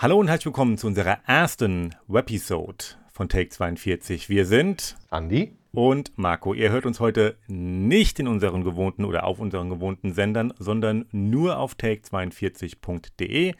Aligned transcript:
Hallo 0.00 0.16
und 0.16 0.28
herzlich 0.28 0.46
willkommen 0.46 0.78
zu 0.78 0.86
unserer 0.86 1.18
ersten 1.26 1.92
Webisode 2.06 2.84
von 3.10 3.28
Take 3.28 3.48
42. 3.48 4.28
Wir 4.28 4.46
sind 4.46 4.96
Andi 5.10 5.58
und 5.72 6.16
Marco. 6.16 6.54
Ihr 6.54 6.70
hört 6.70 6.86
uns 6.86 7.00
heute 7.00 7.36
nicht 7.48 8.20
in 8.20 8.28
unseren 8.28 8.62
gewohnten 8.62 9.04
oder 9.04 9.24
auf 9.24 9.40
unseren 9.40 9.70
gewohnten 9.70 10.12
Sendern, 10.12 10.54
sondern 10.56 11.06
nur 11.10 11.58
auf 11.58 11.72
take42.de. 11.72 13.56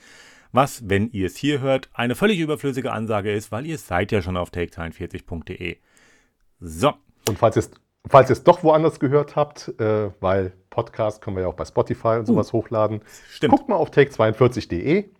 Was, 0.53 0.88
wenn 0.88 1.11
ihr 1.11 1.27
es 1.27 1.37
hier 1.37 1.61
hört, 1.61 1.91
eine 1.93 2.14
völlig 2.14 2.39
überflüssige 2.39 2.93
Ansage 2.93 3.32
ist, 3.32 3.50
weil 3.50 3.66
ihr 3.66 3.77
seid 3.77 4.12
ja 4.12 4.23
schon 4.23 4.36
auf 4.36 4.50
take42.de. 4.50 5.79
So. 6.61 6.93
Und 7.29 7.36
falls 7.36 7.57
ihr 7.57 7.62
es 7.62 7.70
falls 8.09 8.45
doch 8.45 8.62
woanders 8.62 9.00
gehört 9.00 9.34
habt, 9.34 9.75
äh, 9.80 10.12
weil 10.20 10.52
Podcast 10.70 11.20
können 11.20 11.34
wir 11.34 11.43
ja 11.43 11.48
auch 11.48 11.55
bei 11.55 11.64
Spotify 11.64 12.18
und 12.20 12.27
sowas 12.27 12.50
uh, 12.50 12.59
hochladen, 12.59 13.02
stimmt. 13.29 13.55
guckt 13.55 13.68
mal 13.68 13.75
auf 13.75 13.91
take42.de. 13.91 15.11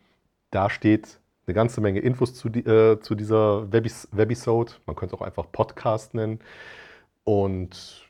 Da 0.51 0.71
steht 0.71 1.21
eine 1.47 1.55
ganze 1.55 1.81
Menge 1.81 2.01
Infos 2.01 2.35
zu, 2.35 2.49
äh, 2.49 3.01
zu 3.01 3.15
dieser 3.15 3.73
Webis 3.73 4.09
Webisode. 4.13 4.73
Man 4.87 4.97
könnte 4.97 5.15
auch 5.17 5.23
einfach 5.23 5.51
Podcast 5.51 6.15
nennen. 6.15 6.41
Und 7.25 8.09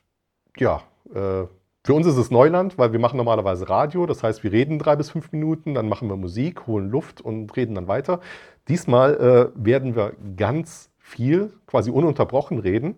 ja, 0.57 0.83
äh, 1.15 1.47
für 1.85 1.95
uns 1.95 2.07
ist 2.07 2.17
es 2.17 2.31
Neuland, 2.31 2.77
weil 2.77 2.93
wir 2.93 2.99
machen 2.99 3.17
normalerweise 3.17 3.69
Radio. 3.69 4.07
Das 4.07 4.23
heißt, 4.23 4.43
wir 4.45 4.53
reden 4.53 4.79
drei 4.79 4.97
bis 4.97 5.11
fünf 5.11 5.33
Minuten, 5.33 5.75
dann 5.75 5.89
machen 5.89 6.09
wir 6.09 6.17
Musik, 6.17 6.67
holen 6.67 6.91
Luft 6.91 7.21
und 7.21 7.57
reden 7.57 7.75
dann 7.75 7.89
weiter. 7.89 8.21
Diesmal 8.69 9.15
äh, 9.17 9.65
werden 9.65 9.97
wir 9.97 10.13
ganz 10.37 10.91
viel, 10.99 11.53
quasi 11.67 11.91
ununterbrochen 11.91 12.59
reden. 12.59 12.97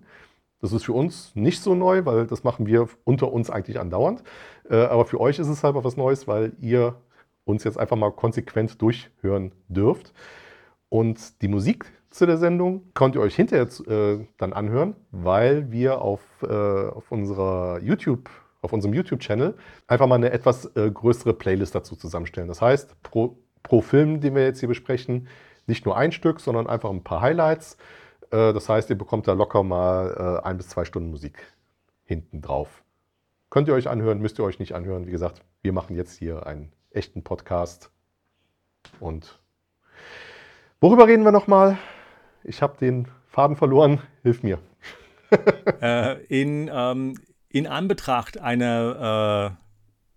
Das 0.61 0.73
ist 0.73 0.85
für 0.85 0.93
uns 0.93 1.35
nicht 1.35 1.63
so 1.63 1.75
neu, 1.75 2.05
weil 2.05 2.27
das 2.27 2.45
machen 2.45 2.67
wir 2.67 2.89
unter 3.05 3.33
uns 3.33 3.49
eigentlich 3.49 3.79
andauernd. 3.79 4.23
Äh, 4.69 4.77
aber 4.77 5.05
für 5.07 5.21
euch 5.21 5.39
ist 5.39 5.49
es 5.49 5.63
halt 5.63 5.77
was 5.77 5.97
Neues, 5.97 6.27
weil 6.27 6.53
ihr 6.61 6.97
uns 7.51 7.65
jetzt 7.65 7.79
einfach 7.79 7.97
mal 7.97 8.13
konsequent 8.13 8.81
durchhören 8.81 9.53
dürft. 9.69 10.13
Und 10.89 11.43
die 11.43 11.49
Musik 11.49 11.93
zu 12.11 12.27
der 12.27 12.37
Sendung 12.37 12.93
könnt 12.95 13.15
ihr 13.15 13.21
euch 13.21 13.37
hinterher 13.37 13.69
äh, 13.87 14.27
dann 14.37 14.53
anhören, 14.53 14.97
weil 15.13 15.71
wir 15.71 16.03
auf, 16.03 16.21
äh, 16.43 16.47
auf 16.47 17.13
unserer 17.13 17.81
YouTube, 17.81 18.29
auf 18.63 18.73
unserem 18.73 18.95
YouTube-Channel 18.95 19.55
einfach 19.87 20.07
mal 20.07 20.17
eine 20.17 20.33
etwas 20.33 20.67
äh, 20.77 20.91
größere 20.91 21.35
Playlist 21.35 21.75
dazu 21.75 21.95
zusammenstellen. 21.97 22.49
Das 22.49 22.61
heißt, 22.61 23.01
pro, 23.03 23.39
pro 23.63 23.81
Film, 23.81 24.21
den 24.21 24.35
wir 24.35 24.45
jetzt 24.45 24.59
hier 24.59 24.69
besprechen, 24.69 25.29
nicht 25.67 25.87
nur 25.87 25.97
ein 25.97 26.11
Stück, 26.11 26.41
sondern 26.41 26.67
einfach 26.67 26.91
ein 26.91 27.05
paar 27.05 27.21
Highlights. 27.21 27.77
Äh, 28.31 28.53
das 28.53 28.69
heißt, 28.69 28.91
ihr 28.91 28.99
bekommt 28.99 29.29
da 29.29 29.33
locker 29.33 29.63
mal 29.63 30.41
äh, 30.43 30.47
ein 30.47 30.57
bis 30.57 30.69
zwei 30.69 30.85
Stunden 30.85 31.11
Musik 31.11 31.39
hinten 32.05 32.43
drauf. 32.43 32.83
Könnt 33.51 33.69
ihr 33.69 33.75
euch 33.75 33.89
anhören, 33.89 34.21
müsst 34.21 34.39
ihr 34.39 34.45
euch 34.45 34.59
nicht 34.59 34.75
anhören. 34.75 35.07
Wie 35.07 35.11
gesagt, 35.13 35.43
wir 35.63 35.73
machen 35.73 35.97
jetzt 35.97 36.19
hier 36.19 36.47
einen 36.47 36.73
echten 36.91 37.23
Podcast. 37.23 37.91
Und 38.99 39.39
worüber 40.81 41.07
reden 41.07 41.25
wir 41.25 41.33
nochmal? 41.33 41.79
Ich 42.43 42.63
habe 42.63 42.79
den 42.79 43.09
Faden 43.29 43.57
verloren. 43.57 44.01
Hilf 44.23 44.43
mir. 44.43 44.59
äh, 45.81 46.23
in, 46.25 46.71
ähm, 46.73 47.19
in 47.49 47.67
Anbetracht 47.67 48.39
einer 48.39 49.51
äh, 49.51 49.53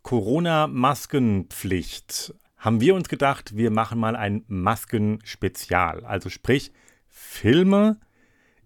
Corona-Maskenpflicht 0.01 2.33
haben 2.57 2.81
wir 2.81 2.95
uns 2.95 3.09
gedacht, 3.09 3.57
wir 3.57 3.69
machen 3.71 3.99
mal 3.99 4.15
ein 4.15 4.45
Maskenspezial. 4.47 6.05
Also 6.05 6.29
sprich 6.29 6.71
Filme, 7.09 7.99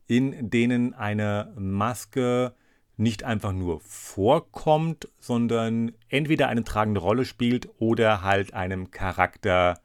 in 0.05 0.49
denen 0.49 0.93
eine 0.93 1.53
Maske 1.57 2.53
nicht 2.97 3.23
einfach 3.23 3.53
nur 3.53 3.79
vorkommt, 3.81 5.07
sondern 5.19 5.93
entweder 6.09 6.47
eine 6.47 6.63
tragende 6.63 6.99
Rolle 6.99 7.25
spielt 7.25 7.69
oder 7.79 8.23
halt 8.23 8.53
einem 8.53 8.91
Charakter 8.91 9.79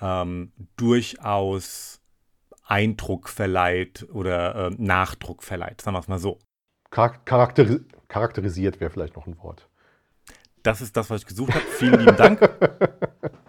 ähm, 0.00 0.52
durchaus 0.76 2.00
Eindruck 2.66 3.28
verleiht 3.28 4.06
oder 4.12 4.66
äh, 4.66 4.70
Nachdruck 4.78 5.42
verleiht, 5.42 5.80
sagen 5.80 5.96
wir 5.96 6.00
es 6.00 6.08
mal 6.08 6.18
so. 6.18 6.38
Charakteris 6.90 7.80
charakterisiert 8.08 8.80
wäre 8.80 8.90
vielleicht 8.90 9.16
noch 9.16 9.26
ein 9.26 9.38
Wort. 9.42 9.68
Das 10.62 10.80
ist 10.80 10.96
das, 10.96 11.10
was 11.10 11.22
ich 11.22 11.26
gesucht 11.26 11.54
habe. 11.54 11.64
Vielen 11.64 11.98
lieben 11.98 12.16
Dank. 12.16 12.40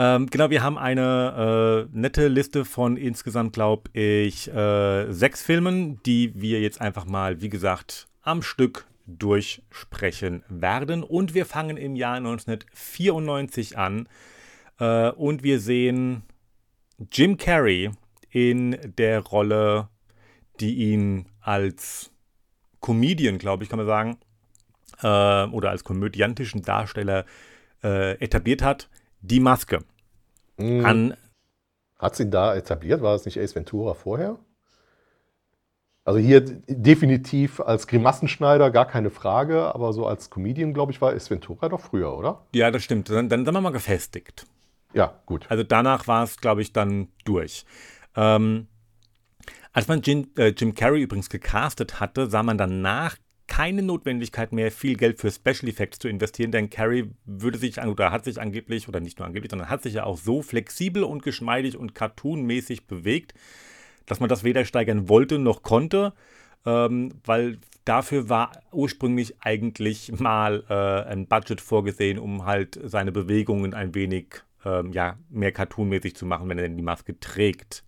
Ähm, 0.00 0.28
genau, 0.30 0.48
wir 0.48 0.62
haben 0.62 0.78
eine 0.78 1.88
äh, 1.90 1.98
nette 1.98 2.28
Liste 2.28 2.64
von 2.64 2.96
insgesamt, 2.96 3.52
glaube 3.52 3.90
ich, 3.94 4.46
äh, 4.46 5.10
sechs 5.10 5.42
Filmen, 5.42 6.00
die 6.04 6.40
wir 6.40 6.60
jetzt 6.60 6.80
einfach 6.80 7.04
mal, 7.04 7.40
wie 7.40 7.48
gesagt, 7.48 8.06
am 8.22 8.42
Stück 8.42 8.86
durchsprechen 9.06 10.44
werden. 10.48 11.02
Und 11.02 11.34
wir 11.34 11.46
fangen 11.46 11.76
im 11.76 11.96
Jahr 11.96 12.14
1994 12.14 13.76
an 13.76 14.08
äh, 14.78 15.10
und 15.10 15.42
wir 15.42 15.58
sehen 15.58 16.22
Jim 17.10 17.36
Carrey 17.36 17.90
in 18.30 18.78
der 18.98 19.18
Rolle, 19.18 19.88
die 20.60 20.74
ihn 20.92 21.26
als 21.40 22.12
Comedian, 22.80 23.38
glaube 23.38 23.64
ich, 23.64 23.70
kann 23.70 23.78
man 23.78 23.86
sagen, 23.86 24.18
äh, 25.02 25.50
oder 25.52 25.70
als 25.70 25.82
komödiantischen 25.82 26.62
Darsteller 26.62 27.24
äh, 27.82 28.12
etabliert 28.22 28.62
hat 28.62 28.88
die 29.20 29.40
Maske. 29.40 29.80
Mhm. 30.56 30.84
An 30.84 31.16
Hat 31.98 32.16
sie 32.16 32.30
da 32.30 32.54
etabliert? 32.54 33.02
War 33.02 33.14
es 33.14 33.24
nicht 33.24 33.38
Ace 33.38 33.54
Ventura 33.54 33.94
vorher? 33.94 34.38
Also 36.04 36.20
hier 36.20 36.40
definitiv 36.40 37.60
als 37.60 37.86
Grimassenschneider 37.86 38.70
gar 38.70 38.86
keine 38.86 39.10
Frage, 39.10 39.74
aber 39.74 39.92
so 39.92 40.06
als 40.06 40.30
Comedian, 40.30 40.72
glaube 40.72 40.90
ich, 40.90 41.02
war 41.02 41.12
Ace 41.12 41.30
Ventura 41.30 41.68
doch 41.68 41.80
früher, 41.80 42.16
oder? 42.16 42.46
Ja, 42.54 42.70
das 42.70 42.82
stimmt. 42.82 43.10
Dann, 43.10 43.28
dann 43.28 43.44
sind 43.44 43.52
wir 43.52 43.60
mal 43.60 43.72
gefestigt. 43.72 44.46
Ja, 44.94 45.20
gut. 45.26 45.44
Also 45.50 45.64
danach 45.64 46.06
war 46.06 46.24
es, 46.24 46.38
glaube 46.38 46.62
ich, 46.62 46.72
dann 46.72 47.08
durch. 47.26 47.66
Ähm, 48.16 48.68
als 49.72 49.86
man 49.86 50.00
Jim, 50.00 50.28
äh, 50.38 50.54
Jim 50.56 50.74
Carrey 50.74 51.02
übrigens 51.02 51.28
gecastet 51.28 52.00
hatte, 52.00 52.30
sah 52.30 52.42
man 52.42 52.56
danach 52.56 53.16
keine 53.48 53.82
Notwendigkeit 53.82 54.52
mehr, 54.52 54.70
viel 54.70 54.96
Geld 54.96 55.18
für 55.18 55.30
Special 55.30 55.68
Effects 55.68 55.98
zu 55.98 56.08
investieren, 56.08 56.52
denn 56.52 56.70
Carrie 56.70 57.10
würde 57.24 57.58
sich 57.58 57.82
oder 57.82 58.12
hat 58.12 58.24
sich 58.24 58.40
angeblich, 58.40 58.88
oder 58.88 59.00
nicht 59.00 59.18
nur 59.18 59.26
angeblich, 59.26 59.50
sondern 59.50 59.70
hat 59.70 59.82
sich 59.82 59.94
ja 59.94 60.04
auch 60.04 60.16
so 60.16 60.42
flexibel 60.42 61.02
und 61.02 61.22
geschmeidig 61.22 61.76
und 61.76 61.94
cartoonmäßig 61.94 62.86
bewegt, 62.86 63.34
dass 64.06 64.20
man 64.20 64.28
das 64.28 64.44
weder 64.44 64.64
steigern 64.64 65.08
wollte 65.08 65.38
noch 65.38 65.62
konnte, 65.62 66.12
ähm, 66.66 67.14
weil 67.24 67.58
dafür 67.84 68.28
war 68.28 68.52
ursprünglich 68.70 69.36
eigentlich 69.40 70.12
mal 70.20 70.64
äh, 70.68 71.10
ein 71.10 71.26
Budget 71.26 71.60
vorgesehen, 71.60 72.18
um 72.18 72.44
halt 72.44 72.78
seine 72.84 73.12
Bewegungen 73.12 73.74
ein 73.74 73.94
wenig 73.94 74.42
ähm, 74.64 74.92
ja, 74.92 75.18
mehr 75.30 75.52
cartoonmäßig 75.52 76.14
zu 76.14 76.26
machen, 76.26 76.48
wenn 76.48 76.58
er 76.58 76.64
denn 76.68 76.76
die 76.76 76.82
Maske 76.82 77.18
trägt. 77.18 77.84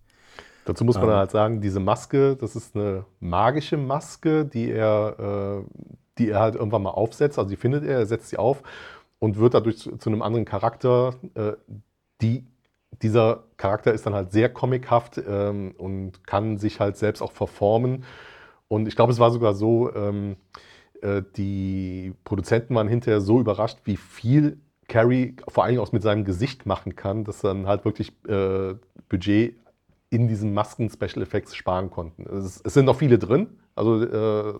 Dazu 0.65 0.85
muss 0.85 0.95
man 0.95 1.09
ähm. 1.09 1.15
halt 1.15 1.31
sagen, 1.31 1.61
diese 1.61 1.79
Maske, 1.79 2.35
das 2.35 2.55
ist 2.55 2.75
eine 2.75 3.05
magische 3.19 3.77
Maske, 3.77 4.45
die 4.45 4.71
er, 4.71 5.63
äh, 5.63 5.89
die 6.17 6.29
er 6.29 6.39
halt 6.39 6.55
irgendwann 6.55 6.83
mal 6.83 6.91
aufsetzt. 6.91 7.39
Also 7.39 7.49
die 7.49 7.55
findet 7.55 7.83
er, 7.83 7.99
er 7.99 8.05
setzt 8.05 8.29
sie 8.29 8.37
auf 8.37 8.63
und 9.19 9.37
wird 9.37 9.53
dadurch 9.53 9.77
zu, 9.77 9.97
zu 9.97 10.09
einem 10.09 10.21
anderen 10.21 10.45
Charakter. 10.45 11.15
Äh, 11.33 11.53
die, 12.21 12.45
dieser 13.01 13.43
Charakter 13.57 13.93
ist 13.93 14.05
dann 14.05 14.13
halt 14.13 14.31
sehr 14.31 14.49
comichaft 14.49 15.21
ähm, 15.27 15.73
und 15.77 16.25
kann 16.27 16.57
sich 16.57 16.79
halt 16.79 16.97
selbst 16.97 17.21
auch 17.21 17.31
verformen. 17.31 18.03
Und 18.67 18.87
ich 18.87 18.95
glaube, 18.95 19.11
es 19.11 19.19
war 19.19 19.31
sogar 19.31 19.53
so, 19.53 19.93
ähm, 19.95 20.37
äh, 21.01 21.23
die 21.35 22.13
Produzenten 22.23 22.75
waren 22.75 22.87
hinterher 22.87 23.21
so 23.21 23.39
überrascht, 23.39 23.79
wie 23.85 23.97
viel 23.97 24.59
Carrie 24.87 25.35
vor 25.47 25.63
allem 25.63 25.79
auch 25.79 25.91
mit 25.91 26.03
seinem 26.03 26.25
Gesicht 26.25 26.65
machen 26.65 26.95
kann, 26.95 27.23
dass 27.23 27.41
dann 27.41 27.65
halt 27.65 27.85
wirklich 27.85 28.11
äh, 28.27 28.75
Budget 29.09 29.55
in 30.11 30.27
diesen 30.27 30.53
Masken-Special 30.53 31.23
Effects 31.23 31.55
sparen 31.55 31.89
konnten. 31.89 32.23
Es, 32.23 32.61
es, 32.61 32.73
sind 32.73 32.85
noch 32.85 32.97
viele 32.97 33.17
drin, 33.17 33.47
also 33.75 34.03
äh, 34.03 34.09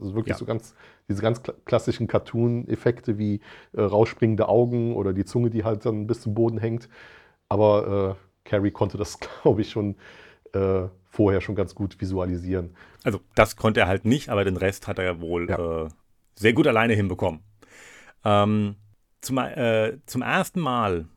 wirklich 0.01 0.34
ja. 0.34 0.38
so 0.38 0.45
ganz, 0.45 0.73
diese 1.09 1.22
ganz 1.22 1.44
klassischen 1.66 2.07
Cartoon-Effekte 2.07 3.17
wie 3.17 3.41
äh, 3.73 3.81
rausspringende 3.81 4.47
Augen 4.47 4.95
oder 4.95 5.12
die 5.12 5.25
Zunge, 5.25 5.50
die 5.50 5.66
halt 5.66 5.85
dann 5.85 6.07
bis 6.07 6.22
zum 6.22 6.34
Boden 6.34 6.57
hängt. 6.57 6.88
Aber 7.50 8.17
äh, 8.17 8.50
Carrie 8.50 8.72
konnte 8.72 8.98
das, 8.98 9.19
glaube 9.44 9.62
ich, 9.62 9.69
schon 9.69 9.98
äh, 10.53 10.83
vorher 11.09 11.42
schon 11.42 11.56
ganz 11.56 11.75
gut 11.75 12.00
visualisieren. 12.00 12.74
Also 13.04 13.19
das 13.36 13.57
konnte 13.57 13.81
er 13.81 13.88
halt 13.88 14.06
nicht, 14.06 14.30
aber 14.30 14.45
den 14.45 14.56
Rest 14.56 14.88
hat 14.88 15.00
er 15.00 15.06
ja 15.06 15.21
wohl 15.21 15.50
ja. 15.50 15.86
Äh, 15.86 15.89
sehr 16.36 16.54
gut 16.54 16.65
alleine 16.65 16.94
hinbekommen. 16.94 17.42
Ähm, 18.24 18.75
zum, 19.19 19.38
äh, 19.38 19.97
zum 20.06 20.21
ersten 20.21 20.62
Mal 20.62 21.07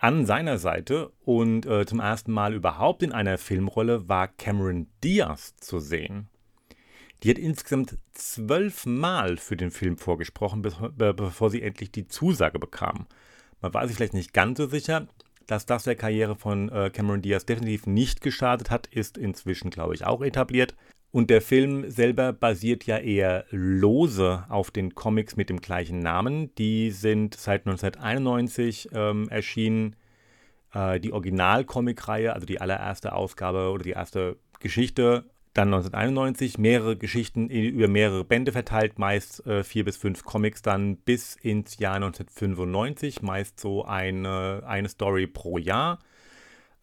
an 0.00 0.24
seiner 0.24 0.58
Seite 0.58 1.12
und 1.24 1.66
äh, 1.66 1.84
zum 1.84 2.00
ersten 2.00 2.32
Mal 2.32 2.54
überhaupt 2.54 3.02
in 3.02 3.12
einer 3.12 3.36
Filmrolle 3.36 4.08
war 4.08 4.28
Cameron 4.28 4.88
Diaz 5.04 5.54
zu 5.56 5.78
sehen. 5.78 6.28
Die 7.22 7.28
hat 7.28 7.38
insgesamt 7.38 7.98
zwölfmal 8.14 9.36
für 9.36 9.58
den 9.58 9.70
Film 9.70 9.98
vorgesprochen, 9.98 10.62
bevor 10.62 11.50
sie 11.50 11.60
endlich 11.60 11.92
die 11.92 12.08
Zusage 12.08 12.58
bekam. 12.58 13.06
Man 13.60 13.74
war 13.74 13.86
sich 13.86 13.96
vielleicht 13.96 14.14
nicht 14.14 14.32
ganz 14.32 14.56
so 14.56 14.66
sicher, 14.66 15.06
dass 15.46 15.66
das 15.66 15.84
der 15.84 15.96
Karriere 15.96 16.34
von 16.34 16.70
äh, 16.70 16.88
Cameron 16.88 17.20
Diaz 17.20 17.44
definitiv 17.44 17.86
nicht 17.86 18.22
geschadet 18.22 18.70
hat, 18.70 18.86
ist 18.86 19.18
inzwischen, 19.18 19.68
glaube 19.68 19.94
ich, 19.94 20.06
auch 20.06 20.22
etabliert. 20.22 20.74
Und 21.12 21.28
der 21.30 21.42
Film 21.42 21.90
selber 21.90 22.32
basiert 22.32 22.86
ja 22.86 22.98
eher 22.98 23.44
lose 23.50 24.44
auf 24.48 24.70
den 24.70 24.94
Comics 24.94 25.36
mit 25.36 25.50
dem 25.50 25.60
gleichen 25.60 25.98
Namen. 25.98 26.54
Die 26.54 26.92
sind 26.92 27.34
seit 27.34 27.66
1991 27.66 28.90
ähm, 28.92 29.28
erschienen. 29.28 29.96
äh, 30.72 31.00
die 31.00 31.12
Original-Comic-Reihe, 31.12 32.32
also 32.32 32.46
die 32.46 32.60
allererste 32.60 33.12
Ausgabe 33.12 33.70
oder 33.70 33.82
die 33.82 33.90
erste 33.90 34.36
Geschichte. 34.60 35.24
Dann 35.52 35.74
1991 35.74 36.58
mehrere 36.58 36.96
Geschichten 36.96 37.50
über 37.50 37.88
mehrere 37.88 38.24
Bände 38.24 38.52
verteilt, 38.52 39.00
meist 39.00 39.44
äh, 39.46 39.64
vier 39.64 39.84
bis 39.84 39.96
fünf 39.96 40.22
Comics, 40.22 40.62
dann 40.62 40.96
bis 40.96 41.34
ins 41.34 41.78
Jahr 41.78 41.96
1995, 41.96 43.20
meist 43.22 43.58
so 43.58 43.84
eine, 43.84 44.62
eine 44.64 44.88
Story 44.88 45.26
pro 45.26 45.58
Jahr. 45.58 45.98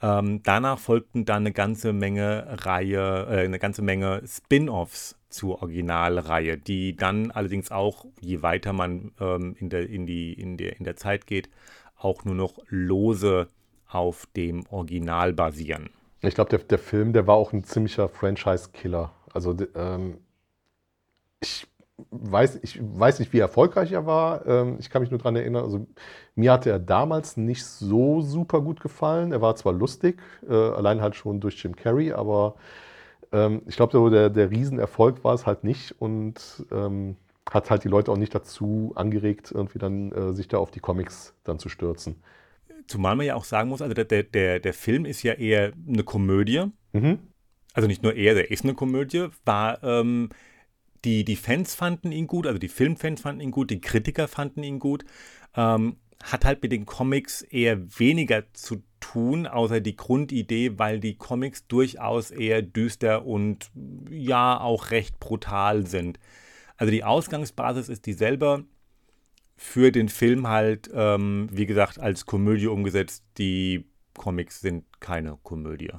Ähm, 0.01 0.41
danach 0.43 0.77
folgten 0.77 1.25
dann 1.25 1.43
eine 1.43 1.51
ganze 1.51 1.91
Menge 1.91 2.45
Reihe, 2.65 3.27
äh, 3.29 3.45
eine 3.45 3.59
ganze 3.59 3.81
Menge 3.81 4.21
Spin-offs 4.25 5.17
zur 5.29 5.61
Originalreihe, 5.61 6.57
die 6.57 6.95
dann 6.95 7.31
allerdings 7.31 7.71
auch, 7.71 8.05
je 8.21 8.41
weiter 8.41 8.73
man 8.73 9.11
ähm, 9.19 9.55
in, 9.59 9.69
der, 9.69 9.89
in, 9.89 10.05
die, 10.05 10.33
in, 10.33 10.57
der, 10.57 10.77
in 10.77 10.83
der 10.83 10.95
Zeit 10.95 11.25
geht, 11.25 11.49
auch 11.97 12.25
nur 12.25 12.35
noch 12.35 12.59
lose 12.69 13.47
auf 13.87 14.27
dem 14.35 14.65
Original 14.69 15.33
basieren. 15.33 15.89
Ich 16.21 16.35
glaube, 16.35 16.49
der, 16.51 16.59
der 16.59 16.79
Film, 16.79 17.13
der 17.13 17.25
war 17.25 17.35
auch 17.35 17.53
ein 17.53 17.63
ziemlicher 17.63 18.07
Franchise-Killer. 18.09 19.11
Also 19.33 19.55
ähm, 19.75 20.19
ich 21.39 21.67
weiß, 22.11 22.59
ich 22.61 22.79
weiß 22.81 23.19
nicht, 23.19 23.33
wie 23.33 23.39
erfolgreich 23.39 23.91
er 23.91 24.05
war. 24.05 24.45
Ähm, 24.45 24.77
ich 24.79 24.89
kann 24.89 25.01
mich 25.01 25.11
nur 25.11 25.17
daran 25.17 25.35
erinnern, 25.35 25.63
also 25.63 25.87
mir 26.35 26.51
hatte 26.51 26.69
er 26.69 26.79
damals 26.79 27.37
nicht 27.37 27.65
so 27.65 28.21
super 28.21 28.61
gut 28.61 28.79
gefallen. 28.79 29.31
Er 29.31 29.41
war 29.41 29.55
zwar 29.55 29.73
lustig, 29.73 30.21
äh, 30.47 30.53
allein 30.53 31.01
halt 31.01 31.15
schon 31.15 31.39
durch 31.39 31.61
Jim 31.61 31.75
Carrey, 31.75 32.11
aber 32.13 32.55
ähm, 33.31 33.61
ich 33.65 33.75
glaube, 33.75 34.09
der, 34.11 34.29
der 34.29 34.51
Riesenerfolg 34.51 35.23
war 35.23 35.33
es 35.33 35.45
halt 35.45 35.63
nicht 35.63 35.99
und 35.99 36.65
ähm, 36.71 37.15
hat 37.49 37.69
halt 37.69 37.83
die 37.83 37.89
Leute 37.89 38.11
auch 38.11 38.17
nicht 38.17 38.35
dazu 38.35 38.91
angeregt, 38.95 39.51
irgendwie 39.53 39.79
dann 39.79 40.11
äh, 40.11 40.33
sich 40.33 40.47
da 40.47 40.57
auf 40.57 40.71
die 40.71 40.79
Comics 40.79 41.33
dann 41.43 41.59
zu 41.59 41.69
stürzen. 41.69 42.21
Zumal 42.87 43.15
man 43.15 43.25
ja 43.25 43.35
auch 43.35 43.43
sagen 43.43 43.69
muss, 43.69 43.81
also 43.81 43.93
der, 43.93 44.05
der, 44.23 44.59
der 44.59 44.73
Film 44.73 45.05
ist 45.05 45.23
ja 45.23 45.33
eher 45.33 45.73
eine 45.87 46.03
Komödie. 46.03 46.65
Mhm. 46.93 47.19
Also 47.73 47.87
nicht 47.87 48.01
nur 48.01 48.15
eher, 48.15 48.33
der 48.33 48.49
ist 48.49 48.63
eine 48.63 48.73
Komödie. 48.73 49.27
War, 49.45 49.83
ähm, 49.83 50.29
die, 51.07 51.23
die 51.23 51.37
Fans 51.37 51.73
fanden 51.73 52.11
ihn 52.11 52.27
gut, 52.27 52.45
also 52.45 52.59
die 52.59 52.67
Filmfans 52.67 53.21
fanden 53.21 53.39
ihn 53.39 53.51
gut, 53.51 53.71
die 53.71 53.79
Kritiker 53.79 54.27
fanden 54.27 54.61
ihn 54.61 54.77
gut. 54.77 55.05
Ähm, 55.55 55.95
hat 56.21 56.43
halt 56.43 56.61
mit 56.61 56.73
den 56.73 56.85
Comics 56.85 57.43
eher 57.43 57.79
weniger 57.97 58.43
zu 58.53 58.83
tun, 58.99 59.47
außer 59.47 59.79
die 59.79 59.95
Grundidee, 59.95 60.77
weil 60.77 60.99
die 60.99 61.15
Comics 61.15 61.65
durchaus 61.67 62.31
eher 62.31 62.61
düster 62.61 63.25
und 63.25 63.71
ja 64.09 64.59
auch 64.59 64.91
recht 64.91 65.19
brutal 65.19 65.87
sind. 65.87 66.19
Also 66.75 66.91
die 66.91 67.05
Ausgangsbasis 67.05 67.87
ist 67.87 68.05
dieselbe 68.05 68.65
für 69.55 69.91
den 69.91 70.09
Film 70.09 70.47
halt, 70.47 70.89
ähm, 70.93 71.47
wie 71.51 71.67
gesagt, 71.67 71.99
als 71.99 72.25
Komödie 72.25 72.67
umgesetzt. 72.67 73.23
Die 73.37 73.85
Comics 74.13 74.59
sind 74.59 74.83
keine 74.99 75.37
Komödie. 75.41 75.91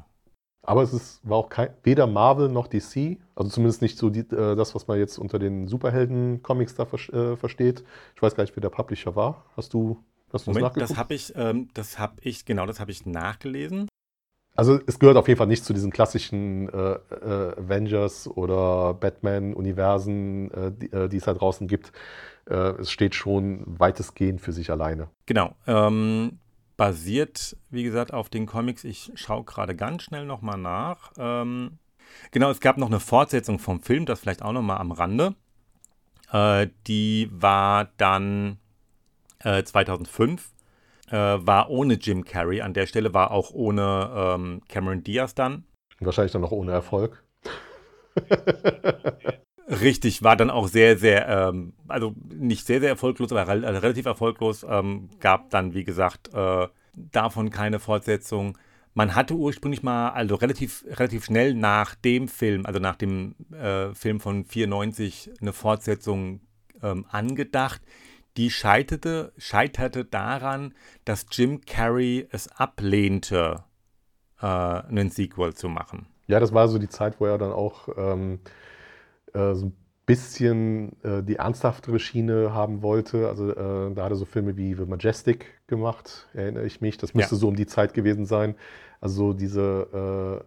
Aber 0.68 0.82
es 0.82 0.92
ist, 0.92 1.26
war 1.26 1.38
auch 1.38 1.48
kein, 1.48 1.70
weder 1.82 2.06
Marvel 2.06 2.50
noch 2.50 2.66
DC, 2.66 3.16
also 3.34 3.50
zumindest 3.50 3.80
nicht 3.80 3.96
so 3.96 4.10
die, 4.10 4.20
äh, 4.20 4.54
das, 4.54 4.74
was 4.74 4.86
man 4.86 4.98
jetzt 4.98 5.16
unter 5.18 5.38
den 5.38 5.66
Superhelden-Comics 5.66 6.74
da 6.74 6.84
ver 6.84 6.98
äh, 7.14 7.36
versteht. 7.38 7.84
Ich 8.14 8.20
weiß 8.20 8.34
gar 8.34 8.44
nicht, 8.44 8.54
wer 8.54 8.60
der 8.60 8.68
Publisher 8.68 9.16
war. 9.16 9.46
Hast 9.56 9.72
du, 9.72 10.04
hast 10.30 10.46
du 10.46 10.52
Moment, 10.52 10.76
das 10.76 10.98
habe 10.98 11.14
ich, 11.14 11.32
ähm, 11.36 11.70
das 11.72 11.98
habe 11.98 12.16
ich, 12.20 12.44
genau, 12.44 12.66
das 12.66 12.80
habe 12.80 12.90
ich 12.90 13.06
nachgelesen. 13.06 13.88
Also 14.56 14.78
es 14.86 14.98
gehört 14.98 15.16
auf 15.16 15.26
jeden 15.28 15.38
Fall 15.38 15.46
nicht 15.46 15.64
zu 15.64 15.72
diesen 15.72 15.90
klassischen 15.90 16.68
äh, 16.68 16.92
äh 16.92 17.54
Avengers 17.56 18.28
oder 18.28 18.92
Batman-Universen, 18.92 20.50
äh, 20.50 20.72
die, 20.72 20.92
äh, 20.92 21.08
die, 21.08 21.16
es 21.16 21.24
da 21.24 21.32
draußen 21.32 21.66
gibt. 21.66 21.92
es 22.44 22.90
steht 22.90 23.14
schon 23.14 23.62
weitestgehend 23.66 24.40
für 24.40 24.52
sich 24.52 24.70
alleine. 24.70 25.08
Genau. 25.26 25.54
Ähm, 25.66 26.38
basiert, 26.78 27.56
wie 27.68 27.82
gesagt, 27.82 28.14
auf 28.14 28.30
den 28.30 28.46
Comics. 28.46 28.84
Ich 28.84 29.12
schaue 29.16 29.44
gerade 29.44 29.76
ganz 29.76 30.04
schnell 30.04 30.24
nochmal 30.24 30.56
nach. 30.56 31.12
Ähm, 31.18 31.78
genau, 32.30 32.50
es 32.50 32.60
gab 32.60 32.78
noch 32.78 32.86
eine 32.86 33.00
Fortsetzung 33.00 33.58
vom 33.58 33.82
Film, 33.82 34.06
das 34.06 34.20
vielleicht 34.20 34.40
auch 34.40 34.52
nochmal 34.52 34.78
am 34.78 34.92
Rande. 34.92 35.34
Äh, 36.32 36.68
die 36.86 37.28
war 37.32 37.90
dann 37.98 38.58
äh, 39.40 39.62
2005, 39.64 40.52
äh, 41.08 41.12
war 41.12 41.68
ohne 41.68 41.94
Jim 41.94 42.24
Carrey. 42.24 42.62
An 42.62 42.74
der 42.74 42.86
Stelle 42.86 43.12
war 43.12 43.32
auch 43.32 43.50
ohne 43.50 44.10
ähm, 44.14 44.62
Cameron 44.68 45.02
Diaz 45.02 45.34
dann. 45.34 45.64
Wahrscheinlich 45.98 46.32
dann 46.32 46.42
noch 46.42 46.52
ohne 46.52 46.72
Erfolg. 46.72 47.24
Richtig, 49.68 50.22
war 50.22 50.34
dann 50.34 50.50
auch 50.50 50.66
sehr, 50.66 50.96
sehr, 50.96 51.28
ähm, 51.28 51.74
also 51.88 52.14
nicht 52.34 52.66
sehr, 52.66 52.80
sehr 52.80 52.88
erfolglos, 52.88 53.30
aber 53.32 53.46
re 53.46 53.66
also 53.66 53.80
relativ 53.80 54.06
erfolglos. 54.06 54.64
Ähm, 54.68 55.10
gab 55.20 55.50
dann, 55.50 55.74
wie 55.74 55.84
gesagt, 55.84 56.32
äh, 56.32 56.68
davon 56.94 57.50
keine 57.50 57.78
Fortsetzung. 57.78 58.56
Man 58.94 59.14
hatte 59.14 59.34
ursprünglich 59.34 59.82
mal, 59.82 60.10
also 60.10 60.36
relativ, 60.36 60.84
relativ 60.88 61.26
schnell 61.26 61.52
nach 61.52 61.94
dem 61.94 62.28
Film, 62.28 62.64
also 62.64 62.80
nach 62.80 62.96
dem 62.96 63.34
äh, 63.52 63.94
Film 63.94 64.20
von 64.20 64.46
94, 64.46 65.32
eine 65.40 65.52
Fortsetzung 65.52 66.40
ähm, 66.82 67.04
angedacht. 67.10 67.82
Die 68.38 68.50
scheiterte, 68.50 69.32
scheiterte 69.36 70.06
daran, 70.06 70.72
dass 71.04 71.26
Jim 71.30 71.60
Carrey 71.60 72.26
es 72.30 72.48
ablehnte, 72.48 73.64
äh, 74.40 74.46
einen 74.46 75.10
Sequel 75.10 75.52
zu 75.54 75.68
machen. 75.68 76.06
Ja, 76.26 76.40
das 76.40 76.54
war 76.54 76.68
so 76.68 76.78
die 76.78 76.88
Zeit, 76.88 77.20
wo 77.20 77.26
er 77.26 77.36
dann 77.36 77.52
auch 77.52 77.88
ähm, 77.96 78.40
äh, 79.34 79.54
so 79.54 79.66
ein 79.66 79.76
bisschen 80.06 80.96
äh, 81.02 81.22
die 81.22 81.36
ernsthaftere 81.36 81.98
Schiene 81.98 82.54
haben 82.54 82.82
wollte. 82.82 83.28
Also 83.28 83.50
äh, 83.50 83.94
da 83.94 84.04
hat 84.04 84.10
er 84.10 84.16
so 84.16 84.24
Filme 84.24 84.56
wie 84.56 84.74
The 84.74 84.86
Majestic 84.86 85.46
gemacht, 85.66 86.28
erinnere 86.32 86.64
ich 86.64 86.80
mich. 86.80 86.96
Das 86.96 87.14
müsste 87.14 87.34
ja. 87.34 87.38
so 87.38 87.48
um 87.48 87.56
die 87.56 87.66
Zeit 87.66 87.92
gewesen 87.92 88.24
sein. 88.24 88.54
Also 89.00 89.34
diese 89.34 90.42
äh, 90.42 90.44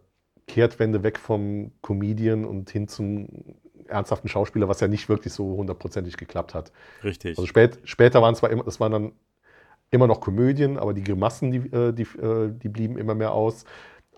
Kehrtwende 0.48 1.04
weg 1.04 1.20
vom 1.20 1.72
Comedian 1.82 2.44
und 2.44 2.72
hin 2.72 2.88
zum 2.88 3.28
ernsthaften 3.88 4.30
Schauspieler, 4.30 4.68
was 4.68 4.80
ja 4.80 4.88
nicht 4.88 5.10
wirklich 5.10 5.34
so 5.34 5.58
hundertprozentig 5.58 6.18
geklappt 6.18 6.54
hat. 6.54 6.72
Richtig. 7.04 7.38
Also 7.38 7.46
spät, 7.46 7.80
später 7.84 8.22
waren 8.22 8.36
zwar 8.36 8.50
immer, 8.50 8.64
das 8.64 8.80
waren 8.80 8.92
dann 8.92 9.12
immer 9.92 10.08
noch 10.08 10.22
Komödien, 10.22 10.78
aber 10.78 10.94
die 10.94 11.04
Grimassen, 11.04 11.52
die, 11.52 11.58
äh, 11.58 11.94
die, 11.94 12.04
äh, 12.18 12.52
die 12.52 12.70
blieben 12.70 12.98
immer 12.98 13.14
mehr 13.14 13.34
aus. 13.34 13.66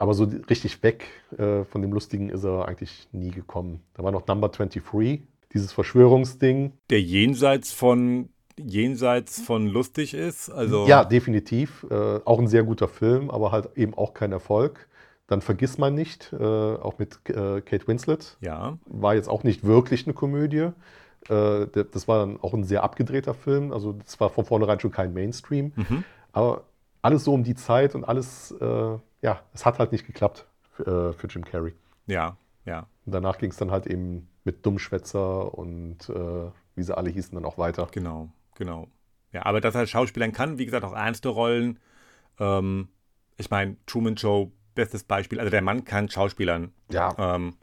Aber 0.03 0.13
so 0.13 0.25
richtig 0.49 0.83
weg 0.83 1.05
äh, 1.37 1.63
von 1.63 1.81
dem 1.81 1.93
Lustigen 1.93 2.27
ist 2.27 2.43
er 2.43 2.67
eigentlich 2.67 3.07
nie 3.13 3.31
gekommen. 3.31 3.79
Da 3.93 4.03
war 4.03 4.11
noch 4.11 4.27
Number 4.27 4.49
23, 4.49 5.21
dieses 5.53 5.71
Verschwörungsding. 5.71 6.73
Der 6.89 7.01
jenseits 7.01 7.71
von 7.71 8.27
jenseits 8.57 9.39
von 9.39 9.65
lustig 9.65 10.13
ist. 10.13 10.49
Also 10.49 10.87
ja, 10.87 11.05
definitiv. 11.05 11.87
Äh, 11.89 12.19
auch 12.25 12.37
ein 12.39 12.49
sehr 12.49 12.63
guter 12.63 12.89
Film, 12.89 13.31
aber 13.31 13.53
halt 13.53 13.77
eben 13.77 13.93
auch 13.93 14.13
kein 14.13 14.33
Erfolg. 14.33 14.89
Dann 15.27 15.39
vergiss 15.39 15.77
man 15.77 15.95
nicht, 15.95 16.33
äh, 16.33 16.43
auch 16.43 16.99
mit 16.99 17.19
äh, 17.29 17.61
Kate 17.61 17.87
Winslet. 17.87 18.35
Ja. 18.41 18.77
War 18.85 19.15
jetzt 19.15 19.29
auch 19.29 19.45
nicht 19.45 19.63
wirklich 19.63 20.05
eine 20.05 20.13
Komödie. 20.13 20.71
Äh, 21.29 21.67
das 21.93 22.09
war 22.09 22.25
dann 22.25 22.41
auch 22.41 22.53
ein 22.53 22.65
sehr 22.65 22.83
abgedrehter 22.83 23.35
Film. 23.35 23.71
Also 23.71 23.93
das 23.93 24.19
war 24.19 24.29
von 24.29 24.43
vornherein 24.43 24.81
schon 24.81 24.91
kein 24.91 25.13
Mainstream. 25.13 25.71
Mhm. 25.77 26.03
Aber 26.33 26.65
alles 27.01 27.23
so 27.23 27.33
um 27.33 27.45
die 27.45 27.55
Zeit 27.55 27.95
und 27.95 28.03
alles 28.03 28.51
äh, 28.59 28.97
ja, 29.23 29.41
es 29.53 29.65
hat 29.65 29.79
halt 29.79 29.91
nicht 29.91 30.05
geklappt 30.05 30.45
für, 30.75 31.09
äh, 31.09 31.13
für 31.13 31.27
Jim 31.27 31.43
Carrey. 31.43 31.73
Ja, 32.05 32.37
ja. 32.65 32.87
Und 33.05 33.13
danach 33.13 33.37
ging 33.37 33.49
es 33.49 33.57
dann 33.57 33.71
halt 33.71 33.87
eben 33.87 34.29
mit 34.43 34.65
Dummschwätzer 34.65 35.57
und 35.57 36.09
äh, 36.09 36.51
wie 36.75 36.83
sie 36.83 36.95
alle 36.95 37.09
hießen 37.09 37.33
dann 37.33 37.45
auch 37.45 37.57
weiter. 37.57 37.87
Genau, 37.91 38.29
genau. 38.55 38.87
Ja, 39.31 39.45
aber 39.45 39.61
dass 39.61 39.75
er 39.75 39.87
Schauspielern 39.87 40.31
kann, 40.31 40.59
wie 40.59 40.65
gesagt, 40.65 40.85
auch 40.85 40.93
ernste 40.93 41.29
Rollen. 41.29 41.79
Ähm, 42.39 42.89
ich 43.37 43.49
meine, 43.49 43.77
Truman 43.85 44.17
Show, 44.17 44.51
bestes 44.75 45.03
Beispiel. 45.03 45.39
Also 45.39 45.49
der 45.49 45.61
Mann 45.61 45.85
kann 45.85 46.09
Schauspielern. 46.09 46.73
Ja. 46.91 47.15
Ähm, 47.17 47.55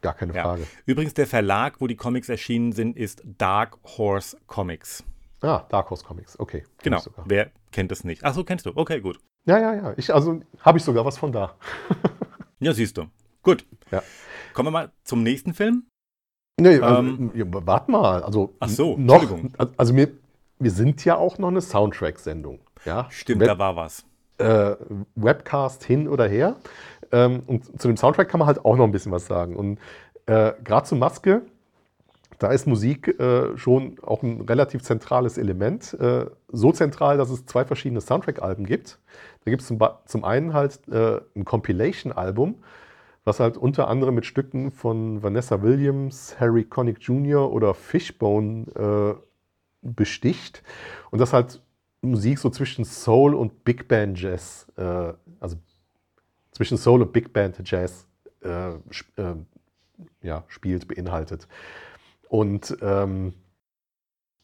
gar 0.00 0.14
keine 0.14 0.34
ja. 0.34 0.42
Frage. 0.42 0.66
Übrigens, 0.84 1.14
der 1.14 1.26
Verlag, 1.26 1.80
wo 1.80 1.86
die 1.86 1.96
Comics 1.96 2.28
erschienen 2.28 2.72
sind, 2.72 2.96
ist 2.96 3.22
Dark 3.24 3.78
Horse 3.96 4.36
Comics. 4.46 5.04
Ah, 5.40 5.64
Dark 5.68 5.90
Horse 5.90 6.04
Comics, 6.04 6.38
okay. 6.40 6.64
Genau. 6.82 7.00
Wer 7.24 7.50
kennt 7.70 7.92
es 7.92 8.04
nicht? 8.04 8.24
Ach 8.24 8.34
so, 8.34 8.42
kennst 8.42 8.66
du. 8.66 8.72
Okay, 8.74 9.00
gut. 9.00 9.18
Ja, 9.46 9.58
ja, 9.58 9.74
ja. 9.74 9.94
Ich, 9.96 10.12
also 10.12 10.40
habe 10.60 10.78
ich 10.78 10.84
sogar 10.84 11.04
was 11.04 11.16
von 11.16 11.32
da. 11.32 11.54
ja, 12.60 12.72
siehst 12.72 12.96
du. 12.98 13.06
Gut. 13.42 13.64
Ja. 13.90 14.02
Kommen 14.52 14.66
wir 14.66 14.72
mal 14.72 14.92
zum 15.04 15.22
nächsten 15.22 15.54
Film. 15.54 15.84
Nee, 16.60 16.80
also, 16.80 17.00
ähm, 17.00 17.30
ja, 17.34 17.44
warte 17.48 17.90
mal. 17.90 18.22
Also, 18.22 18.54
ach 18.58 18.68
so, 18.68 18.96
noch, 18.96 19.24
Also 19.76 19.94
wir, 19.94 20.10
wir 20.58 20.70
sind 20.70 21.04
ja 21.04 21.16
auch 21.16 21.38
noch 21.38 21.48
eine 21.48 21.60
Soundtrack-Sendung. 21.60 22.60
Ja? 22.84 23.06
Stimmt, 23.10 23.42
Web, 23.42 23.48
da 23.48 23.58
war 23.58 23.76
was. 23.76 24.04
Äh, 24.38 24.74
Webcast 25.14 25.84
hin 25.84 26.08
oder 26.08 26.26
her. 26.26 26.56
Ähm, 27.12 27.42
und 27.46 27.80
zu 27.80 27.88
dem 27.88 27.96
Soundtrack 27.96 28.28
kann 28.28 28.40
man 28.40 28.48
halt 28.48 28.64
auch 28.64 28.76
noch 28.76 28.84
ein 28.84 28.92
bisschen 28.92 29.12
was 29.12 29.26
sagen. 29.26 29.54
Und 29.54 29.78
äh, 30.26 30.54
gerade 30.64 30.86
zu 30.86 30.96
Maske 30.96 31.42
da 32.38 32.50
ist 32.50 32.66
Musik 32.66 33.18
äh, 33.18 33.56
schon 33.56 33.98
auch 34.02 34.22
ein 34.22 34.42
relativ 34.42 34.82
zentrales 34.82 35.38
Element. 35.38 35.94
Äh, 35.94 36.26
so 36.48 36.72
zentral, 36.72 37.16
dass 37.16 37.30
es 37.30 37.46
zwei 37.46 37.64
verschiedene 37.64 38.00
Soundtrack-Alben 38.00 38.66
gibt. 38.66 38.98
Da 39.46 39.50
gibt 39.50 39.62
es 39.62 39.68
zum, 39.68 39.78
zum, 40.06 40.24
einen 40.24 40.54
halt 40.54 40.80
äh, 40.88 41.20
ein 41.36 41.44
Compilation-Album, 41.44 42.56
was 43.24 43.38
halt 43.38 43.56
unter 43.56 43.86
anderem 43.86 44.16
mit 44.16 44.26
Stücken 44.26 44.72
von 44.72 45.22
Vanessa 45.22 45.62
Williams, 45.62 46.34
Harry 46.40 46.64
Connick 46.64 46.98
Jr. 47.00 47.52
oder 47.52 47.72
Fishbone 47.72 48.66
äh, 48.74 49.14
besticht. 49.82 50.64
Und 51.12 51.20
das 51.20 51.32
halt 51.32 51.62
Musik 52.02 52.40
so 52.40 52.50
zwischen 52.50 52.84
Soul 52.84 53.36
und 53.36 53.62
Big 53.62 53.86
Band 53.86 54.20
Jazz, 54.20 54.66
äh, 54.76 55.12
also 55.38 55.56
zwischen 56.50 56.76
Soul 56.76 57.02
und 57.02 57.12
Big 57.12 57.32
Band 57.32 57.60
Jazz 57.70 58.08
äh, 58.42 58.70
äh, 58.70 59.36
ja, 60.22 60.42
spielt, 60.48 60.88
beinhaltet. 60.88 61.46
Und 62.28 62.76
ähm, 62.80 63.32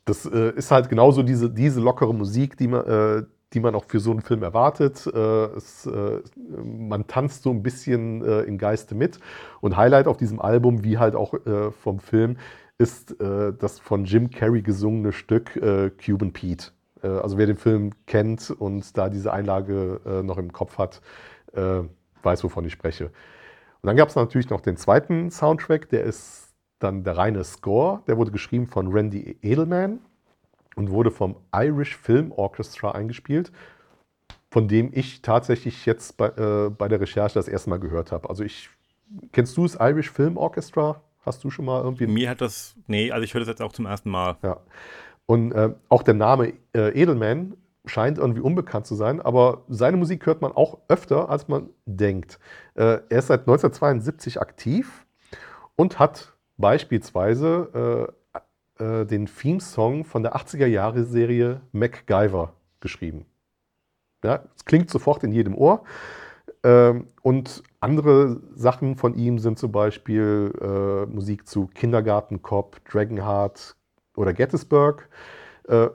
das 0.04 0.26
äh, 0.26 0.52
ist 0.54 0.70
halt 0.70 0.88
genauso 0.88 1.24
diese, 1.24 1.50
diese 1.50 1.80
lockere 1.80 2.14
Musik, 2.14 2.56
die 2.56 2.68
man, 2.68 3.26
die 3.54 3.60
man 3.60 3.74
auch 3.74 3.84
für 3.84 4.00
so 4.00 4.10
einen 4.10 4.22
Film 4.22 4.42
erwartet. 4.42 5.06
Äh, 5.06 5.44
es, 5.56 5.86
äh, 5.86 6.20
man 6.64 7.06
tanzt 7.06 7.42
so 7.42 7.50
ein 7.50 7.62
bisschen 7.62 8.24
äh, 8.24 8.40
im 8.42 8.58
Geiste 8.58 8.94
mit. 8.94 9.18
Und 9.60 9.76
Highlight 9.76 10.06
auf 10.06 10.16
diesem 10.16 10.40
Album, 10.40 10.84
wie 10.84 10.98
halt 10.98 11.14
auch 11.14 11.34
vom 11.82 11.98
Film, 11.98 12.36
ist 12.78 13.14
das 13.20 13.78
von 13.78 14.04
Jim 14.04 14.30
Carrey 14.30 14.62
gesungene 14.62 15.12
Stück 15.12 15.52
Cuban 16.04 16.32
Pete. 16.32 16.72
also 17.00 17.38
wer 17.38 17.46
den 17.46 17.56
Film 17.56 17.92
kennt 18.06 18.50
und 18.50 18.96
da 18.98 19.08
diese 19.08 19.32
Einlage 19.32 20.00
noch 20.24 20.36
im 20.36 20.52
Kopf 20.52 20.78
hat, 20.78 21.00
weiß, 21.54 22.44
wovon 22.44 22.64
ich 22.64 22.72
spreche. 22.72 23.06
Und 23.06 23.86
dann 23.86 23.96
gab 23.96 24.08
es 24.08 24.16
natürlich 24.16 24.50
noch 24.50 24.60
den 24.60 24.76
zweiten 24.76 25.30
Soundtrack, 25.30 25.88
der 25.90 26.02
ist 26.02 26.54
dann 26.80 27.04
der 27.04 27.16
reine 27.16 27.44
Score, 27.44 28.02
der 28.08 28.16
wurde 28.16 28.32
geschrieben 28.32 28.66
von 28.66 28.88
Randy 28.88 29.38
Edelman 29.42 30.00
und 30.76 30.90
wurde 30.90 31.10
vom 31.10 31.36
Irish 31.54 31.96
Film 31.96 32.32
Orchestra 32.32 32.92
eingespielt, 32.92 33.52
von 34.50 34.68
dem 34.68 34.90
ich 34.92 35.22
tatsächlich 35.22 35.86
jetzt 35.86 36.16
bei, 36.16 36.28
äh, 36.28 36.70
bei 36.70 36.88
der 36.88 37.00
Recherche 37.00 37.34
das 37.34 37.48
erste 37.48 37.70
Mal 37.70 37.80
gehört 37.80 38.12
habe. 38.12 38.28
Also 38.28 38.44
ich, 38.44 38.70
kennst 39.32 39.56
du 39.56 39.62
das 39.62 39.76
Irish 39.80 40.10
Film 40.10 40.36
Orchestra? 40.36 41.00
Hast 41.24 41.44
du 41.44 41.50
schon 41.50 41.64
mal 41.64 41.82
irgendwie? 41.82 42.06
Mir 42.06 42.30
hat 42.30 42.40
das, 42.40 42.74
nee, 42.86 43.10
also 43.12 43.24
ich 43.24 43.32
höre 43.32 43.40
das 43.40 43.48
jetzt 43.48 43.62
auch 43.62 43.72
zum 43.72 43.86
ersten 43.86 44.10
Mal. 44.10 44.36
Ja. 44.42 44.60
Und 45.26 45.52
äh, 45.52 45.72
auch 45.88 46.02
der 46.02 46.14
Name 46.14 46.54
äh, 46.74 47.00
Edelman 47.00 47.56
scheint 47.84 48.18
irgendwie 48.18 48.40
unbekannt 48.40 48.86
zu 48.86 48.94
sein, 48.94 49.20
aber 49.20 49.64
seine 49.68 49.96
Musik 49.96 50.26
hört 50.26 50.40
man 50.40 50.52
auch 50.52 50.78
öfter, 50.88 51.30
als 51.30 51.48
man 51.48 51.70
denkt. 51.86 52.38
Äh, 52.74 53.00
er 53.08 53.18
ist 53.18 53.28
seit 53.28 53.40
1972 53.40 54.40
aktiv 54.40 55.06
und 55.76 55.98
hat 55.98 56.32
beispielsweise 56.58 58.14
äh, 58.78 59.04
den 59.04 59.26
Theme-Song 59.26 60.04
von 60.04 60.22
der 60.22 60.36
80er-Jahre-Serie 60.36 61.60
MacGyver 61.72 62.54
geschrieben. 62.80 63.26
Ja, 64.24 64.44
es 64.56 64.64
klingt 64.64 64.90
sofort 64.90 65.24
in 65.24 65.32
jedem 65.32 65.54
Ohr. 65.54 65.82
Ähm, 66.64 67.08
und 67.22 67.62
andere 67.80 68.40
Sachen 68.54 68.96
von 68.96 69.14
ihm 69.14 69.38
sind 69.38 69.58
zum 69.58 69.72
Beispiel 69.72 70.52
äh, 70.60 71.06
Musik 71.06 71.48
zu 71.48 71.66
Kindergarten 71.66 72.42
Cop, 72.42 72.80
Dragonheart 72.88 73.76
oder 74.16 74.32
Gettysburg, 74.32 75.08
äh, 75.68 75.88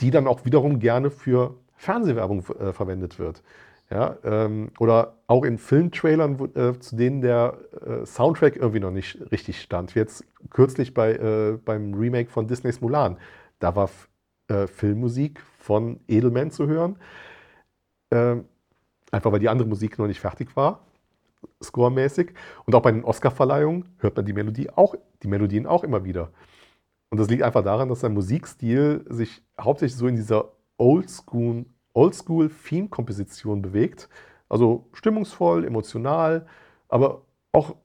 die 0.00 0.10
dann 0.10 0.26
auch 0.26 0.44
wiederum 0.44 0.80
gerne 0.80 1.10
für 1.10 1.54
Fernsehwerbung 1.76 2.44
äh, 2.58 2.72
verwendet 2.72 3.18
wird. 3.18 3.42
Ja, 3.90 4.16
ähm, 4.22 4.70
oder 4.78 5.16
auch 5.26 5.44
in 5.44 5.58
Filmtrailern, 5.58 6.38
äh, 6.54 6.78
zu 6.78 6.94
denen 6.94 7.22
der 7.22 7.58
äh, 7.84 8.06
Soundtrack 8.06 8.54
irgendwie 8.54 8.78
noch 8.78 8.92
nicht 8.92 9.18
richtig 9.32 9.60
stand. 9.60 9.96
Jetzt 9.96 10.24
kürzlich 10.50 10.94
bei, 10.94 11.14
äh, 11.14 11.58
beim 11.64 11.94
Remake 11.94 12.30
von 12.30 12.46
Disneys 12.46 12.80
Mulan. 12.80 13.18
Da 13.58 13.74
war 13.74 13.90
äh, 14.46 14.68
Filmmusik 14.68 15.40
von 15.58 15.98
Edelman 16.06 16.52
zu 16.52 16.68
hören. 16.68 16.98
Ähm, 18.12 18.44
einfach 19.10 19.32
weil 19.32 19.40
die 19.40 19.48
andere 19.48 19.68
Musik 19.68 19.98
noch 19.98 20.06
nicht 20.06 20.20
fertig 20.20 20.54
war, 20.56 20.86
scoremäßig. 21.62 22.32
Und 22.66 22.74
auch 22.76 22.82
bei 22.82 22.92
den 22.92 23.04
Oscar-Verleihungen 23.04 23.88
hört 23.98 24.16
man 24.16 24.24
die 24.24 24.32
Melodie 24.32 24.70
auch, 24.70 24.94
die 25.22 25.28
Melodien 25.28 25.66
auch 25.66 25.82
immer 25.82 26.04
wieder. 26.04 26.30
Und 27.10 27.18
das 27.18 27.28
liegt 27.28 27.42
einfach 27.42 27.64
daran, 27.64 27.88
dass 27.88 28.00
sein 28.00 28.14
Musikstil 28.14 29.04
sich 29.08 29.42
hauptsächlich 29.60 29.98
so 29.98 30.06
in 30.06 30.14
dieser 30.14 30.52
Oldschool 30.78 31.66
Oldschool-Theme-Komposition 31.94 33.62
bewegt. 33.62 34.08
Also 34.48 34.88
stimmungsvoll, 34.92 35.64
emotional, 35.64 36.46
aber 36.88 37.22
auch 37.52 37.76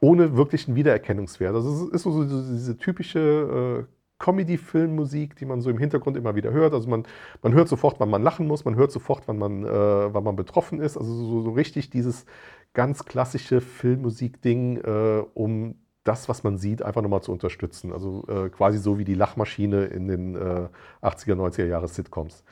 ohne 0.00 0.36
wirklichen 0.36 0.74
Wiedererkennungswert. 0.74 1.54
Also 1.54 1.88
es 1.88 1.94
ist 1.94 2.02
so 2.02 2.24
diese 2.24 2.76
typische 2.76 3.86
äh, 3.88 3.94
Comedy-Filmmusik, 4.18 5.36
die 5.36 5.44
man 5.44 5.60
so 5.60 5.70
im 5.70 5.78
Hintergrund 5.78 6.16
immer 6.16 6.34
wieder 6.34 6.52
hört. 6.52 6.72
Also 6.72 6.88
man, 6.88 7.04
man 7.42 7.52
hört 7.52 7.68
sofort, 7.68 8.00
wann 8.00 8.10
man 8.10 8.22
lachen 8.22 8.46
muss, 8.46 8.64
man 8.64 8.76
hört 8.76 8.92
sofort, 8.92 9.24
wann 9.26 9.38
man, 9.38 9.64
äh, 9.64 9.68
wann 10.14 10.24
man 10.24 10.36
betroffen 10.36 10.80
ist. 10.80 10.96
Also 10.96 11.12
so, 11.12 11.42
so 11.42 11.50
richtig 11.50 11.90
dieses 11.90 12.26
ganz 12.74 13.04
klassische 13.04 13.60
Filmmusik-Ding, 13.60 14.78
äh, 14.78 15.24
um 15.34 15.76
das, 16.04 16.28
was 16.28 16.44
man 16.44 16.58
sieht, 16.58 16.82
einfach 16.82 17.02
nochmal 17.02 17.22
zu 17.22 17.32
unterstützen. 17.32 17.92
Also 17.92 18.24
äh, 18.28 18.50
quasi 18.50 18.78
so 18.78 18.98
wie 18.98 19.04
die 19.04 19.14
Lachmaschine 19.14 19.86
in 19.86 20.06
den 20.06 20.36
80er, 20.36 21.34
90er 21.34 21.64
Jahre 21.64 21.88
Sitcoms. 21.88 22.44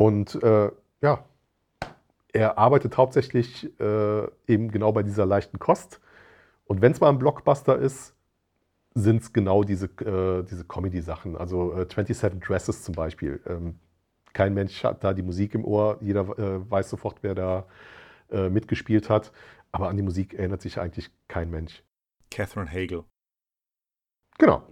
Und 0.00 0.42
äh, 0.42 0.70
ja, 1.02 1.26
er 2.32 2.56
arbeitet 2.56 2.96
hauptsächlich 2.96 3.78
äh, 3.78 4.26
eben 4.46 4.70
genau 4.70 4.92
bei 4.92 5.02
dieser 5.02 5.26
leichten 5.26 5.58
Kost. 5.58 6.00
Und 6.64 6.80
wenn 6.80 6.92
es 6.92 7.00
mal 7.00 7.10
ein 7.10 7.18
Blockbuster 7.18 7.76
ist, 7.76 8.14
sind 8.94 9.20
es 9.20 9.34
genau 9.34 9.62
diese, 9.62 9.88
äh, 10.00 10.42
diese 10.44 10.64
Comedy-Sachen. 10.64 11.36
Also 11.36 11.74
äh, 11.74 11.86
27 11.86 12.40
Dresses 12.40 12.82
zum 12.82 12.94
Beispiel. 12.94 13.42
Ähm, 13.46 13.78
kein 14.32 14.54
Mensch 14.54 14.82
hat 14.84 15.04
da 15.04 15.12
die 15.12 15.22
Musik 15.22 15.54
im 15.54 15.66
Ohr. 15.66 15.98
Jeder 16.00 16.22
äh, 16.38 16.70
weiß 16.70 16.88
sofort, 16.88 17.18
wer 17.20 17.34
da 17.34 17.66
äh, 18.30 18.48
mitgespielt 18.48 19.10
hat. 19.10 19.32
Aber 19.70 19.90
an 19.90 19.98
die 19.98 20.02
Musik 20.02 20.32
erinnert 20.32 20.62
sich 20.62 20.80
eigentlich 20.80 21.10
kein 21.28 21.50
Mensch. 21.50 21.82
Catherine 22.30 22.70
Hagel. 22.70 23.04
Genau. 24.38 24.62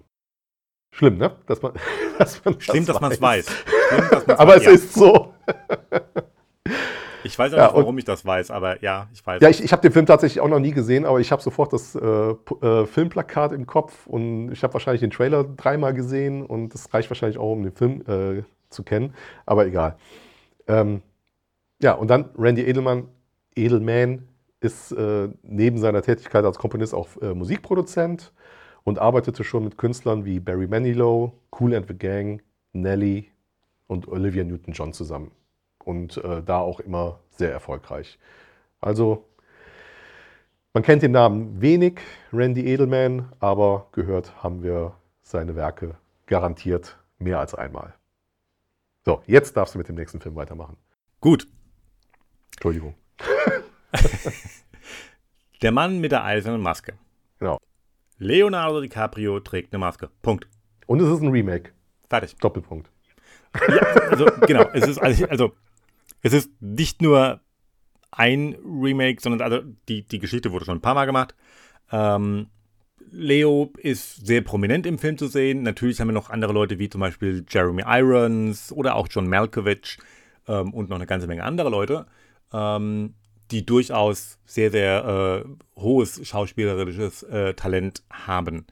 Schlimm, 0.91 1.19
ne? 1.19 1.37
Dass 1.47 1.61
man, 1.61 1.75
dass 2.19 2.45
man 2.45 2.61
Stimmt, 2.61 2.89
das 2.89 2.95
dass 2.95 3.01
man 3.01 3.13
es 3.13 3.21
weiß. 3.21 3.47
aber 4.29 4.57
es 4.57 4.65
ja. 4.65 4.71
ist 4.73 4.95
so. 4.95 5.18
Ich 7.25 7.39
weiß 7.39 7.53
auch 7.53 7.59
ja, 7.59 7.65
nicht, 7.67 7.75
warum 7.75 7.99
ich 7.99 8.05
das 8.05 8.25
weiß, 8.25 8.51
aber 8.51 8.83
ja, 8.83 9.09
ich 9.13 9.27
weiß. 9.27 9.43
Ja, 9.43 9.49
ich, 9.49 9.63
ich 9.63 9.73
habe 9.73 9.83
den 9.83 9.93
Film 9.93 10.07
tatsächlich 10.07 10.41
auch 10.41 10.49
noch 10.49 10.61
nie 10.61 10.71
gesehen, 10.71 11.05
aber 11.05 11.21
ich 11.21 11.31
habe 11.33 11.43
sofort 11.43 11.73
das 11.73 11.95
äh, 11.95 12.01
äh, 12.01 12.87
Filmplakat 12.87 13.53
im 13.53 13.67
Kopf 13.67 14.07
und 14.07 14.53
ich 14.53 14.63
habe 14.63 14.73
wahrscheinlich 14.73 15.01
den 15.01 15.11
Trailer 15.11 15.45
dreimal 15.45 15.95
gesehen 15.95 16.45
und 16.45 16.73
das 16.75 16.93
reicht 16.95 17.11
wahrscheinlich 17.11 17.39
auch, 17.39 17.53
um 17.53 17.63
den 17.65 17.73
Film 17.73 18.03
äh, 18.07 18.45
zu 18.71 18.83
kennen, 18.83 19.15
aber 19.47 19.67
egal. 19.67 19.97
Ähm, 20.69 21.03
ja, 21.83 21.93
und 21.93 22.09
dann 22.09 22.31
Randy 22.37 22.63
Edelman, 22.63 23.09
Edelman 23.55 24.29
ist 24.61 24.93
äh, 24.93 25.29
neben 25.43 25.79
seiner 25.79 26.03
Tätigkeit 26.03 26.45
als 26.45 26.59
Komponist 26.59 26.95
auch 26.95 27.09
äh, 27.21 27.35
Musikproduzent 27.35 28.33
und 28.85 28.99
arbeitete 28.99 29.45
schon 29.45 29.65
mit 29.65 29.77
Künstlern 29.77 30.25
wie 30.25 30.41
Barry 30.41 30.67
Manilow, 30.67 31.33
Cool 31.59 31.75
and 31.75 31.87
the 31.89 31.95
Gang, 31.95 32.43
Nelly 32.73 33.31
und 33.87 34.09
Olivia 34.09 34.45
Newton-John 34.45 34.93
zusammen. 34.93 35.31
Und 35.89 36.19
äh, 36.19 36.43
da 36.43 36.59
auch 36.59 36.81
immer 36.81 37.21
sehr 37.31 37.51
erfolgreich. 37.51 38.19
Also, 38.79 39.27
man 40.75 40.83
kennt 40.83 41.03
den 41.03 41.13
Namen 41.13 41.63
wenig, 41.63 42.01
Randy 42.31 42.67
Edelman, 42.67 43.33
aber 43.41 43.89
gehört 43.93 44.43
haben 44.43 44.63
wir 44.63 44.93
seine 45.23 45.57
Werke 45.57 45.95
garantiert 46.27 46.99
mehr 47.19 47.41
als 47.41 47.55
einmal. 47.55 47.95
So, 49.07 49.23
jetzt 49.25 49.57
darfst 49.57 49.75
du 49.75 49.79
mit 49.79 49.89
dem 49.89 49.95
nächsten 49.95 50.21
Film 50.21 50.37
weitermachen. 50.37 50.77
Gut. 51.23 51.49
Entschuldigung. 52.57 52.95
Der 55.63 55.73
Mann 55.73 56.01
mit 56.01 56.13
der 56.13 56.23
eisernen 56.23 56.61
Maske. 56.61 56.99
Genau. 57.39 57.57
Leonardo 58.19 58.83
DiCaprio 58.83 59.41
trägt 59.41 59.73
eine 59.73 59.81
Maske. 59.81 60.11
Punkt. 60.21 60.47
Und 60.87 61.01
es 61.01 61.09
ist 61.09 61.23
ein 61.23 61.31
Remake. 61.31 61.73
Fertig. 62.11 62.37
Doppelpunkt. 62.37 62.91
Ja, 63.67 63.81
also 64.11 64.27
genau, 64.47 64.67
es 64.75 64.87
ist 64.87 64.99
also 64.99 65.53
es 66.23 66.33
ist 66.33 66.51
nicht 66.61 67.03
nur 67.03 67.41
ein 68.11 68.57
Remake, 68.65 69.21
sondern 69.21 69.43
also 69.43 69.67
die, 69.89 70.03
die 70.03 70.19
Geschichte 70.19 70.53
wurde 70.53 70.65
schon 70.65 70.79
ein 70.79 70.83
paar 70.83 70.95
Mal 70.95 71.07
gemacht. 71.07 71.35
Ähm, 71.93 72.49
Leo 73.11 73.73
ist 73.79 74.27
sehr 74.27 74.43
prominent 74.43 74.87
im 74.87 74.99
Film 74.99 75.17
zu 75.17 75.29
sehen. 75.29 75.63
Natürlich 75.63 76.01
haben 76.01 76.09
wir 76.09 76.13
noch 76.13 76.31
andere 76.31 76.53
Leute 76.53 76.79
wie 76.79 76.89
zum 76.89 77.01
Beispiel 77.01 77.45
Jeremy 77.49 77.85
Irons 77.87 78.73
oder 78.73 78.97
auch 78.97 79.09
John 79.11 79.29
Malkovich 79.29 79.99
ähm, 80.47 80.75
und 80.75 80.89
noch 80.91 80.97
eine 80.97 81.07
ganze 81.07 81.27
Menge 81.27 81.45
anderer 81.45 81.71
Leute. 81.71 82.07
Ähm, 82.53 83.15
die 83.51 83.65
durchaus 83.65 84.39
sehr, 84.45 84.71
sehr 84.71 85.45
äh, 85.47 85.81
hohes 85.81 86.27
schauspielerisches 86.27 87.23
äh, 87.23 87.55
Talent 87.55 88.03
haben. 88.11 88.67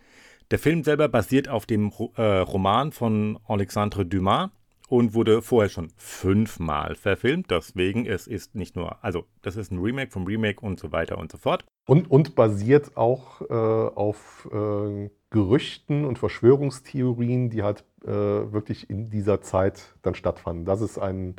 Der 0.50 0.58
Film 0.58 0.84
selber 0.84 1.08
basiert 1.08 1.48
auf 1.48 1.66
dem 1.66 1.90
äh, 2.16 2.22
Roman 2.22 2.92
von 2.92 3.38
Alexandre 3.48 4.04
Dumas 4.04 4.50
und 4.88 5.14
wurde 5.14 5.42
vorher 5.42 5.68
schon 5.68 5.90
fünfmal 5.96 6.94
verfilmt. 6.94 7.50
Deswegen 7.50 8.06
es 8.06 8.26
ist 8.26 8.54
nicht 8.54 8.76
nur, 8.76 9.02
also 9.04 9.24
das 9.42 9.56
ist 9.56 9.72
ein 9.72 9.78
Remake 9.78 10.10
vom 10.10 10.24
Remake 10.26 10.64
und 10.64 10.78
so 10.78 10.92
weiter 10.92 11.18
und 11.18 11.32
so 11.32 11.38
fort. 11.38 11.64
Und, 11.86 12.10
und 12.10 12.34
basiert 12.34 12.96
auch 12.96 13.40
äh, 13.42 13.54
auf 13.54 14.48
äh, 14.52 15.10
Gerüchten 15.30 16.04
und 16.04 16.18
Verschwörungstheorien, 16.18 17.50
die 17.50 17.62
halt 17.62 17.84
äh, 18.04 18.10
wirklich 18.10 18.88
in 18.90 19.10
dieser 19.10 19.40
Zeit 19.40 19.94
dann 20.02 20.14
stattfanden. 20.14 20.64
Das 20.64 20.80
ist 20.80 20.98
ein 20.98 21.36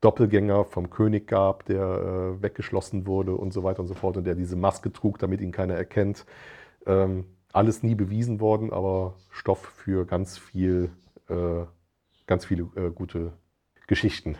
Doppelgänger 0.00 0.64
vom 0.64 0.90
König 0.90 1.26
gab, 1.26 1.64
der 1.64 1.82
äh, 2.38 2.42
weggeschlossen 2.42 3.06
wurde 3.06 3.34
und 3.34 3.52
so 3.52 3.62
weiter 3.62 3.80
und 3.80 3.88
so 3.88 3.94
fort 3.94 4.18
und 4.18 4.24
der 4.24 4.34
diese 4.34 4.56
Maske 4.56 4.92
trug, 4.92 5.18
damit 5.18 5.40
ihn 5.40 5.52
keiner 5.52 5.74
erkennt. 5.74 6.26
Ähm, 6.86 7.24
alles 7.54 7.82
nie 7.82 7.94
bewiesen 7.94 8.40
worden, 8.40 8.72
aber 8.72 9.14
Stoff 9.30 9.72
für 9.76 10.04
ganz 10.04 10.36
viel 10.36 10.90
äh, 11.28 11.64
ganz 12.26 12.46
viele 12.46 12.70
äh, 12.76 12.90
gute 12.90 13.32
Geschichten 13.86 14.36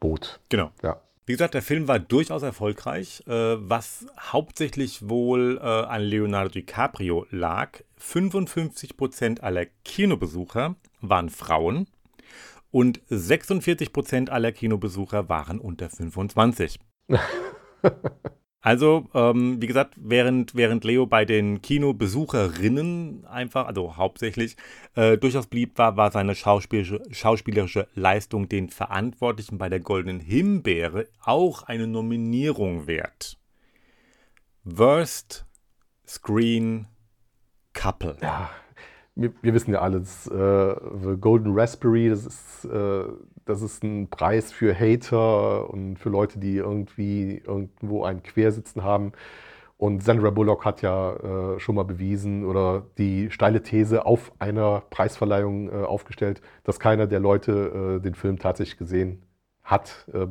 bot. 0.00 0.40
Genau. 0.48 0.70
Ja. 0.82 1.00
Wie 1.26 1.32
gesagt, 1.32 1.54
der 1.54 1.62
Film 1.62 1.86
war 1.86 2.00
durchaus 2.00 2.42
erfolgreich, 2.42 3.22
äh, 3.26 3.32
was 3.32 4.06
hauptsächlich 4.18 5.08
wohl 5.08 5.58
äh, 5.58 5.64
an 5.64 6.02
Leonardo 6.02 6.48
DiCaprio 6.50 7.26
lag. 7.30 7.82
55% 8.00 9.40
aller 9.40 9.66
Kinobesucher 9.84 10.74
waren 11.00 11.28
Frauen 11.30 11.86
und 12.72 13.00
46% 13.10 14.28
aller 14.28 14.52
Kinobesucher 14.52 15.28
waren 15.28 15.60
unter 15.60 15.88
25. 15.88 16.80
Also, 18.62 19.08
ähm, 19.14 19.60
wie 19.62 19.66
gesagt, 19.66 19.94
während, 19.96 20.54
während 20.54 20.84
Leo 20.84 21.06
bei 21.06 21.24
den 21.24 21.62
Kinobesucherinnen 21.62 23.24
einfach, 23.24 23.66
also 23.66 23.96
hauptsächlich, 23.96 24.56
äh, 24.94 25.16
durchaus 25.16 25.46
blieb 25.46 25.78
war, 25.78 25.96
war 25.96 26.10
seine 26.10 26.34
schauspielerische, 26.34 27.02
schauspielerische 27.10 27.88
Leistung 27.94 28.50
den 28.50 28.68
Verantwortlichen 28.68 29.56
bei 29.56 29.70
der 29.70 29.80
Goldenen 29.80 30.20
Himbeere 30.20 31.06
auch 31.24 31.62
eine 31.62 31.86
Nominierung 31.86 32.86
wert. 32.86 33.38
Worst 34.64 35.46
Screen 36.06 36.86
Couple. 37.72 38.18
Ja, 38.20 38.50
wir, 39.14 39.32
wir 39.42 39.54
wissen 39.54 39.72
ja 39.72 39.80
alles, 39.80 40.26
äh, 40.26 40.74
The 41.02 41.16
Golden 41.20 41.52
Raspberry, 41.58 42.08
das 42.08 42.26
ist, 42.26 42.64
äh, 42.64 43.04
das 43.44 43.62
ist 43.62 43.82
ein 43.82 44.08
Preis 44.08 44.52
für 44.52 44.74
Hater 44.78 45.70
und 45.70 45.96
für 45.98 46.08
Leute, 46.08 46.38
die 46.38 46.56
irgendwie 46.56 47.42
irgendwo 47.44 48.04
einen 48.04 48.22
Quersitzen 48.22 48.82
haben. 48.84 49.12
Und 49.80 50.02
Sandra 50.02 50.28
Bullock 50.28 50.66
hat 50.66 50.82
ja 50.82 51.54
äh, 51.54 51.58
schon 51.58 51.74
mal 51.74 51.84
bewiesen 51.84 52.44
oder 52.44 52.82
die 52.98 53.30
steile 53.30 53.62
These 53.62 54.04
auf 54.04 54.30
einer 54.38 54.82
Preisverleihung 54.90 55.70
äh, 55.70 55.84
aufgestellt, 55.84 56.42
dass 56.64 56.78
keiner 56.78 57.06
der 57.06 57.18
Leute 57.18 57.96
äh, 57.98 58.02
den 58.02 58.14
Film 58.14 58.38
tatsächlich 58.38 58.76
gesehen 58.76 59.22
hat, 59.62 60.06
äh, 60.12 60.26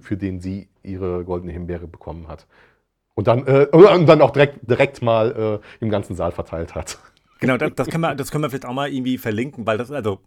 für 0.00 0.16
den 0.16 0.40
sie 0.40 0.68
ihre 0.84 1.24
goldene 1.24 1.52
Himbeere 1.52 1.88
bekommen 1.88 2.28
hat. 2.28 2.46
Und 3.14 3.26
dann, 3.26 3.42
und 3.42 4.06
dann 4.06 4.22
auch 4.22 4.30
direkt, 4.30 4.70
direkt 4.70 5.02
mal 5.02 5.60
im 5.80 5.90
ganzen 5.90 6.16
Saal 6.16 6.32
verteilt 6.32 6.74
hat. 6.74 6.98
Genau, 7.42 7.56
das, 7.56 7.72
das, 7.74 7.88
können 7.88 8.02
wir, 8.02 8.14
das 8.14 8.30
können 8.30 8.44
wir 8.44 8.50
vielleicht 8.50 8.66
auch 8.66 8.72
mal 8.72 8.92
irgendwie 8.92 9.18
verlinken, 9.18 9.66
weil 9.66 9.76
das 9.76 9.90
also 9.90 10.20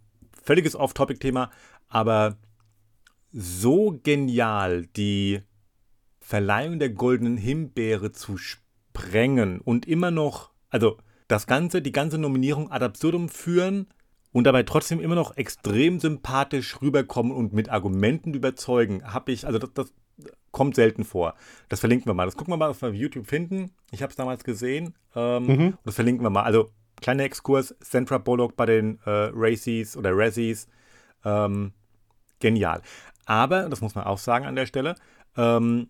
völliges 0.43 0.75
Off-Topic-Thema, 0.75 1.49
aber 1.87 2.37
so 3.31 3.99
genial 4.03 4.85
die 4.85 5.41
Verleihung 6.19 6.77
der 6.77 6.89
goldenen 6.89 7.37
Himbeere 7.37 8.11
zu 8.11 8.37
sprengen 8.37 9.61
und 9.61 9.87
immer 9.87 10.11
noch, 10.11 10.51
also 10.69 10.97
das 11.27 11.47
Ganze, 11.47 11.81
die 11.81 11.93
ganze 11.93 12.17
Nominierung 12.17 12.69
ad 12.69 12.83
absurdum 12.83 13.29
führen 13.29 13.87
und 14.33 14.43
dabei 14.43 14.63
trotzdem 14.63 14.99
immer 14.99 15.15
noch 15.15 15.37
extrem 15.37 15.99
sympathisch 15.99 16.81
rüberkommen 16.81 17.31
und 17.31 17.53
mit 17.53 17.69
Argumenten 17.69 18.33
überzeugen, 18.33 19.05
habe 19.05 19.31
ich, 19.31 19.47
also 19.47 19.57
das, 19.57 19.71
das, 19.73 19.93
kommt 20.51 20.75
selten 20.75 21.03
vor. 21.03 21.35
Das 21.67 21.81
verlinken 21.81 22.07
wir 22.07 22.13
mal. 22.13 22.23
Das 22.23 22.37
gucken 22.37 22.53
wir 22.53 22.57
mal, 22.57 22.69
was 22.69 22.81
wir 22.81 22.87
auf 22.87 22.95
YouTube 22.95 23.27
finden. 23.27 23.71
Ich 23.91 24.01
habe 24.01 24.11
es 24.11 24.15
damals 24.15 24.45
gesehen. 24.45 24.93
Ähm, 25.13 25.45
mhm. 25.45 25.77
das 25.83 25.95
verlinken 25.95 26.23
wir 26.23 26.29
mal. 26.29 26.43
Also 26.43 26.69
kleiner 27.05 27.23
Exkurs, 27.23 27.75
Sandra 27.81 28.17
Bullock 28.17 28.55
bei 28.55 28.65
den 28.65 28.97
äh, 29.05 29.29
Racies 29.31 29.95
oder 29.95 30.09
Razzies, 30.11 30.67
ähm, 31.23 31.71
genial. 32.39 32.81
Aber, 33.27 33.69
das 33.69 33.81
muss 33.81 33.93
man 33.93 34.05
auch 34.05 34.17
sagen 34.17 34.47
an 34.47 34.55
der 34.55 34.65
Stelle, 34.65 34.95
ähm, 35.37 35.89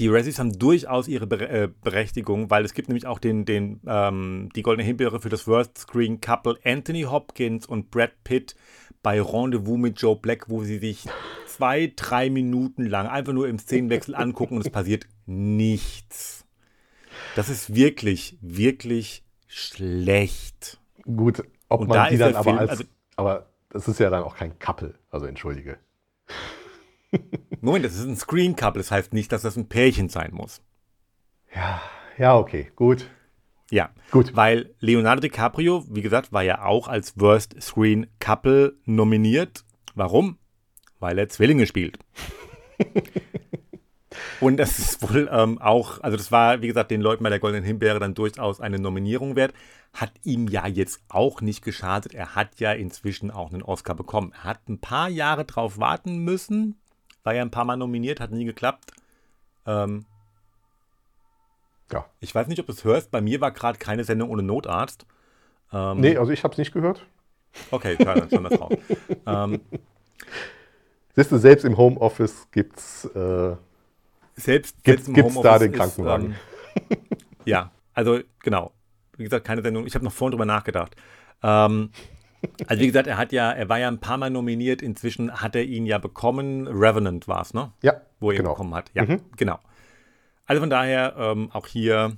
die 0.00 0.08
Razzies 0.08 0.40
haben 0.40 0.58
durchaus 0.58 1.06
ihre 1.06 1.26
äh, 1.48 1.68
Berechtigung, 1.84 2.50
weil 2.50 2.64
es 2.64 2.74
gibt 2.74 2.88
nämlich 2.88 3.06
auch 3.06 3.20
den, 3.20 3.44
den, 3.44 3.80
ähm, 3.86 4.48
die 4.56 4.62
Goldene 4.62 4.84
Himbeere 4.84 5.20
für 5.20 5.28
das 5.28 5.46
Worst 5.46 5.78
Screen 5.78 6.20
Couple 6.20 6.58
Anthony 6.64 7.02
Hopkins 7.02 7.64
und 7.64 7.92
Brad 7.92 8.24
Pitt 8.24 8.56
bei 9.04 9.22
Rendezvous 9.22 9.78
mit 9.78 10.00
Joe 10.02 10.16
Black, 10.16 10.50
wo 10.50 10.64
sie 10.64 10.78
sich 10.78 11.06
zwei, 11.46 11.92
drei 11.94 12.28
Minuten 12.28 12.86
lang 12.86 13.06
einfach 13.06 13.32
nur 13.32 13.46
im 13.46 13.60
Szenenwechsel 13.60 14.16
angucken 14.16 14.56
und 14.56 14.66
es 14.66 14.72
passiert 14.72 15.06
nichts. 15.26 16.44
Das 17.36 17.48
ist 17.48 17.72
wirklich, 17.72 18.36
wirklich 18.40 19.22
schlecht. 19.50 20.78
Gut, 21.04 21.42
ob 21.68 21.80
und 21.82 21.88
man 21.88 21.96
da 21.96 22.08
die 22.08 22.18
dann 22.18 22.34
aber 22.34 22.44
Film, 22.44 22.58
als. 22.58 22.70
Also, 22.70 22.84
aber 23.16 23.50
das 23.70 23.88
ist 23.88 24.00
ja 24.00 24.10
dann 24.10 24.22
auch 24.22 24.36
kein 24.36 24.58
Couple, 24.58 24.94
also 25.10 25.26
entschuldige. 25.26 25.78
Moment, 27.60 27.84
das 27.84 27.96
ist 27.96 28.06
ein 28.06 28.16
Screen 28.16 28.56
Couple, 28.56 28.80
das 28.80 28.90
heißt 28.90 29.12
nicht, 29.12 29.32
dass 29.32 29.42
das 29.42 29.56
ein 29.56 29.68
Pärchen 29.68 30.08
sein 30.08 30.32
muss. 30.32 30.62
Ja, 31.54 31.82
ja, 32.16 32.36
okay, 32.36 32.70
gut. 32.76 33.10
Ja, 33.70 33.90
gut. 34.10 34.34
Weil 34.34 34.74
Leonardo 34.80 35.20
DiCaprio, 35.20 35.84
wie 35.88 36.02
gesagt, 36.02 36.32
war 36.32 36.42
ja 36.42 36.64
auch 36.64 36.88
als 36.88 37.18
Worst 37.18 37.60
Screen 37.60 38.06
Couple 38.18 38.74
nominiert. 38.84 39.64
Warum? 39.94 40.38
Weil 40.98 41.18
er 41.18 41.28
Zwillinge 41.28 41.66
spielt. 41.66 41.98
Und 44.40 44.56
das 44.56 44.78
ist 44.78 45.02
wohl 45.02 45.28
ähm, 45.30 45.60
auch, 45.60 46.00
also 46.02 46.16
das 46.16 46.32
war, 46.32 46.62
wie 46.62 46.68
gesagt, 46.68 46.90
den 46.90 47.02
Leuten 47.02 47.22
bei 47.22 47.30
der 47.30 47.40
Goldenen 47.40 47.64
Himbeere 47.64 47.98
dann 47.98 48.14
durchaus 48.14 48.60
eine 48.60 48.78
Nominierung 48.78 49.36
wert. 49.36 49.52
Hat 49.92 50.12
ihm 50.22 50.48
ja 50.48 50.66
jetzt 50.66 51.00
auch 51.08 51.40
nicht 51.40 51.62
geschadet. 51.62 52.14
Er 52.14 52.34
hat 52.34 52.58
ja 52.58 52.72
inzwischen 52.72 53.30
auch 53.30 53.52
einen 53.52 53.62
Oscar 53.62 53.94
bekommen. 53.94 54.32
Er 54.32 54.44
hat 54.44 54.68
ein 54.68 54.80
paar 54.80 55.08
Jahre 55.08 55.44
drauf 55.44 55.78
warten 55.78 56.18
müssen. 56.18 56.80
War 57.22 57.34
ja 57.34 57.42
ein 57.42 57.50
paar 57.50 57.64
Mal 57.66 57.76
nominiert, 57.76 58.20
hat 58.20 58.30
nie 58.30 58.44
geklappt. 58.46 58.92
Ähm, 59.66 60.06
ja. 61.92 62.06
Ich 62.20 62.34
weiß 62.34 62.46
nicht, 62.46 62.60
ob 62.60 62.66
du 62.66 62.72
es 62.72 62.84
hörst. 62.84 63.10
Bei 63.10 63.20
mir 63.20 63.40
war 63.40 63.50
gerade 63.50 63.78
keine 63.78 64.04
Sendung 64.04 64.30
ohne 64.30 64.42
Notarzt. 64.42 65.04
Ähm, 65.72 66.00
nee, 66.00 66.16
also 66.16 66.32
ich 66.32 66.44
habe 66.44 66.52
es 66.52 66.58
nicht 66.58 66.72
gehört. 66.72 67.04
Okay, 67.70 67.96
klar, 67.96 68.14
dann 68.14 68.30
wir 68.30 68.50
es 68.52 68.60
raus. 68.60 68.72
ähm, 69.26 69.60
Siehst 71.16 71.32
du, 71.32 71.38
selbst 71.38 71.64
im 71.64 71.76
Homeoffice 71.76 72.48
gibt 72.52 72.78
es 72.78 73.04
äh, 73.06 73.56
selbst, 74.44 74.82
Gibt 74.84 75.08
es 75.08 75.40
da 75.42 75.58
den 75.58 75.72
Krankenwagen? 75.72 76.32
Ist, 76.32 76.38
ähm, 76.90 76.98
ja, 77.44 77.70
also 77.94 78.20
genau. 78.40 78.72
Wie 79.16 79.24
gesagt, 79.24 79.46
keine 79.46 79.62
Sendung. 79.62 79.86
Ich 79.86 79.94
habe 79.94 80.04
noch 80.04 80.12
vorhin 80.12 80.32
drüber 80.32 80.46
nachgedacht. 80.46 80.96
Ähm, 81.42 81.90
also 82.66 82.82
wie 82.82 82.86
gesagt, 82.86 83.06
er 83.06 83.18
hat 83.18 83.32
ja, 83.32 83.52
er 83.52 83.68
war 83.68 83.78
ja 83.78 83.88
ein 83.88 83.98
paar 83.98 84.16
Mal 84.16 84.30
nominiert. 84.30 84.82
Inzwischen 84.82 85.40
hat 85.40 85.54
er 85.54 85.64
ihn 85.64 85.86
ja 85.86 85.98
bekommen. 85.98 86.66
Revenant 86.66 87.28
war 87.28 87.42
es, 87.42 87.52
ne? 87.52 87.72
Ja. 87.82 88.00
Wo 88.18 88.30
er 88.30 88.38
genau. 88.38 88.50
ihn 88.50 88.54
bekommen 88.54 88.74
hat. 88.74 88.90
Ja, 88.94 89.04
mhm. 89.04 89.20
genau. 89.36 89.58
Also 90.46 90.60
von 90.60 90.70
daher 90.70 91.14
ähm, 91.18 91.50
auch 91.52 91.66
hier 91.66 92.16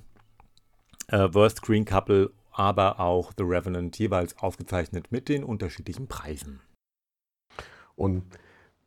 äh, 1.09 1.27
Worst 1.31 1.57
Screen 1.57 1.85
Couple, 1.85 2.31
aber 2.51 2.99
auch 2.99 3.33
The 3.37 3.43
Revenant 3.43 3.97
jeweils 3.99 4.37
ausgezeichnet 4.37 5.11
mit 5.11 5.29
den 5.29 5.43
unterschiedlichen 5.43 6.07
Preisen. 6.07 6.61
Und 7.95 8.23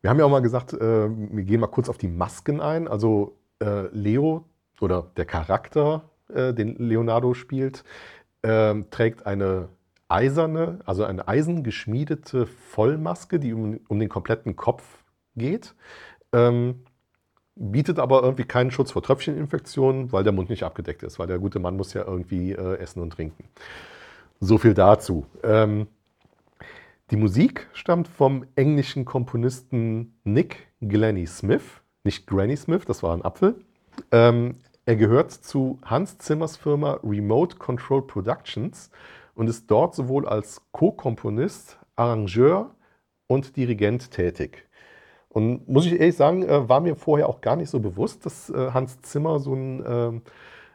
wir 0.03 0.11
haben 0.11 0.19
ja 0.19 0.25
auch 0.25 0.31
mal 0.31 0.43
gesagt, 0.43 0.73
äh, 0.73 1.09
wir 1.09 1.45
gehen 1.45 1.61
mal 1.61 1.67
kurz 1.67 1.89
auf 1.89 1.99
die 1.99 2.09
Masken 2.09 2.61
ein. 2.61 2.89
Also 2.89 3.37
äh, 3.61 3.89
Leo 3.89 4.45
oder 4.81 5.11
der 5.17 5.25
Charakter, 5.25 6.11
äh, 6.33 6.53
den 6.53 6.77
Leonardo 6.77 7.35
spielt, 7.35 7.85
ähm, 8.43 8.87
trägt 8.91 9.27
eine 9.27 9.69
eiserne, 10.09 10.79
also 10.85 11.05
eine 11.05 11.27
eisengeschmiedete 11.27 12.47
Vollmaske, 12.47 13.41
die 13.41 13.53
um, 13.53 13.81
um 13.89 13.99
den 13.99 14.09
kompletten 14.09 14.57
Kopf 14.57 14.85
geht. 15.35 15.75
Ähm, 16.33 16.85
bietet 17.57 17.99
aber 17.99 18.23
irgendwie 18.23 18.45
keinen 18.45 18.71
Schutz 18.71 18.93
vor 18.93 19.03
Tröpfcheninfektionen, 19.03 20.13
weil 20.13 20.25
der 20.25 20.33
Mund 20.33 20.51
nicht 20.51 20.63
abgedeckt 20.63 21.03
ist, 21.03 21.19
weil 21.19 21.27
der 21.27 21.39
gute 21.39 21.59
Mann 21.59 21.77
muss 21.77 21.95
ja 21.95 22.05
irgendwie 22.05 22.53
äh, 22.53 22.77
essen 22.79 23.01
und 23.01 23.11
trinken. 23.11 23.45
So 24.41 24.59
viel 24.59 24.75
dazu. 24.75 25.27
Ähm, 25.43 25.87
die 27.11 27.17
Musik 27.17 27.69
stammt 27.73 28.09
vom 28.09 28.47
englischen 28.57 29.05
Komponisten 29.05 30.19
Nick 30.25 30.73
Glennie 30.81 31.27
Smith, 31.27 31.63
nicht 32.03 32.27
Granny 32.27 32.57
Smith, 32.57 32.85
das 32.85 33.03
war 33.03 33.15
ein 33.15 33.25
Apfel. 33.25 33.55
Ähm, 34.11 34.57
er 34.87 34.97
gehört 34.97 35.31
zu 35.31 35.79
Hans 35.85 36.19
Zimmers 36.19 36.57
Firma 36.57 36.99
Remote 37.05 37.57
Control 37.57 38.05
Productions 38.05 38.91
und 39.35 39.49
ist 39.49 39.71
dort 39.71 39.95
sowohl 39.95 40.27
als 40.27 40.63
Co-Komponist, 40.73 41.79
Arrangeur 41.95 42.75
und 43.29 43.57
Dirigent 43.57 44.11
tätig. 44.11 44.69
Und 45.29 45.69
muss 45.69 45.87
ich 45.87 45.93
ehrlich 45.93 46.17
sagen, 46.17 46.43
äh, 46.43 46.69
war 46.69 46.81
mir 46.81 46.97
vorher 46.97 47.29
auch 47.29 47.41
gar 47.41 47.55
nicht 47.55 47.71
so 47.71 47.79
bewusst, 47.79 48.27
dass 48.27 48.51
äh, 48.51 48.73
Hans 48.73 49.01
Zimmer 49.03 49.39
so 49.39 49.55
ein, 49.55 50.23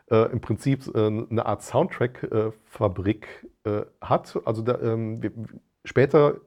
äh, 0.10 0.16
äh 0.16 0.32
im 0.32 0.40
Prinzip 0.40 0.88
äh, 0.96 1.08
eine 1.08 1.46
Art 1.46 1.62
Soundtrack-Fabrik 1.64 3.48
äh, 3.66 3.82
hat. 4.00 4.40
Also 4.46 4.62
da, 4.62 4.80
ähm, 4.80 5.22
wir, 5.22 5.32
Später 5.84 6.42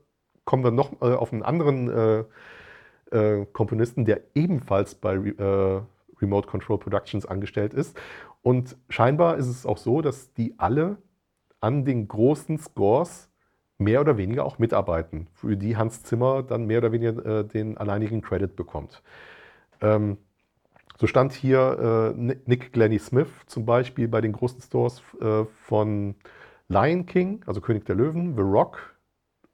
kommen 0.44 0.64
wir 0.64 0.70
noch 0.70 1.00
äh, 1.00 1.14
auf 1.14 1.32
einen 1.32 1.42
anderen 1.42 1.90
äh, 1.90 2.24
äh, 3.10 3.46
Komponisten, 3.52 4.04
der 4.04 4.22
ebenfalls 4.34 4.94
bei 4.94 5.14
äh, 5.14 5.80
Remote 6.20 6.48
Control 6.48 6.78
Productions 6.78 7.26
angestellt 7.26 7.74
ist. 7.74 7.98
Und 8.42 8.76
scheinbar 8.88 9.36
ist 9.36 9.46
es 9.46 9.66
auch 9.66 9.78
so, 9.78 10.00
dass 10.00 10.32
die 10.34 10.54
alle 10.58 10.98
an 11.60 11.84
den 11.84 12.08
großen 12.08 12.58
Scores 12.58 13.30
mehr 13.78 14.00
oder 14.00 14.16
weniger 14.16 14.44
auch 14.44 14.58
mitarbeiten, 14.58 15.28
für 15.32 15.56
die 15.56 15.76
Hans 15.76 16.02
Zimmer 16.02 16.42
dann 16.42 16.66
mehr 16.66 16.78
oder 16.78 16.92
weniger 16.92 17.40
äh, 17.40 17.44
den 17.44 17.76
alleinigen 17.76 18.22
Credit 18.22 18.54
bekommt. 18.54 19.02
Ähm, 19.80 20.18
so 20.96 21.06
stand 21.08 21.32
hier 21.32 22.14
äh, 22.16 22.38
Nick 22.46 22.72
Glennie 22.72 23.00
Smith 23.00 23.28
zum 23.46 23.66
Beispiel 23.66 24.06
bei 24.06 24.20
den 24.20 24.32
großen 24.32 24.60
Stores 24.60 25.02
von 25.66 26.14
Lion 26.68 27.06
King, 27.06 27.42
also 27.46 27.60
König 27.60 27.84
der 27.84 27.96
Löwen, 27.96 28.36
The 28.36 28.42
Rock, 28.42 28.93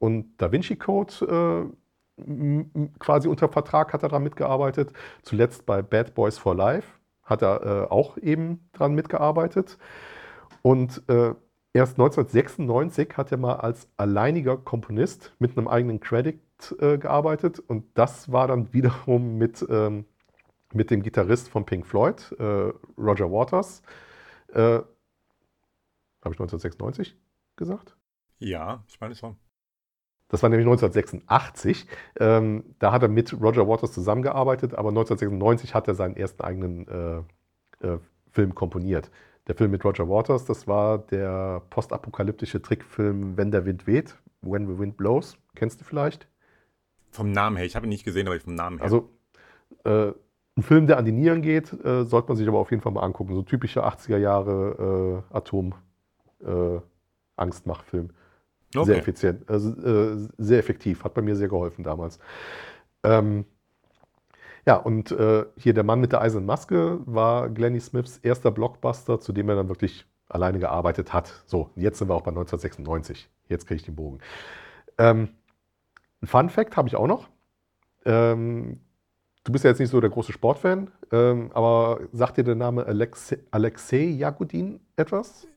und 0.00 0.38
Da 0.38 0.50
Vinci 0.50 0.76
Code 0.76 1.70
äh, 2.18 2.90
quasi 2.98 3.28
unter 3.28 3.48
Vertrag 3.48 3.92
hat 3.92 4.02
er 4.02 4.08
daran 4.08 4.24
mitgearbeitet. 4.24 4.92
Zuletzt 5.22 5.66
bei 5.66 5.82
Bad 5.82 6.14
Boys 6.14 6.38
for 6.38 6.54
Life 6.56 6.88
hat 7.22 7.42
er 7.42 7.62
äh, 7.64 7.90
auch 7.90 8.16
eben 8.16 8.68
dran 8.72 8.94
mitgearbeitet. 8.94 9.78
Und 10.62 11.02
äh, 11.08 11.34
erst 11.74 11.98
1996 11.98 13.16
hat 13.16 13.30
er 13.30 13.38
mal 13.38 13.56
als 13.56 13.88
alleiniger 13.98 14.56
Komponist 14.56 15.34
mit 15.38 15.56
einem 15.56 15.68
eigenen 15.68 16.00
Credit 16.00 16.40
gearbeitet. 16.78 17.58
Und 17.58 17.86
das 17.94 18.30
war 18.30 18.46
dann 18.48 18.74
wiederum 18.74 19.38
mit, 19.38 19.64
ähm, 19.70 20.04
mit 20.74 20.90
dem 20.90 21.02
Gitarrist 21.02 21.48
von 21.48 21.64
Pink 21.64 21.86
Floyd, 21.86 22.34
Roger 22.98 23.32
Waters. 23.32 23.80
Habe 24.52 24.84
ich 26.22 26.38
1996 26.38 27.16
gesagt? 27.56 27.96
Ja, 28.40 28.84
ich 28.88 29.00
meine 29.00 29.14
schon. 29.14 29.38
Das 30.30 30.42
war 30.42 30.48
nämlich 30.48 30.66
1986. 30.66 31.86
Ähm, 32.18 32.64
da 32.78 32.92
hat 32.92 33.02
er 33.02 33.08
mit 33.08 33.38
Roger 33.40 33.68
Waters 33.68 33.92
zusammengearbeitet, 33.92 34.74
aber 34.74 34.88
1996 34.90 35.74
hat 35.74 35.88
er 35.88 35.94
seinen 35.94 36.16
ersten 36.16 36.42
eigenen 36.42 36.86
äh, 36.88 37.18
äh, 37.86 37.98
Film 38.30 38.54
komponiert. 38.54 39.10
Der 39.48 39.56
Film 39.56 39.72
mit 39.72 39.84
Roger 39.84 40.08
Waters, 40.08 40.44
das 40.44 40.68
war 40.68 40.98
der 40.98 41.62
postapokalyptische 41.70 42.62
Trickfilm 42.62 43.36
Wenn 43.36 43.50
der 43.50 43.66
Wind 43.66 43.88
weht, 43.88 44.16
When 44.42 44.68
the 44.68 44.78
Wind 44.78 44.96
Blows. 44.96 45.36
Kennst 45.56 45.80
du 45.80 45.84
vielleicht? 45.84 46.28
Vom 47.10 47.32
Namen 47.32 47.56
her. 47.56 47.66
Ich 47.66 47.74
habe 47.74 47.86
ihn 47.86 47.90
nicht 47.90 48.04
gesehen, 48.04 48.28
aber 48.28 48.38
vom 48.38 48.54
Namen 48.54 48.78
her. 48.78 48.84
Also 48.84 49.10
äh, 49.84 50.12
ein 50.56 50.62
Film, 50.62 50.86
der 50.86 50.98
an 50.98 51.04
die 51.04 51.12
Nieren 51.12 51.42
geht, 51.42 51.72
äh, 51.84 52.04
sollte 52.04 52.28
man 52.28 52.36
sich 52.36 52.46
aber 52.46 52.58
auf 52.58 52.70
jeden 52.70 52.82
Fall 52.82 52.92
mal 52.92 53.02
angucken. 53.02 53.34
So 53.34 53.42
typischer 53.42 53.88
80er 53.88 54.18
Jahre 54.18 55.24
äh, 55.32 55.36
Atom-Angstmachfilm. 55.36 58.10
Okay. 58.74 58.84
Sehr 58.86 58.98
effizient, 58.98 59.50
also, 59.50 59.70
äh, 59.70 60.28
sehr 60.38 60.58
effektiv, 60.58 61.02
hat 61.02 61.14
bei 61.14 61.22
mir 61.22 61.34
sehr 61.34 61.48
geholfen 61.48 61.82
damals. 61.82 62.20
Ähm, 63.02 63.44
ja, 64.66 64.76
und 64.76 65.10
äh, 65.10 65.46
hier 65.56 65.74
der 65.74 65.84
Mann 65.84 66.00
mit 66.00 66.12
der 66.12 66.20
eisernen 66.20 66.46
Maske 66.46 67.00
war 67.06 67.48
Glennie 67.48 67.80
Smiths 67.80 68.18
erster 68.18 68.50
Blockbuster, 68.50 69.18
zu 69.18 69.32
dem 69.32 69.48
er 69.48 69.56
dann 69.56 69.68
wirklich 69.68 70.06
alleine 70.28 70.58
gearbeitet 70.58 71.12
hat. 71.12 71.42
So, 71.46 71.70
jetzt 71.74 71.98
sind 71.98 72.08
wir 72.08 72.14
auch 72.14 72.22
bei 72.22 72.30
1996. 72.30 73.28
Jetzt 73.48 73.66
kriege 73.66 73.76
ich 73.76 73.84
den 73.84 73.96
Bogen. 73.96 74.20
Ähm, 74.98 75.30
ein 76.22 76.26
Fun 76.26 76.50
Fact 76.50 76.76
habe 76.76 76.88
ich 76.88 76.94
auch 76.94 77.08
noch. 77.08 77.28
Ähm, 78.04 78.80
du 79.44 79.52
bist 79.52 79.64
ja 79.64 79.70
jetzt 79.70 79.80
nicht 79.80 79.90
so 79.90 80.00
der 80.00 80.10
große 80.10 80.32
Sportfan, 80.32 80.90
ähm, 81.10 81.50
aber 81.52 82.00
sagt 82.12 82.36
dir 82.36 82.44
der 82.44 82.54
Name 82.54 82.86
Alexei, 82.86 83.38
Alexei 83.50 84.04
Jagudin 84.04 84.80
etwas? 84.96 85.48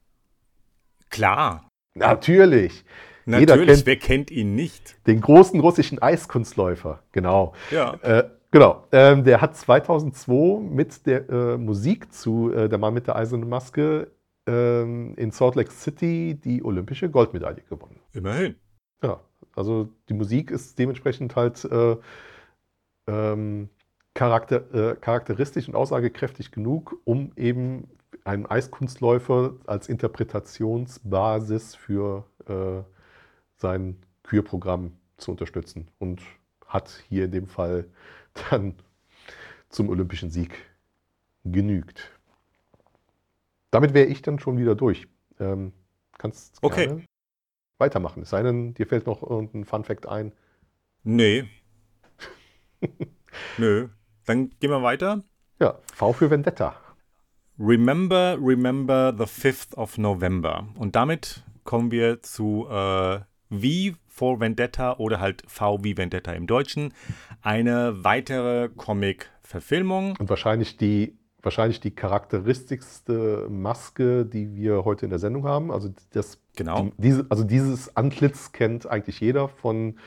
Klar, 1.09 1.69
Natürlich. 1.95 2.83
Natürlich, 3.25 3.67
kennt 3.67 3.85
wer 3.85 3.95
kennt 3.95 4.31
ihn 4.31 4.55
nicht? 4.55 5.07
Den 5.07 5.21
großen 5.21 5.59
russischen 5.59 6.01
Eiskunstläufer, 6.01 7.03
genau. 7.11 7.53
Ja. 7.71 7.93
Äh, 8.01 8.29
genau. 8.51 8.85
Ähm, 8.91 9.23
der 9.23 9.39
hat 9.39 9.55
2002 9.55 10.59
mit 10.59 11.05
der 11.05 11.29
äh, 11.29 11.57
Musik 11.57 12.11
zu 12.11 12.51
äh, 12.51 12.67
Der 12.67 12.77
Mann 12.77 12.93
mit 12.93 13.07
der 13.07 13.15
eisernen 13.15 13.47
Maske 13.47 14.11
ähm, 14.45 15.13
in 15.15 15.31
Salt 15.31 15.55
Lake 15.55 15.71
City 15.71 16.37
die 16.43 16.63
olympische 16.63 17.09
Goldmedaille 17.09 17.63
gewonnen. 17.69 17.99
Immerhin. 18.13 18.55
Ja, 19.01 19.21
also 19.55 19.89
die 20.09 20.13
Musik 20.13 20.51
ist 20.51 20.77
dementsprechend 20.79 21.35
halt 21.35 21.63
äh, 21.65 21.95
ähm, 23.07 23.69
charakter, 24.13 24.73
äh, 24.73 24.95
charakteristisch 24.95 25.67
und 25.67 25.75
aussagekräftig 25.75 26.51
genug, 26.51 26.97
um 27.05 27.31
eben 27.35 27.87
einen 28.23 28.45
Eiskunstläufer 28.45 29.55
als 29.65 29.89
Interpretationsbasis 29.89 31.75
für 31.75 32.25
äh, 32.47 32.83
sein 33.57 33.97
Kürprogramm 34.23 34.93
zu 35.17 35.31
unterstützen 35.31 35.87
und 35.99 36.21
hat 36.65 37.03
hier 37.09 37.25
in 37.25 37.31
dem 37.31 37.47
Fall 37.47 37.85
dann 38.49 38.75
zum 39.69 39.89
olympischen 39.89 40.29
Sieg 40.29 40.53
genügt. 41.43 42.11
Damit 43.71 43.93
wäre 43.93 44.07
ich 44.07 44.21
dann 44.21 44.39
schon 44.39 44.57
wieder 44.57 44.75
durch. 44.75 45.07
Ähm, 45.39 45.73
kannst 46.17 46.59
okay. 46.61 47.05
weitermachen. 47.79 48.23
Es 48.23 48.29
sei 48.29 48.43
denn, 48.43 48.73
dir 48.75 48.87
fällt 48.87 49.07
noch 49.07 49.23
irgendein 49.23 49.65
Fun 49.65 49.83
Fact 49.83 50.07
ein. 50.07 50.31
Nee. 51.03 51.49
Nö. 53.57 53.89
Dann 54.25 54.51
gehen 54.59 54.69
wir 54.69 54.83
weiter. 54.83 55.23
Ja, 55.59 55.79
V 55.93 56.13
für 56.13 56.29
Vendetta. 56.29 56.75
Remember, 57.59 58.37
remember 58.41 59.13
the 59.15 59.25
5th 59.25 59.75
of 59.75 59.97
November. 59.97 60.67
Und 60.75 60.95
damit 60.95 61.43
kommen 61.63 61.91
wir 61.91 62.21
zu 62.23 62.67
äh, 62.67 63.19
V 63.51 63.97
for 64.07 64.39
Vendetta 64.39 64.97
oder 64.97 65.19
halt 65.19 65.43
V 65.47 65.83
wie 65.83 65.95
Vendetta 65.95 66.31
im 66.33 66.47
Deutschen. 66.47 66.93
Eine 67.41 68.03
weitere 68.03 68.69
Comic-Verfilmung. 68.69 70.15
Und 70.19 70.29
wahrscheinlich 70.29 70.77
die, 70.77 71.15
wahrscheinlich 71.43 71.79
die 71.79 71.91
charakteristischste 71.91 73.47
Maske, 73.49 74.25
die 74.25 74.55
wir 74.55 74.83
heute 74.83 75.05
in 75.05 75.11
der 75.11 75.19
Sendung 75.19 75.45
haben. 75.45 75.71
Also, 75.71 75.89
das, 76.11 76.39
genau. 76.55 76.85
Die, 76.85 76.91
diese, 76.97 77.25
also 77.29 77.43
dieses 77.43 77.95
Antlitz 77.95 78.51
kennt 78.51 78.87
eigentlich 78.87 79.19
jeder 79.19 79.47
von, 79.47 79.99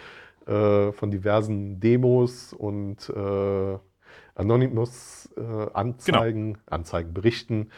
äh, 0.47 0.91
von 0.91 1.13
diversen 1.13 1.79
Demos 1.79 2.53
und 2.53 3.09
äh, 3.11 3.79
Anonymous 4.37 5.29
äh, 5.37 5.67
Anzeigen, 5.73 6.55
genau. 6.55 6.65
Anzeigen 6.67 7.13
berichten. 7.13 7.71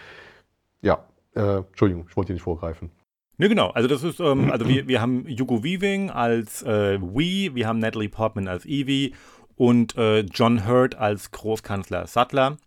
Ja, 0.83 1.05
äh, 1.35 1.59
Entschuldigung, 1.59 2.07
ich 2.09 2.17
wollte 2.17 2.29
dir 2.29 2.35
nicht 2.35 2.43
vorgreifen. 2.43 2.91
Ne, 3.39 3.49
genau. 3.49 3.71
Also 3.71 3.89
das 3.89 4.03
ist, 4.03 4.21
ähm, 4.21 4.51
also 4.51 4.69
wir, 4.69 4.89
wir 4.89 5.01
haben 5.01 5.25
Hugo 5.29 5.63
Weaving 5.63 6.11
als 6.11 6.63
äh, 6.63 7.01
Wee, 7.01 7.55
wir 7.55 7.69
haben 7.69 7.79
Natalie 7.79 8.09
Portman 8.09 8.49
als 8.49 8.67
Evie 8.67 9.15
und 9.55 9.97
äh, 9.97 10.21
John 10.21 10.67
Hurt 10.67 10.97
als 10.97 11.31
Großkanzler 11.31 12.07
Sattler. 12.09 12.59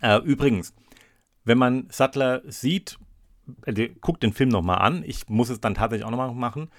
Äh, 0.00 0.18
übrigens, 0.22 0.74
wenn 1.44 1.58
man 1.58 1.88
Sattler 1.90 2.42
sieht, 2.46 2.98
also, 3.66 3.82
guckt 4.00 4.22
den 4.22 4.32
Film 4.32 4.48
nochmal 4.48 4.78
an, 4.78 5.02
ich 5.06 5.28
muss 5.28 5.50
es 5.50 5.60
dann 5.60 5.74
tatsächlich 5.74 6.06
auch 6.06 6.10
nochmal 6.10 6.34
machen, 6.34 6.70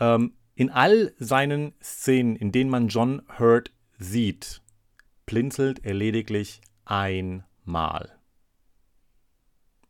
ähm, 0.00 0.32
in 0.54 0.70
all 0.70 1.12
seinen 1.18 1.72
Szenen, 1.82 2.36
in 2.36 2.52
denen 2.52 2.70
man 2.70 2.88
John 2.88 3.22
Hurt 3.38 3.72
sieht, 3.98 4.62
blinzelt 5.26 5.84
er 5.84 5.94
lediglich 5.94 6.60
einmal. 6.84 8.18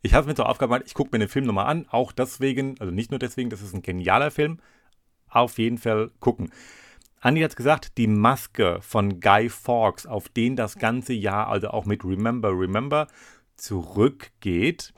Ich 0.03 0.15
habe 0.15 0.23
es 0.23 0.27
mir 0.27 0.35
zur 0.35 0.49
Aufgabe 0.49 0.75
gemacht, 0.75 0.87
ich 0.87 0.95
gucke 0.95 1.11
mir 1.13 1.19
den 1.19 1.29
Film 1.29 1.47
nochmal 1.47 1.67
an, 1.67 1.87
auch 1.89 2.13
deswegen, 2.13 2.77
also 2.81 2.93
nicht 2.93 3.11
nur 3.11 3.19
deswegen, 3.19 3.51
das 3.51 3.61
ist 3.61 3.75
ein 3.75 3.83
genialer 3.83 4.31
Film, 4.31 4.61
auf 5.29 5.59
jeden 5.59 5.79
Fall 5.79 6.11
gucken. 6.21 6.51
Andi 7.21 7.41
hat 7.41 7.57
gesagt, 7.57 7.99
die 7.99 8.07
Maske 8.07 8.79
von 8.83 9.21
Guy 9.21 9.49
Fawkes, 9.49 10.07
auf 10.07 10.29
den 10.29 10.55
das 10.55 10.77
ganze 10.77 11.13
Jahr, 11.13 11.49
also 11.49 11.69
auch 11.69 11.85
mit 11.85 12.05
Remember, 12.05 12.51
Remember, 12.51 13.09
zurückgeht. 13.57 14.95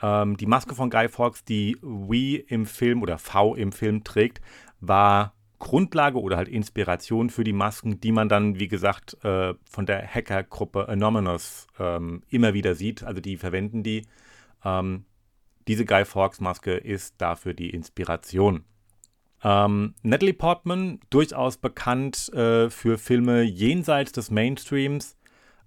Ähm, 0.00 0.36
die 0.36 0.46
Maske 0.46 0.74
von 0.74 0.90
Guy 0.90 1.08
Fawkes, 1.08 1.44
die 1.44 1.76
We 1.82 2.36
im 2.36 2.66
Film 2.66 3.02
oder 3.02 3.18
V 3.18 3.54
im 3.56 3.72
Film 3.72 4.04
trägt, 4.04 4.40
war 4.80 5.34
Grundlage 5.58 6.20
oder 6.20 6.36
halt 6.36 6.48
Inspiration 6.48 7.30
für 7.30 7.44
die 7.44 7.52
Masken, 7.52 8.00
die 8.00 8.12
man 8.12 8.28
dann, 8.28 8.58
wie 8.58 8.68
gesagt, 8.68 9.22
äh, 9.24 9.54
von 9.68 9.86
der 9.86 10.06
Hackergruppe 10.06 10.88
Anonymous 10.88 11.66
ähm, 11.78 12.22
immer 12.28 12.54
wieder 12.54 12.74
sieht. 12.74 13.02
Also 13.02 13.20
die 13.20 13.36
verwenden 13.36 13.82
die. 13.82 14.06
Ähm, 14.64 15.04
diese 15.66 15.84
Guy 15.84 16.04
Fawkes 16.04 16.40
Maske 16.40 16.74
ist 16.74 17.16
dafür 17.18 17.54
die 17.54 17.70
Inspiration. 17.70 18.64
Ähm, 19.42 19.94
Natalie 20.02 20.32
Portman, 20.32 21.00
durchaus 21.10 21.58
bekannt 21.58 22.32
äh, 22.32 22.70
für 22.70 22.98
Filme 22.98 23.42
jenseits 23.42 24.12
des 24.12 24.30
Mainstreams, 24.30 25.16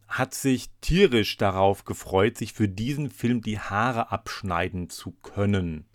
hat 0.07 0.33
sich 0.33 0.69
tierisch 0.81 1.37
darauf 1.37 1.85
gefreut, 1.85 2.37
sich 2.37 2.53
für 2.53 2.67
diesen 2.67 3.09
Film 3.09 3.41
die 3.41 3.59
Haare 3.59 4.11
abschneiden 4.11 4.89
zu 4.89 5.11
können 5.21 5.85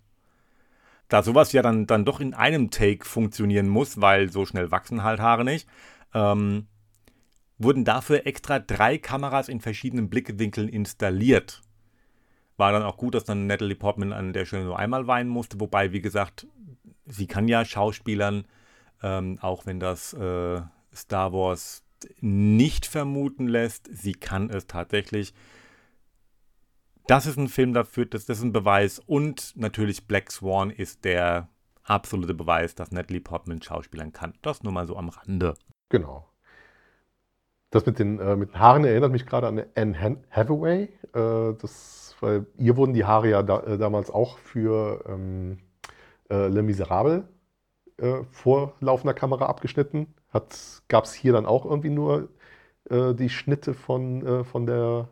da 1.07 1.23
sowas 1.23 1.51
ja 1.53 1.61
dann, 1.61 1.87
dann 1.87 2.05
doch 2.05 2.19
in 2.19 2.33
einem 2.33 2.69
Take 2.69 3.05
funktionieren 3.05 3.67
muss, 3.67 4.01
weil 4.01 4.31
so 4.31 4.45
schnell 4.45 4.71
wachsen 4.71 5.03
halt 5.03 5.19
Haare 5.19 5.45
nicht, 5.45 5.67
ähm, 6.13 6.67
wurden 7.57 7.85
dafür 7.85 8.25
extra 8.27 8.59
drei 8.59 8.97
Kameras 8.97 9.49
in 9.49 9.61
verschiedenen 9.61 10.09
Blickwinkeln 10.09 10.69
installiert. 10.69 11.61
War 12.57 12.71
dann 12.71 12.83
auch 12.83 12.97
gut, 12.97 13.15
dass 13.15 13.23
dann 13.23 13.47
Natalie 13.47 13.75
Portman 13.75 14.13
an 14.13 14.33
der 14.33 14.45
Stelle 14.45 14.65
nur 14.65 14.79
einmal 14.79 15.07
weinen 15.07 15.29
musste, 15.29 15.59
wobei, 15.59 15.91
wie 15.91 16.01
gesagt, 16.01 16.47
sie 17.05 17.27
kann 17.27 17.47
ja 17.47 17.63
Schauspielern, 17.63 18.45
ähm, 19.01 19.37
auch 19.41 19.65
wenn 19.65 19.79
das 19.79 20.13
äh, 20.13 20.61
Star 20.93 21.33
Wars 21.33 21.83
nicht 22.19 22.85
vermuten 22.85 23.47
lässt, 23.47 23.89
sie 23.91 24.13
kann 24.13 24.49
es 24.49 24.67
tatsächlich 24.67 25.33
das 27.07 27.25
ist 27.25 27.37
ein 27.37 27.47
Film 27.47 27.73
dafür, 27.73 28.05
das, 28.05 28.25
das 28.25 28.39
ist 28.39 28.43
ein 28.43 28.53
Beweis. 28.53 28.99
Und 28.99 29.53
natürlich 29.55 30.07
Black 30.07 30.31
Swan 30.31 30.69
ist 30.69 31.05
der 31.05 31.49
absolute 31.83 32.33
Beweis, 32.33 32.75
dass 32.75 32.91
Natalie 32.91 33.21
Portman 33.21 33.61
Schauspielern 33.61 34.11
kann. 34.11 34.33
Das 34.41 34.63
nur 34.63 34.73
mal 34.73 34.87
so 34.87 34.97
am 34.97 35.09
Rande. 35.09 35.55
Genau. 35.89 36.27
Das 37.69 37.85
mit 37.85 37.99
den, 37.99 38.19
äh, 38.19 38.35
mit 38.35 38.49
den 38.49 38.59
Haaren 38.59 38.85
erinnert 38.85 39.11
mich 39.11 39.25
gerade 39.25 39.47
an 39.47 39.63
Anne 39.75 40.23
Hathaway. 40.29 40.83
Äh, 41.13 41.53
das, 41.61 42.15
weil 42.19 42.45
ihr 42.57 42.77
wurden 42.77 42.93
die 42.93 43.05
Haare 43.05 43.29
ja 43.29 43.43
da, 43.43 43.61
äh, 43.61 43.77
damals 43.77 44.09
auch 44.09 44.37
für 44.37 45.03
ähm, 45.07 45.59
äh, 46.29 46.47
Le 46.47 46.61
Miserable 46.61 47.27
äh, 47.97 48.23
vor 48.31 48.75
laufender 48.79 49.13
Kamera 49.13 49.45
abgeschnitten. 49.45 50.13
Gab 50.87 51.05
es 51.05 51.13
hier 51.13 51.33
dann 51.33 51.47
auch 51.47 51.65
irgendwie 51.65 51.89
nur 51.89 52.29
äh, 52.89 53.15
die 53.15 53.29
Schnitte 53.29 53.73
von, 53.73 54.45
von 54.45 54.67
der 54.67 55.09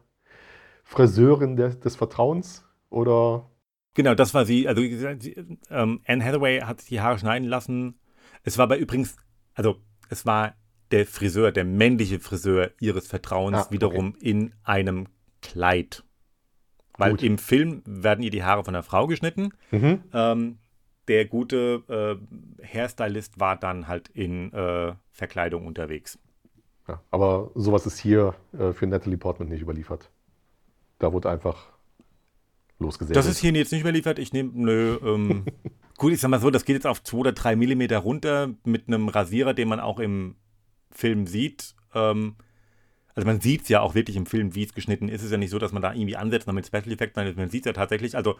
Friseurin 0.85 1.57
der, 1.57 1.69
des 1.69 1.95
Vertrauens? 1.95 2.63
Oder? 2.89 3.49
Genau, 3.95 4.13
das 4.13 4.33
war 4.33 4.45
sie. 4.45 4.67
Also 4.67 4.81
sie, 4.81 5.57
ähm, 5.69 6.01
Anne 6.07 6.23
Hathaway 6.23 6.61
hat 6.61 6.79
sich 6.79 6.89
die 6.89 7.01
Haare 7.01 7.19
schneiden 7.19 7.47
lassen. 7.47 7.99
Es 8.43 8.57
war 8.57 8.63
aber 8.63 8.77
übrigens, 8.77 9.17
also 9.55 9.77
es 10.09 10.25
war 10.25 10.55
der 10.91 11.05
Friseur, 11.05 11.51
der 11.51 11.65
männliche 11.65 12.19
Friseur 12.19 12.71
ihres 12.79 13.07
Vertrauens 13.07 13.67
ah, 13.67 13.71
wiederum 13.71 14.09
okay. 14.15 14.29
in 14.29 14.53
einem 14.63 15.07
Kleid. 15.41 16.03
Weil 16.97 17.11
Gut. 17.11 17.23
im 17.23 17.37
Film 17.37 17.81
werden 17.85 18.23
ihr 18.23 18.31
die 18.31 18.43
Haare 18.43 18.63
von 18.63 18.73
der 18.73 18.83
Frau 18.83 19.07
geschnitten. 19.07 19.49
Mhm. 19.71 20.03
Ähm, 20.13 20.57
der 21.07 21.25
gute 21.25 21.83
äh, 21.87 22.65
Hairstylist 22.65 23.39
war 23.39 23.57
dann 23.57 23.87
halt 23.87 24.09
in 24.09 24.53
äh, 24.53 24.93
Verkleidung 25.11 25.65
unterwegs. 25.65 26.19
Ja, 26.87 27.01
aber 27.11 27.51
sowas 27.55 27.85
ist 27.85 27.99
hier 27.99 28.35
äh, 28.57 28.71
für 28.71 28.87
Natalie 28.87 29.17
Portman 29.17 29.49
nicht 29.49 29.61
überliefert. 29.61 30.11
Da 30.99 31.11
wurde 31.11 31.29
einfach 31.29 31.71
losgesetzt. 32.79 33.15
Das 33.15 33.25
ist 33.25 33.39
hier 33.39 33.51
jetzt 33.51 33.71
nicht 33.71 33.81
überliefert. 33.81 34.19
Ich 34.19 34.33
nehme, 34.33 34.51
nö, 34.53 34.97
ähm, 35.03 35.45
gut, 35.97 36.13
ich 36.13 36.19
sag 36.19 36.29
mal 36.29 36.39
so, 36.39 36.49
das 36.49 36.65
geht 36.65 36.75
jetzt 36.75 36.87
auf 36.87 37.03
2 37.03 37.17
oder 37.17 37.31
3 37.31 37.55
Millimeter 37.55 37.99
runter 37.99 38.53
mit 38.63 38.87
einem 38.87 39.09
Rasierer, 39.09 39.53
den 39.53 39.67
man 39.67 39.79
auch 39.79 39.99
im 39.99 40.35
Film 40.91 41.27
sieht. 41.27 41.75
Ähm, 41.93 42.35
also 43.13 43.25
man 43.25 43.39
sieht 43.39 43.63
es 43.63 43.69
ja 43.69 43.81
auch 43.81 43.95
wirklich 43.95 44.17
im 44.17 44.25
Film, 44.25 44.55
wie 44.55 44.63
es 44.63 44.73
geschnitten 44.73 45.07
ist. 45.07 45.21
Es 45.21 45.27
ist 45.27 45.31
ja 45.31 45.37
nicht 45.37 45.49
so, 45.49 45.59
dass 45.59 45.71
man 45.71 45.81
da 45.81 45.93
irgendwie 45.93 46.17
ansetzt 46.17 46.51
mit 46.51 46.67
Special 46.67 46.91
Effects, 46.91 47.15
sondern 47.15 47.35
man 47.35 47.49
sieht 47.49 47.61
es 47.61 47.67
ja 47.67 47.73
tatsächlich. 47.73 48.15
Also 48.15 48.35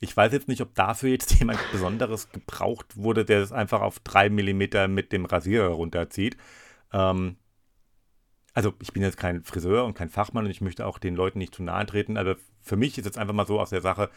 ich 0.00 0.16
weiß 0.16 0.32
jetzt 0.32 0.48
nicht, 0.48 0.60
ob 0.60 0.74
dafür 0.74 1.10
jetzt 1.10 1.32
jemand 1.38 1.60
Besonderes 1.70 2.30
gebraucht 2.30 2.96
wurde, 2.96 3.24
der 3.24 3.40
es 3.42 3.52
einfach 3.52 3.80
auf 3.80 4.00
3 4.00 4.30
mm 4.30 4.92
mit 4.92 5.12
dem 5.12 5.24
Rasierer 5.24 5.68
runterzieht. 5.68 6.36
Ähm, 6.92 7.36
also 8.54 8.72
ich 8.80 8.92
bin 8.92 9.02
jetzt 9.02 9.16
kein 9.16 9.42
Friseur 9.42 9.84
und 9.84 9.94
kein 9.94 10.08
Fachmann 10.08 10.44
und 10.44 10.50
ich 10.50 10.60
möchte 10.60 10.86
auch 10.86 10.98
den 10.98 11.14
Leuten 11.14 11.38
nicht 11.38 11.54
zu 11.54 11.62
nahe 11.62 11.86
treten, 11.86 12.16
aber 12.16 12.36
für 12.60 12.76
mich 12.76 12.98
ist 12.98 13.04
jetzt 13.04 13.18
einfach 13.18 13.34
mal 13.34 13.46
so 13.46 13.60
aus 13.60 13.70
der 13.70 13.80
Sache, 13.80 14.10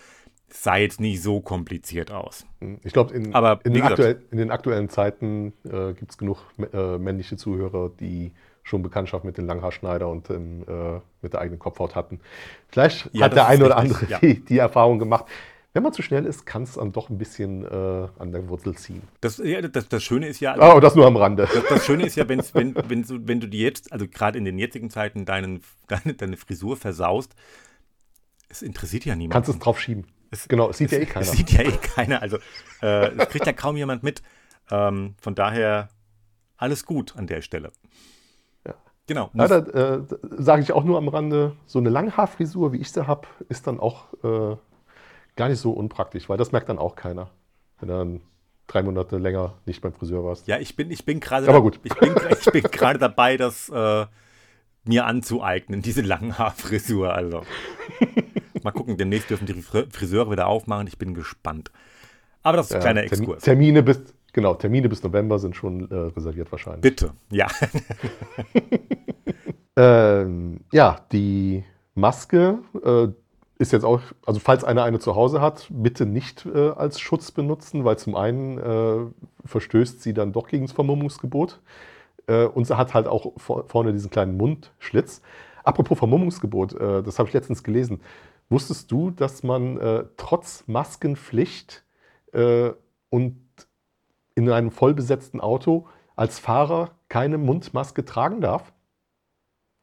sah 0.50 0.76
jetzt 0.76 1.00
nicht 1.00 1.22
so 1.22 1.42
kompliziert 1.42 2.12
aus. 2.12 2.46
Ich 2.84 2.94
glaube, 2.94 3.14
in, 3.14 3.32
in, 3.32 3.62
in, 3.64 4.38
den 4.38 4.52
aktuellen 4.52 4.90
Zeiten 4.90 5.54
äh, 5.64 5.94
gibt 5.94 6.12
es 6.12 6.18
genug 6.18 6.40
äh, 6.74 6.98
männliche 6.98 7.38
Zuhörer, 7.38 7.90
die 8.00 8.32
schon 8.64 8.82
Bekanntschaft 8.82 9.24
mit 9.24 9.38
den 9.38 9.46
Langhaarschneider 9.46 10.10
und 10.10 10.30
dem, 10.30 10.64
äh, 10.64 11.00
mit 11.22 11.34
der 11.34 11.42
eigenen 11.42 11.60
Kopfhaut 11.60 11.96
hatten. 11.96 12.20
Vielleicht 12.68 13.10
ja, 13.14 13.26
hat 13.26 13.36
der 13.36 13.48
eine 13.48 13.66
oder 13.66 13.78
andere 13.78 14.06
ja. 14.08 14.20
die, 14.20 14.44
die 14.44 14.58
Erfahrung 14.58 15.00
gemacht. 15.00 15.26
Wenn 15.76 15.84
man 15.84 15.92
zu 15.92 16.02
schnell 16.02 16.26
ist, 16.26 16.46
kann 16.46 16.64
es 16.64 16.76
dann 16.76 16.94
doch 16.94 17.10
ein 17.10 17.18
bisschen 17.18 17.66
äh, 17.66 18.08
an 18.18 18.32
der 18.32 18.48
Wurzel 18.48 18.76
ziehen. 18.76 19.02
Das, 19.20 19.40
ja, 19.40 19.62
das, 19.62 19.90
das 19.90 20.02
Schöne 20.02 20.26
ist 20.26 20.40
ja. 20.40 20.54
Also, 20.54 20.78
oh, 20.78 20.80
das 20.80 20.96
nur 20.96 21.06
am 21.06 21.18
Rande. 21.18 21.50
Das, 21.54 21.66
das 21.68 21.86
Schöne 21.86 22.06
ist 22.06 22.16
ja, 22.16 22.30
wenn, 22.30 22.42
wenn, 22.54 22.76
wenn, 22.88 23.04
du, 23.04 23.28
wenn 23.28 23.42
du 23.42 23.50
dir 23.50 23.64
jetzt, 23.64 23.92
also 23.92 24.08
gerade 24.08 24.38
in 24.38 24.46
den 24.46 24.58
jetzigen 24.58 24.90
Zeiten, 24.90 25.26
deinen, 25.26 25.60
deine, 25.90 26.14
deine 26.14 26.38
Frisur 26.38 26.78
versaust, 26.78 27.36
es 28.48 28.62
interessiert 28.62 29.04
ja 29.04 29.18
niemand. 29.18 29.34
Kannst 29.34 29.50
du 29.50 29.52
es 29.52 29.60
drauf 29.60 29.78
schieben. 29.82 30.08
Es, 30.32 30.48
genau, 30.48 30.70
es 30.70 30.78
sieht 30.78 30.94
es, 30.94 30.98
ja 30.98 31.00
eh 31.00 31.06
keiner. 31.08 31.26
Es 31.26 31.32
sieht 31.34 31.52
ja 31.52 31.62
eh 31.64 31.78
keiner. 31.78 32.22
Also, 32.22 32.38
äh, 32.82 33.14
es 33.14 33.28
kriegt 33.28 33.46
ja 33.46 33.52
kaum 33.52 33.76
jemand 33.76 34.02
mit. 34.02 34.24
Ähm, 34.72 35.16
von 35.20 35.36
daher 35.36 35.90
alles 36.56 36.86
gut 36.86 37.18
an 37.18 37.28
der 37.28 37.42
Stelle. 37.42 37.74
Genau. 39.08 39.30
Da 39.34 39.58
äh, 39.58 40.02
sage 40.38 40.62
ich 40.62 40.72
auch 40.72 40.84
nur 40.84 40.98
am 40.98 41.10
Rande, 41.10 41.56
so 41.66 41.80
eine 41.80 41.90
Langhaarfrisur, 41.90 42.72
wie 42.72 42.78
ich 42.78 42.92
sie 42.92 43.06
habe, 43.06 43.28
ist 43.50 43.68
dann 43.68 43.80
auch 43.80 44.14
äh, 44.24 44.56
gar 45.36 45.50
nicht 45.50 45.60
so 45.60 45.72
unpraktisch, 45.72 46.30
weil 46.30 46.38
das 46.38 46.52
merkt 46.52 46.70
dann 46.70 46.80
auch 46.80 46.96
keiner, 46.96 47.30
wenn 47.80 47.90
du 47.90 47.98
dann 47.98 48.22
drei 48.68 48.84
Monate 48.84 49.18
länger 49.18 49.54
nicht 49.66 49.82
beim 49.82 49.94
Friseur 49.94 50.24
warst. 50.24 50.48
Ja, 50.48 50.60
ich 50.60 50.76
bin, 50.76 50.92
ich 50.92 51.06
bin 51.06 51.20
gerade 51.20 51.48
Aber 51.48 51.62
gut. 51.62 51.80
ich 51.84 51.94
bin, 51.94 52.16
ich 52.40 52.52
bin 52.52 52.64
gerade 52.64 53.00
dabei, 53.00 53.38
das 53.38 53.70
äh, 53.70 54.06
mir 54.86 55.06
anzueignen, 55.06 55.82
diese 55.82 56.02
Langhaarfrisur. 56.02 57.14
Also 57.14 57.42
mal 58.64 58.72
gucken, 58.72 58.98
demnächst 58.98 59.30
dürfen 59.30 59.46
die 59.46 59.54
Friseure 59.54 60.32
wieder 60.32 60.48
aufmachen. 60.48 60.88
Ich 60.88 60.98
bin 60.98 61.14
gespannt. 61.14 61.72
Aber 62.44 62.58
das 62.58 62.68
ist 62.68 62.74
ein 62.74 62.78
ja, 62.78 62.82
kleiner 62.82 63.04
Exkurs. 63.04 63.44
Termine 63.44 63.84
bis, 63.84 64.02
genau, 64.34 64.54
Termine 64.54 64.90
bis 64.90 65.04
November 65.04 65.40
sind 65.40 65.56
schon 65.56 65.90
äh, 65.90 65.96
reserviert 65.96 66.52
wahrscheinlich. 66.52 66.82
Bitte, 66.82 67.14
ja. 67.32 67.48
ähm, 69.76 70.60
ja, 70.72 71.06
die 71.12 71.64
Maske, 71.96 72.60
äh, 72.84 73.08
ist 73.58 73.72
jetzt 73.72 73.86
auch, 73.86 74.02
also 74.26 74.40
falls 74.40 74.64
einer 74.64 74.84
eine 74.84 75.00
zu 75.00 75.16
Hause 75.16 75.42
hat, 75.42 75.68
bitte 75.70 76.06
nicht 76.06 76.46
äh, 76.46 76.70
als 76.72 77.00
Schutz 77.00 77.32
benutzen, 77.32 77.86
weil 77.86 77.98
zum 77.98 78.16
einen 78.16 78.58
äh, 78.58 79.06
verstößt 79.46 80.02
sie 80.02 80.14
dann 80.14 80.34
doch 80.34 80.48
gegen 80.48 80.66
das 80.66 80.74
Vermummungsgebot 80.74 81.62
äh, 82.28 82.46
und 82.46 82.66
sie 82.66 82.78
hat 82.78 82.94
halt 82.94 83.08
auch 83.08 83.34
vor, 83.38 83.66
vorne 83.68 83.94
diesen 83.94 84.10
kleinen 84.10 84.36
Mundschlitz. 84.38 85.22
Apropos 85.64 85.98
Vermummungsgebot, 85.98 86.74
äh, 86.74 87.04
das 87.04 87.18
habe 87.18 87.30
ich 87.30 87.34
letztens 87.34 87.64
gelesen. 87.64 88.02
Wusstest 88.50 88.92
du, 88.92 89.10
dass 89.10 89.42
man 89.42 89.78
äh, 89.80 90.06
trotz 90.18 90.66
Maskenpflicht 90.68 91.84
äh, 92.34 92.72
und 93.10 93.40
in 94.36 94.50
einem 94.50 94.70
vollbesetzten 94.70 95.40
Auto 95.40 95.88
als 96.16 96.40
Fahrer 96.40 96.92
keine 97.08 97.38
Mundmaske 97.38 98.06
tragen 98.06 98.42
darf? 98.42 98.74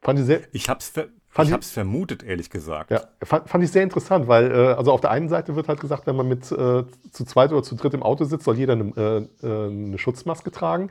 Fand 0.02 0.18
ich 0.18 0.26
sehr. 0.26 0.42
Ich 0.52 0.68
habe 0.68 0.80
es 0.80 0.92
Fand 1.34 1.48
ich 1.48 1.52
habe 1.54 1.62
es 1.62 1.70
vermutet, 1.70 2.22
ehrlich 2.22 2.50
gesagt. 2.50 2.90
Ja, 2.90 3.04
fand, 3.22 3.48
fand, 3.48 3.64
ich 3.64 3.72
sehr 3.72 3.82
interessant, 3.82 4.28
weil 4.28 4.52
äh, 4.52 4.74
also 4.74 4.92
auf 4.92 5.00
der 5.00 5.10
einen 5.10 5.30
Seite 5.30 5.56
wird 5.56 5.66
halt 5.66 5.80
gesagt, 5.80 6.06
wenn 6.06 6.14
man 6.14 6.28
mit 6.28 6.52
äh, 6.52 6.84
zu 7.10 7.24
zweit 7.24 7.52
oder 7.52 7.62
zu 7.62 7.74
dritt 7.74 7.94
im 7.94 8.02
Auto 8.02 8.24
sitzt, 8.24 8.44
soll 8.44 8.58
jeder 8.58 8.74
eine, 8.74 9.28
äh, 9.42 9.46
äh 9.46 9.66
eine 9.70 9.96
Schutzmaske 9.96 10.50
tragen. 10.50 10.90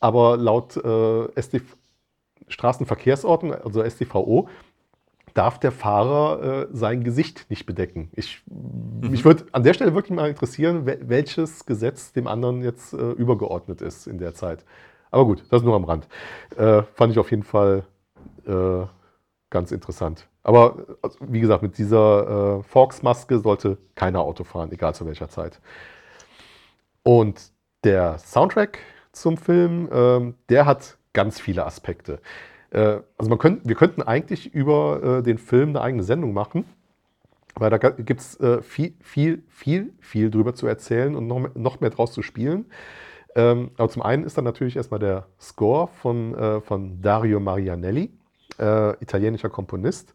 Aber 0.00 0.38
laut 0.38 0.78
äh, 0.78 1.26
SD 1.34 1.60
Straßenverkehrsordnung, 2.48 3.52
also 3.52 3.84
StVO, 3.84 4.48
darf 5.34 5.60
der 5.60 5.70
Fahrer 5.70 6.62
äh, 6.62 6.66
sein 6.72 7.04
Gesicht 7.04 7.44
nicht 7.50 7.66
bedecken. 7.66 8.08
Ich, 8.14 8.42
mhm. 8.46 9.10
Mich 9.10 9.26
würde 9.26 9.44
an 9.52 9.64
der 9.64 9.74
Stelle 9.74 9.94
wirklich 9.94 10.16
mal 10.16 10.30
interessieren, 10.30 10.86
welches 10.86 11.66
Gesetz 11.66 12.14
dem 12.14 12.26
anderen 12.26 12.62
jetzt 12.62 12.94
übergeordnet 12.94 13.82
ist 13.82 14.06
in 14.06 14.16
der 14.16 14.32
Zeit. 14.32 14.64
Aber 15.10 15.26
gut, 15.26 15.44
das 15.50 15.62
nur 15.62 15.76
am 15.76 15.84
Rand. 15.84 16.08
fand 16.56 17.12
ich 17.12 17.18
auf 17.18 17.30
jeden 17.30 17.44
Fall 17.44 17.84
ganz 19.54 19.70
interessant. 19.70 20.28
Aber 20.42 20.84
also, 21.00 21.16
wie 21.20 21.40
gesagt, 21.40 21.62
mit 21.62 21.78
dieser 21.78 22.58
äh, 22.58 22.62
Fox-Maske 22.64 23.38
sollte 23.38 23.78
keiner 23.94 24.20
Auto 24.20 24.42
fahren, 24.42 24.70
egal 24.72 24.94
zu 24.94 25.06
welcher 25.06 25.28
Zeit. 25.28 25.60
Und 27.04 27.40
der 27.84 28.18
Soundtrack 28.18 28.80
zum 29.12 29.36
Film, 29.36 29.88
äh, 29.92 30.34
der 30.48 30.66
hat 30.66 30.98
ganz 31.12 31.40
viele 31.40 31.64
Aspekte. 31.64 32.20
Äh, 32.70 32.98
also 33.16 33.30
man 33.30 33.38
könnt, 33.38 33.66
wir 33.66 33.76
könnten 33.76 34.02
eigentlich 34.02 34.52
über 34.52 35.20
äh, 35.20 35.22
den 35.22 35.38
Film 35.38 35.68
eine 35.68 35.82
eigene 35.82 36.02
Sendung 36.02 36.32
machen, 36.32 36.64
weil 37.54 37.70
da 37.70 37.78
gibt 37.78 38.20
es 38.20 38.40
äh, 38.40 38.60
viel, 38.60 38.94
viel, 39.00 39.44
viel, 39.48 39.92
viel 40.00 40.30
drüber 40.32 40.54
zu 40.54 40.66
erzählen 40.66 41.14
und 41.14 41.28
noch, 41.28 41.54
noch 41.54 41.78
mehr 41.78 41.90
draus 41.90 42.12
zu 42.12 42.22
spielen. 42.22 42.66
Ähm, 43.36 43.70
aber 43.76 43.88
zum 43.88 44.02
einen 44.02 44.24
ist 44.24 44.36
dann 44.36 44.44
natürlich 44.44 44.74
erstmal 44.74 44.98
der 45.00 45.28
Score 45.40 45.86
von, 45.86 46.34
äh, 46.34 46.60
von 46.60 47.00
Dario 47.00 47.38
Marianelli 47.38 48.10
äh, 48.58 48.92
italienischer 49.02 49.50
Komponist, 49.50 50.14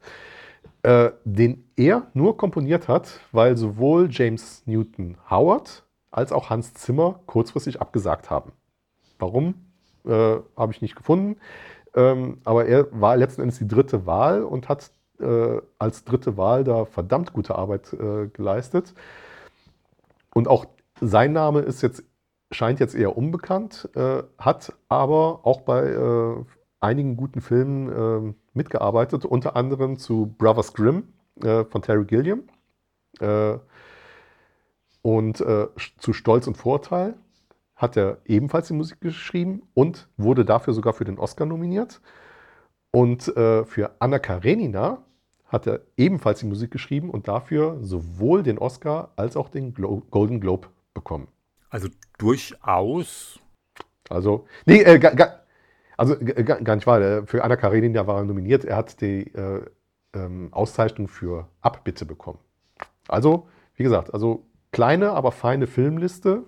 äh, 0.83 1.11
den 1.25 1.65
er 1.75 2.07
nur 2.13 2.37
komponiert 2.37 2.87
hat, 2.87 3.19
weil 3.31 3.57
sowohl 3.57 4.07
James 4.09 4.63
Newton 4.65 5.17
Howard 5.29 5.83
als 6.11 6.31
auch 6.31 6.49
Hans 6.49 6.73
Zimmer 6.73 7.19
kurzfristig 7.25 7.81
abgesagt 7.81 8.29
haben. 8.29 8.51
Warum, 9.19 9.55
äh, 10.05 10.37
habe 10.57 10.71
ich 10.71 10.81
nicht 10.81 10.95
gefunden. 10.95 11.37
Ähm, 11.95 12.39
aber 12.43 12.65
er 12.65 12.87
war 12.91 13.17
letzten 13.17 13.41
Endes 13.41 13.57
die 13.57 13.67
dritte 13.67 14.05
Wahl 14.05 14.43
und 14.43 14.69
hat 14.69 14.91
äh, 15.19 15.57
als 15.77 16.03
dritte 16.03 16.37
Wahl 16.37 16.63
da 16.63 16.85
verdammt 16.85 17.33
gute 17.33 17.55
Arbeit 17.55 17.93
äh, 17.93 18.27
geleistet. 18.27 18.93
Und 20.33 20.47
auch 20.47 20.65
sein 21.01 21.33
Name 21.33 21.61
ist 21.61 21.81
jetzt 21.81 22.03
scheint 22.51 22.79
jetzt 22.79 22.95
eher 22.95 23.17
unbekannt, 23.17 23.89
äh, 23.95 24.23
hat 24.37 24.73
aber 24.87 25.41
auch 25.43 25.61
bei 25.61 25.87
äh, 25.87 26.45
einigen 26.79 27.17
guten 27.17 27.41
Filmen 27.41 27.89
äh, 28.29 28.33
mitgearbeitet, 28.53 29.25
unter 29.25 29.55
anderem 29.55 29.97
zu 29.97 30.33
Brothers 30.37 30.73
Grimm 30.73 31.13
äh, 31.41 31.65
von 31.65 31.81
Terry 31.81 32.05
Gilliam 32.05 32.43
äh, 33.19 33.57
und 35.01 35.41
äh, 35.41 35.67
zu 35.97 36.13
Stolz 36.13 36.47
und 36.47 36.57
Vorteil 36.57 37.15
hat 37.75 37.95
er 37.95 38.17
ebenfalls 38.25 38.67
die 38.67 38.73
Musik 38.73 38.99
geschrieben 38.99 39.63
und 39.73 40.09
wurde 40.17 40.43
dafür 40.43 40.73
sogar 40.73 40.93
für 40.93 41.05
den 41.05 41.17
Oscar 41.17 41.45
nominiert. 41.45 42.01
Und 42.91 43.35
äh, 43.37 43.63
für 43.63 43.95
Anna 43.99 44.19
Karenina 44.19 45.03
hat 45.45 45.65
er 45.65 45.81
ebenfalls 45.95 46.39
die 46.39 46.45
Musik 46.45 46.71
geschrieben 46.71 47.09
und 47.09 47.27
dafür 47.27 47.77
sowohl 47.81 48.43
den 48.43 48.57
Oscar 48.57 49.13
als 49.15 49.37
auch 49.37 49.47
den 49.47 49.73
Glo 49.73 50.03
Golden 50.11 50.41
Globe 50.41 50.67
bekommen. 50.93 51.29
Also 51.69 51.87
durchaus. 52.17 53.39
Also, 54.09 54.45
nee, 54.65 54.81
äh, 54.81 54.99
also 55.99 56.15
gar 56.17 56.75
nicht 56.75 56.87
wahr. 56.87 57.27
Für 57.27 57.43
Anna 57.43 57.57
Karenina 57.57 58.07
war 58.07 58.19
er 58.19 58.23
nominiert. 58.23 58.63
Er 58.63 58.77
hat 58.77 59.01
die 59.01 59.33
äh, 59.33 59.65
ähm, 60.13 60.47
Auszeichnung 60.51 61.09
für 61.09 61.49
Abbitte 61.59 62.05
bekommen. 62.05 62.39
Also, 63.09 63.47
wie 63.75 63.83
gesagt, 63.83 64.13
also 64.13 64.45
kleine, 64.71 65.11
aber 65.11 65.33
feine 65.33 65.67
Filmliste. 65.67 66.43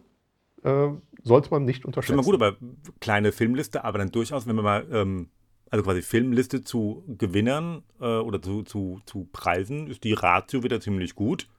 Äh, 0.63 0.89
sollte 1.23 1.49
man 1.51 1.65
nicht 1.65 1.85
unterschätzen. 1.85 2.23
Schon 2.23 2.33
mal 2.33 2.47
gut, 2.47 2.63
aber 2.63 2.95
kleine 3.01 3.31
Filmliste, 3.31 3.83
aber 3.83 3.97
dann 3.97 4.11
durchaus, 4.11 4.47
wenn 4.47 4.55
wir 4.55 4.63
mal, 4.63 4.87
ähm, 4.91 5.29
also 5.69 5.83
quasi 5.83 6.01
Filmliste 6.01 6.63
zu 6.63 7.03
Gewinnern 7.17 7.83
äh, 7.99 8.05
oder 8.19 8.41
zu, 8.41 8.63
zu, 8.63 9.01
zu 9.05 9.27
Preisen, 9.33 9.87
ist 9.87 10.03
die 10.03 10.13
Ratio 10.13 10.63
wieder 10.63 10.79
ziemlich 10.79 11.13
gut. 11.13 11.49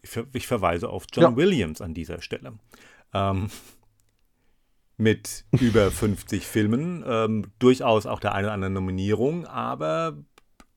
Ich, 0.00 0.10
ver 0.10 0.24
ich 0.32 0.46
verweise 0.46 0.88
auf 0.88 1.04
John 1.12 1.22
ja. 1.22 1.36
Williams 1.36 1.82
an 1.82 1.92
dieser 1.92 2.22
Stelle. 2.22 2.54
Ähm, 3.12 3.48
mit 5.02 5.44
über 5.60 5.90
50 5.90 6.46
Filmen, 6.46 7.04
ähm, 7.06 7.46
durchaus 7.58 8.06
auch 8.06 8.20
der 8.20 8.34
eine 8.34 8.46
oder 8.46 8.54
andere 8.54 8.70
Nominierung, 8.70 9.46
aber, 9.46 10.16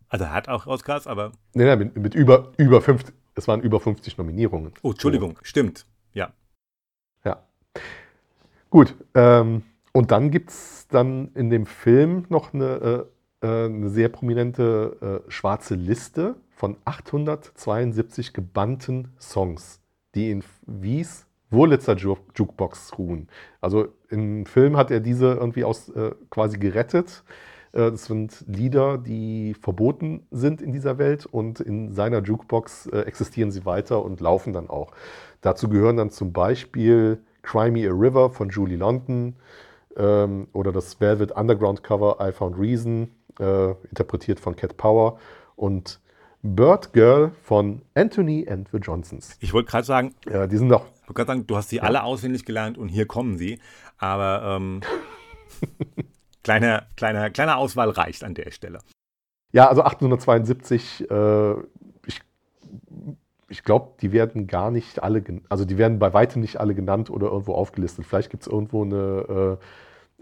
also 0.09 0.29
hat 0.29 0.49
auch 0.49 0.67
Oscars, 0.67 1.07
aber. 1.07 1.31
Nein, 1.53 1.67
nein, 1.67 1.79
mit, 1.79 1.97
mit 1.97 2.15
über, 2.15 2.51
über 2.57 2.81
50, 2.81 3.13
es 3.35 3.47
waren 3.47 3.61
über 3.61 3.79
50 3.79 4.17
Nominierungen. 4.17 4.73
Oh, 4.81 4.91
Entschuldigung, 4.91 5.38
stimmt, 5.43 5.85
ja. 6.13 6.33
Ja. 7.23 7.43
Gut, 8.69 8.95
ähm, 9.13 9.63
und 9.93 10.11
dann 10.11 10.31
gibt 10.31 10.49
es 10.49 10.88
dann 10.89 11.31
in 11.35 11.49
dem 11.49 11.65
Film 11.65 12.25
noch 12.29 12.53
eine, 12.53 13.07
äh, 13.41 13.47
äh 13.47 13.65
eine 13.65 13.89
sehr 13.89 14.09
prominente 14.09 15.23
äh, 15.27 15.31
schwarze 15.31 15.75
Liste 15.75 16.35
von 16.49 16.77
872 16.85 18.33
gebannten 18.33 19.13
Songs, 19.19 19.81
die 20.15 20.31
in 20.31 20.43
Wies 20.65 21.27
Wurlitzer 21.49 21.95
Jukebox 21.95 22.97
ruhen. 22.97 23.29
Also 23.61 23.88
im 24.10 24.46
Film 24.46 24.78
hat 24.78 24.91
er 24.91 25.00
diese 25.00 25.34
irgendwie 25.34 25.63
aus 25.63 25.89
äh, 25.89 26.12
quasi 26.30 26.58
gerettet. 26.58 27.24
Äh, 27.74 27.91
das 27.91 28.06
sind 28.06 28.44
Lieder, 28.48 28.98
die 28.98 29.54
verboten 29.54 30.26
sind 30.32 30.62
in 30.62 30.72
dieser 30.72 30.98
Welt 30.98 31.26
und 31.26 31.60
in 31.60 31.94
seiner 31.94 32.22
Jukebox 32.22 32.88
äh, 32.88 33.00
existieren 33.02 33.52
sie 33.52 33.65
weiter 33.65 34.04
und 34.04 34.22
laufen 34.22 34.54
dann 34.54 34.70
auch. 34.70 34.91
Dazu 35.41 35.70
gehören 35.70 35.98
dann 35.98 36.10
zum 36.10 36.34
Beispiel 36.34 37.20
Cry 37.44 37.70
Me 37.70 37.88
a 37.88 37.91
River 37.91 38.30
von 38.32 38.50
Julie 38.50 38.78
London 38.78 39.36
ähm, 39.98 40.48
oder 40.54 40.72
das 40.72 41.00
Velvet 41.00 41.32
Underground 41.32 41.84
Cover 41.84 42.18
I 42.20 42.32
Found 42.32 42.58
Reason, 42.58 43.10
äh, 43.39 43.72
interpretiert 43.89 44.39
von 44.39 44.56
Cat 44.56 44.78
Power 44.78 45.20
und 45.56 46.00
Bird 46.41 46.94
Girl 46.94 47.32
von 47.41 47.82
Anthony 47.96 48.48
and 48.48 48.70
the 48.72 48.78
Johnsons. 48.78 49.36
Ich 49.39 49.52
wollte 49.54 49.72
gerade 49.72 49.86
sagen, 49.86 50.13
ja, 50.30 50.46
die 50.46 50.58
sind 50.58 50.70
doch. 50.70 50.86
Ich 50.86 51.10
wollte 51.10 51.13
gerade 51.13 51.28
sagen, 51.28 51.48
du 51.48 51.56
hast 51.56 51.70
sie 51.70 51.78
ja. 51.78 51.84
alle 51.84 52.04
auswendig 52.04 52.46
gelernt 52.46 52.78
und 52.78 52.89
hier 52.89 53.08
kommen 53.08 53.38
sie. 53.38 53.60
Aber 53.97 54.58
ähm, 54.58 54.81
kleine, 56.43 56.86
kleine, 56.95 57.31
kleine 57.31 57.58
Auswahl 57.58 57.89
reicht 57.89 58.23
an 58.23 58.34
der 58.34 58.51
Stelle. 58.51 58.79
Ja, 59.51 59.67
also 59.69 59.84
872, 59.84 61.10
äh, 61.10 61.53
ich, 62.05 62.21
ich 63.47 63.63
glaube, 63.63 63.93
die 64.01 64.12
werden 64.12 64.47
gar 64.47 64.69
nicht 64.69 65.01
alle, 65.01 65.23
also 65.49 65.65
die 65.65 65.77
werden 65.77 65.99
bei 65.99 66.13
weitem 66.13 66.41
nicht 66.41 66.60
alle 66.60 66.75
genannt 66.75 67.10
oder 67.10 67.27
irgendwo 67.27 67.53
aufgelistet. 67.53 68.05
Vielleicht 68.05 68.29
gibt 68.29 68.43
es 68.43 68.47
irgendwo 68.47 68.84
eine 68.84 69.58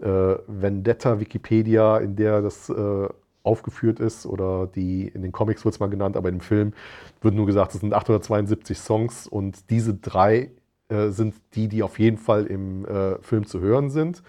äh, 0.00 0.08
äh, 0.08 0.38
Vendetta 0.46 1.20
Wikipedia, 1.20 1.98
in 1.98 2.16
der 2.16 2.42
das 2.42 2.68
äh, 2.68 3.08
aufgeführt 3.42 4.00
ist 4.00 4.26
oder 4.26 4.66
die 4.66 5.06
in 5.08 5.22
den 5.22 5.32
Comics 5.32 5.64
wird 5.64 5.74
es 5.74 5.80
mal 5.80 5.90
genannt, 5.90 6.16
aber 6.16 6.30
im 6.30 6.40
Film 6.40 6.72
wird 7.20 7.34
nur 7.34 7.46
gesagt, 7.46 7.74
es 7.74 7.80
sind 7.80 7.92
872 7.92 8.78
Songs 8.78 9.26
und 9.26 9.70
diese 9.70 9.94
drei 9.94 10.50
äh, 10.88 11.08
sind 11.08 11.34
die, 11.54 11.68
die 11.68 11.82
auf 11.82 11.98
jeden 11.98 12.18
Fall 12.18 12.46
im 12.46 12.84
äh, 12.84 13.18
Film 13.22 13.46
zu 13.46 13.60
hören 13.60 13.90
sind 13.90 14.22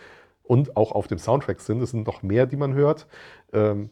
und 0.44 0.78
auch 0.78 0.92
auf 0.92 1.08
dem 1.08 1.18
Soundtrack 1.18 1.60
sind. 1.60 1.82
Es 1.82 1.92
sind 1.92 2.08
noch 2.08 2.24
mehr, 2.24 2.46
die 2.46 2.56
man 2.56 2.74
hört. 2.74 3.08
Ähm, 3.54 3.90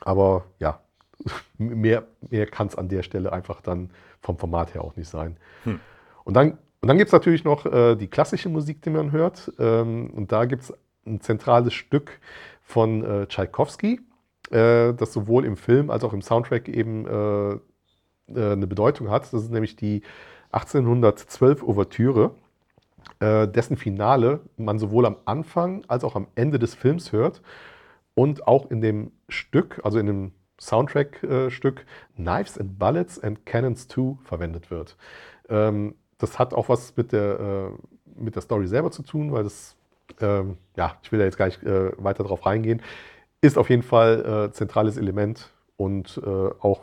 aber 0.00 0.44
ja, 0.58 0.80
mehr, 1.58 2.04
mehr 2.30 2.46
kann 2.46 2.66
es 2.68 2.76
an 2.76 2.88
der 2.88 3.02
Stelle 3.02 3.32
einfach 3.32 3.60
dann 3.60 3.90
vom 4.20 4.38
Format 4.38 4.74
her 4.74 4.84
auch 4.84 4.96
nicht 4.96 5.08
sein. 5.08 5.36
Hm. 5.64 5.80
Und 6.24 6.34
dann, 6.34 6.58
und 6.80 6.88
dann 6.88 6.98
gibt 6.98 7.08
es 7.08 7.12
natürlich 7.12 7.44
noch 7.44 7.66
äh, 7.66 7.96
die 7.96 8.08
klassische 8.08 8.48
Musik, 8.48 8.82
die 8.82 8.90
man 8.90 9.12
hört. 9.12 9.52
Ähm, 9.58 10.10
und 10.10 10.32
da 10.32 10.44
gibt 10.44 10.62
es 10.62 10.74
ein 11.06 11.20
zentrales 11.20 11.74
Stück 11.74 12.20
von 12.62 13.04
äh, 13.04 13.26
Tchaikovsky, 13.26 14.00
äh, 14.50 14.94
das 14.94 15.12
sowohl 15.12 15.44
im 15.44 15.56
Film 15.56 15.90
als 15.90 16.04
auch 16.04 16.12
im 16.12 16.22
Soundtrack 16.22 16.68
eben 16.68 17.06
äh, 17.06 17.52
äh 17.52 18.52
eine 18.52 18.66
Bedeutung 18.66 19.10
hat. 19.10 19.24
Das 19.24 19.42
ist 19.42 19.50
nämlich 19.50 19.76
die 19.76 20.02
1812 20.54 21.62
Ouvertüre, 21.62 22.32
äh, 23.20 23.48
dessen 23.48 23.76
Finale 23.76 24.40
man 24.56 24.78
sowohl 24.78 25.06
am 25.06 25.16
Anfang 25.24 25.84
als 25.88 26.04
auch 26.04 26.16
am 26.16 26.28
Ende 26.34 26.58
des 26.58 26.74
Films 26.74 27.12
hört 27.12 27.42
und 28.14 28.46
auch 28.46 28.70
in 28.70 28.80
dem 28.80 29.12
Stück, 29.28 29.80
also 29.84 29.98
in 29.98 30.06
dem 30.06 30.32
Soundtrack-Stück 30.60 31.80
äh, 31.80 32.16
Knives 32.16 32.58
and 32.58 32.78
Bullets 32.78 33.18
and 33.18 33.44
Cannons 33.44 33.88
2 33.88 34.18
verwendet 34.22 34.70
wird. 34.70 34.96
Ähm, 35.48 35.94
das 36.18 36.38
hat 36.38 36.54
auch 36.54 36.68
was 36.68 36.96
mit 36.96 37.12
der, 37.12 37.72
mit 38.16 38.36
der 38.36 38.42
Story 38.42 38.68
selber 38.68 38.92
zu 38.92 39.02
tun, 39.02 39.32
weil 39.32 39.42
das, 39.42 39.76
ähm, 40.20 40.56
ja, 40.76 40.96
ich 41.02 41.10
will 41.10 41.18
da 41.18 41.24
jetzt 41.24 41.36
gar 41.36 41.46
nicht 41.46 41.60
weiter 41.64 42.22
drauf 42.22 42.46
reingehen 42.46 42.80
ist 43.44 43.58
auf 43.58 43.68
jeden 43.68 43.82
Fall 43.82 44.48
äh, 44.48 44.52
zentrales 44.52 44.96
Element 44.96 45.50
und 45.76 46.20
äh, 46.24 46.30
auch, 46.30 46.80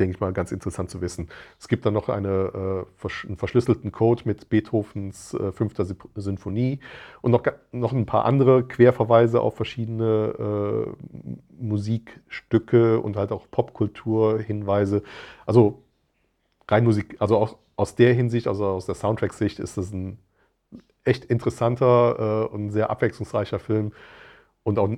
denke 0.00 0.16
ich 0.16 0.20
mal, 0.20 0.32
ganz 0.32 0.50
interessant 0.50 0.90
zu 0.90 1.00
wissen. 1.00 1.28
Es 1.58 1.68
gibt 1.68 1.86
dann 1.86 1.94
noch 1.94 2.08
eine, 2.08 2.86
äh, 2.88 3.26
einen 3.26 3.36
verschlüsselten 3.36 3.92
Code 3.92 4.22
mit 4.24 4.48
Beethovens 4.48 5.34
äh, 5.34 5.52
fünfter 5.52 5.86
Sinfonie 6.14 6.80
und 7.20 7.30
noch, 7.30 7.42
noch 7.72 7.92
ein 7.92 8.06
paar 8.06 8.24
andere 8.24 8.64
Querverweise 8.64 9.40
auf 9.40 9.54
verschiedene 9.56 10.34
äh, 10.38 11.62
Musikstücke 11.62 13.00
und 13.00 13.16
halt 13.16 13.30
auch 13.30 13.46
Popkultur-Hinweise. 13.50 15.02
Also 15.46 15.82
rein 16.66 16.84
Musik, 16.84 17.16
also 17.18 17.36
auch 17.36 17.56
aus 17.76 17.94
der 17.94 18.14
Hinsicht, 18.14 18.48
also 18.48 18.66
aus 18.66 18.86
der 18.86 18.94
Soundtrack-Sicht, 18.94 19.58
ist 19.58 19.76
das 19.76 19.92
ein 19.92 20.18
echt 21.04 21.26
interessanter 21.26 22.48
äh, 22.50 22.54
und 22.54 22.70
sehr 22.70 22.90
abwechslungsreicher 22.90 23.58
Film 23.58 23.92
und 24.62 24.78
auch 24.78 24.88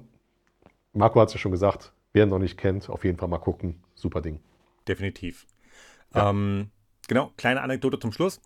Marco 0.93 1.21
hat 1.21 1.29
es 1.29 1.35
ja 1.35 1.41
schon 1.41 1.53
gesagt, 1.53 1.93
wer 2.13 2.25
ihn 2.25 2.31
noch 2.31 2.39
nicht 2.39 2.59
kennt, 2.59 2.91
auf 2.91 3.05
jeden 3.05 3.19
Fall 3.19 3.29
mal 3.29 3.39
gucken. 3.39 3.83
Super 3.95 4.21
Ding. 4.21 4.41
Definitiv. 4.89 5.47
Ja. 6.15 6.31
Ähm, 6.31 6.71
genau, 7.09 7.33
kleine 7.37 7.63
Anekdote 7.63 7.99
zum 7.99 8.13
Schluss. 8.13 8.41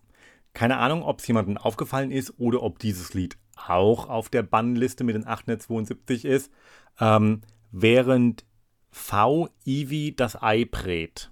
Keine 0.53 0.77
Ahnung, 0.77 1.03
ob 1.03 1.19
es 1.19 1.27
jemandem 1.27 1.57
aufgefallen 1.57 2.11
ist 2.11 2.39
oder 2.39 2.63
ob 2.63 2.79
dieses 2.79 3.13
Lied 3.13 3.37
auch 3.55 4.09
auf 4.09 4.29
der 4.29 4.43
Bannliste 4.43 5.03
mit 5.03 5.15
den 5.15 5.27
872 5.27 6.25
ist. 6.25 6.51
Ähm, 6.99 7.41
während 7.71 8.45
V 8.89 9.49
Ivi 9.65 10.15
das 10.15 10.41
Ei 10.41 10.65
brät, 10.65 11.29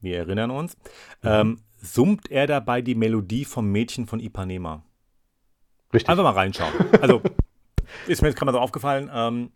wir 0.00 0.18
erinnern 0.18 0.50
uns, 0.50 0.76
mhm. 1.22 1.28
ähm, 1.28 1.60
summt 1.78 2.30
er 2.30 2.46
dabei 2.46 2.82
die 2.82 2.94
Melodie 2.94 3.44
vom 3.44 3.70
Mädchen 3.70 4.06
von 4.06 4.20
Ipanema. 4.20 4.84
Richtig. 5.92 6.08
Einfach 6.08 6.24
mal 6.24 6.30
reinschauen. 6.30 6.72
Also, 7.00 7.22
ist 8.06 8.22
mir 8.22 8.28
jetzt 8.28 8.36
gerade 8.36 8.46
mal 8.46 8.58
so 8.58 8.60
aufgefallen. 8.60 9.10
Ähm, 9.12 9.50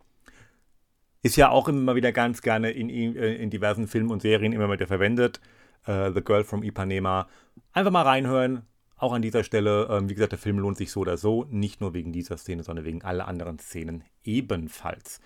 ist 1.23 1.37
ja 1.37 1.51
auch 1.51 1.69
immer 1.69 1.95
wieder 1.95 2.13
ganz 2.13 2.43
gerne 2.43 2.71
in, 2.71 2.89
äh, 2.91 3.35
in 3.35 3.51
diversen 3.51 3.87
Filmen 3.87 4.11
und 4.11 4.23
Serien 4.23 4.53
immer 4.53 4.71
wieder 4.71 4.87
verwendet. 4.87 5.41
Uh, 5.89 6.13
The 6.13 6.21
Girl 6.21 6.45
from 6.45 6.63
Ipanema. 6.63 7.27
Einfach 7.73 7.91
mal 7.91 8.03
reinhören. 8.03 8.67
Auch 8.97 9.15
an 9.15 9.23
dieser 9.23 9.45
Stelle, 9.45 9.89
ähm, 9.91 10.11
wie 10.11 10.15
gesagt, 10.15 10.33
der 10.33 10.39
Film 10.39 10.59
lohnt 10.59 10.77
sich 10.77 10.91
so 10.93 11.01
oder 11.01 11.17
so. 11.17 11.47
Nicht 11.49 11.81
nur 11.81 11.95
wegen 11.95 12.13
dieser 12.13 12.37
Szene, 12.37 12.63
sondern 12.63 12.85
wegen 12.85 13.03
aller 13.03 13.27
anderen 13.27 13.59
Szenen 13.59 14.05
ebenfalls. 14.23 15.21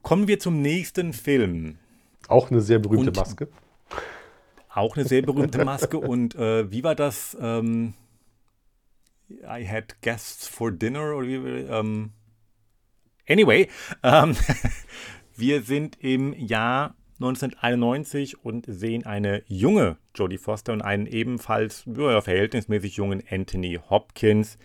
Kommen 0.00 0.26
wir 0.26 0.38
zum 0.38 0.62
nächsten 0.62 1.12
Film. 1.12 1.78
Auch 2.28 2.50
eine 2.50 2.62
sehr 2.62 2.78
berühmte 2.78 3.08
und 3.08 3.16
Maske. 3.16 3.48
Auch 4.72 4.96
eine 4.96 5.04
sehr 5.04 5.20
berühmte 5.20 5.64
Maske. 5.66 5.98
und 5.98 6.34
äh, 6.34 6.70
wie 6.70 6.82
war 6.82 6.94
das? 6.94 7.36
Ähm, 7.38 7.92
I 9.28 9.66
had 9.68 10.00
guests 10.00 10.48
for 10.48 10.70
dinner 10.72 11.14
oder 11.14 11.26
wie, 11.26 11.34
ähm, 11.34 12.12
Anyway, 13.28 13.68
ähm, 14.02 14.36
wir 15.36 15.62
sind 15.62 15.98
im 16.00 16.32
Jahr 16.32 16.94
1991 17.20 18.44
und 18.44 18.66
sehen 18.68 19.06
eine 19.06 19.42
junge 19.46 19.96
Jodie 20.14 20.38
Foster 20.38 20.72
und 20.72 20.82
einen 20.82 21.06
ebenfalls 21.06 21.84
ja, 21.86 22.20
verhältnismäßig 22.20 22.96
jungen 22.96 23.22
Anthony 23.28 23.80
Hopkins. 23.88 24.58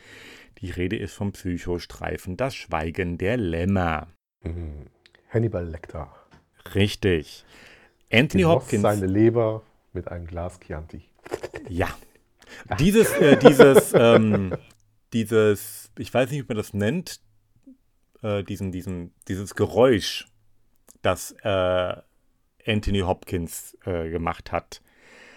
Die 0.59 0.69
Rede 0.69 0.97
ist 0.97 1.13
vom 1.13 1.31
Psychostreifen 1.31 2.37
Das 2.37 2.53
Schweigen 2.53 3.17
der 3.17 3.37
Lämmer. 3.37 4.07
Mhm. 4.43 4.87
Hannibal 5.29 5.65
Lecter. 5.65 6.13
Richtig. 6.75 7.45
Anthony 8.11 8.43
Genoss 8.43 8.63
Hopkins. 8.63 8.81
seine 8.81 9.07
Leber 9.07 9.63
mit 9.93 10.09
einem 10.09 10.27
Glas 10.27 10.59
Chianti. 10.59 11.03
Ja. 11.69 11.87
Dieses, 12.79 13.11
äh, 13.13 13.37
dieses, 13.37 13.93
ähm, 13.95 14.55
dieses, 15.13 15.89
ich 15.97 16.13
weiß 16.13 16.29
nicht, 16.29 16.43
wie 16.43 16.47
man 16.47 16.57
das 16.57 16.73
nennt, 16.73 17.21
äh, 18.21 18.43
diesen, 18.43 18.71
diesen, 18.71 19.13
dieses 19.27 19.55
Geräusch, 19.55 20.27
das 21.01 21.35
äh, 21.43 21.95
Anthony 22.65 22.99
Hopkins 22.99 23.77
äh, 23.85 24.09
gemacht 24.09 24.51
hat. 24.51 24.81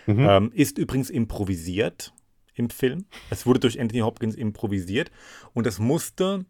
Mhm. 0.06 0.26
Ähm, 0.28 0.52
ist 0.54 0.78
übrigens 0.78 1.10
improvisiert 1.10 2.12
im 2.54 2.70
Film. 2.70 3.06
Es 3.30 3.46
wurde 3.46 3.60
durch 3.60 3.80
Anthony 3.80 4.00
Hopkins 4.00 4.34
improvisiert 4.34 5.10
und 5.54 5.66
es 5.66 5.78
musste, 5.78 6.44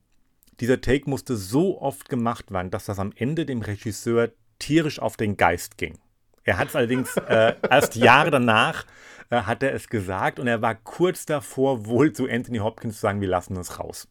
dieser 0.61 0.80
Take 0.80 1.09
musste 1.09 1.37
so 1.37 1.80
oft 1.80 2.09
gemacht 2.09 2.51
werden, 2.51 2.70
dass 2.70 2.87
das 2.87 2.99
am 2.99 3.12
Ende 3.14 3.47
dem 3.47 3.62
Regisseur 3.62 4.32
tierisch 4.59 4.99
auf 4.99 5.16
den 5.16 5.37
Geist 5.37 5.78
ging. 5.78 5.99
Er 6.43 6.59
hat 6.59 6.68
es 6.68 6.76
allerdings 6.76 7.16
äh, 7.16 7.55
erst 7.70 7.97
Jahre 7.97 8.30
danach 8.30 8.87
äh, 9.30 9.37
hat 9.43 9.62
er 9.62 9.72
es 9.72 9.89
gesagt 9.89 10.39
und 10.39 10.47
er 10.47 10.62
war 10.62 10.74
kurz 10.74 11.26
davor, 11.26 11.87
wohl 11.87 12.12
zu 12.12 12.28
Anthony 12.28 12.59
Hopkins 12.59 12.97
zu 12.97 13.01
sagen, 13.01 13.20
wir 13.20 13.28
lassen 13.28 13.57
es 13.57 13.78
raus. 13.78 14.09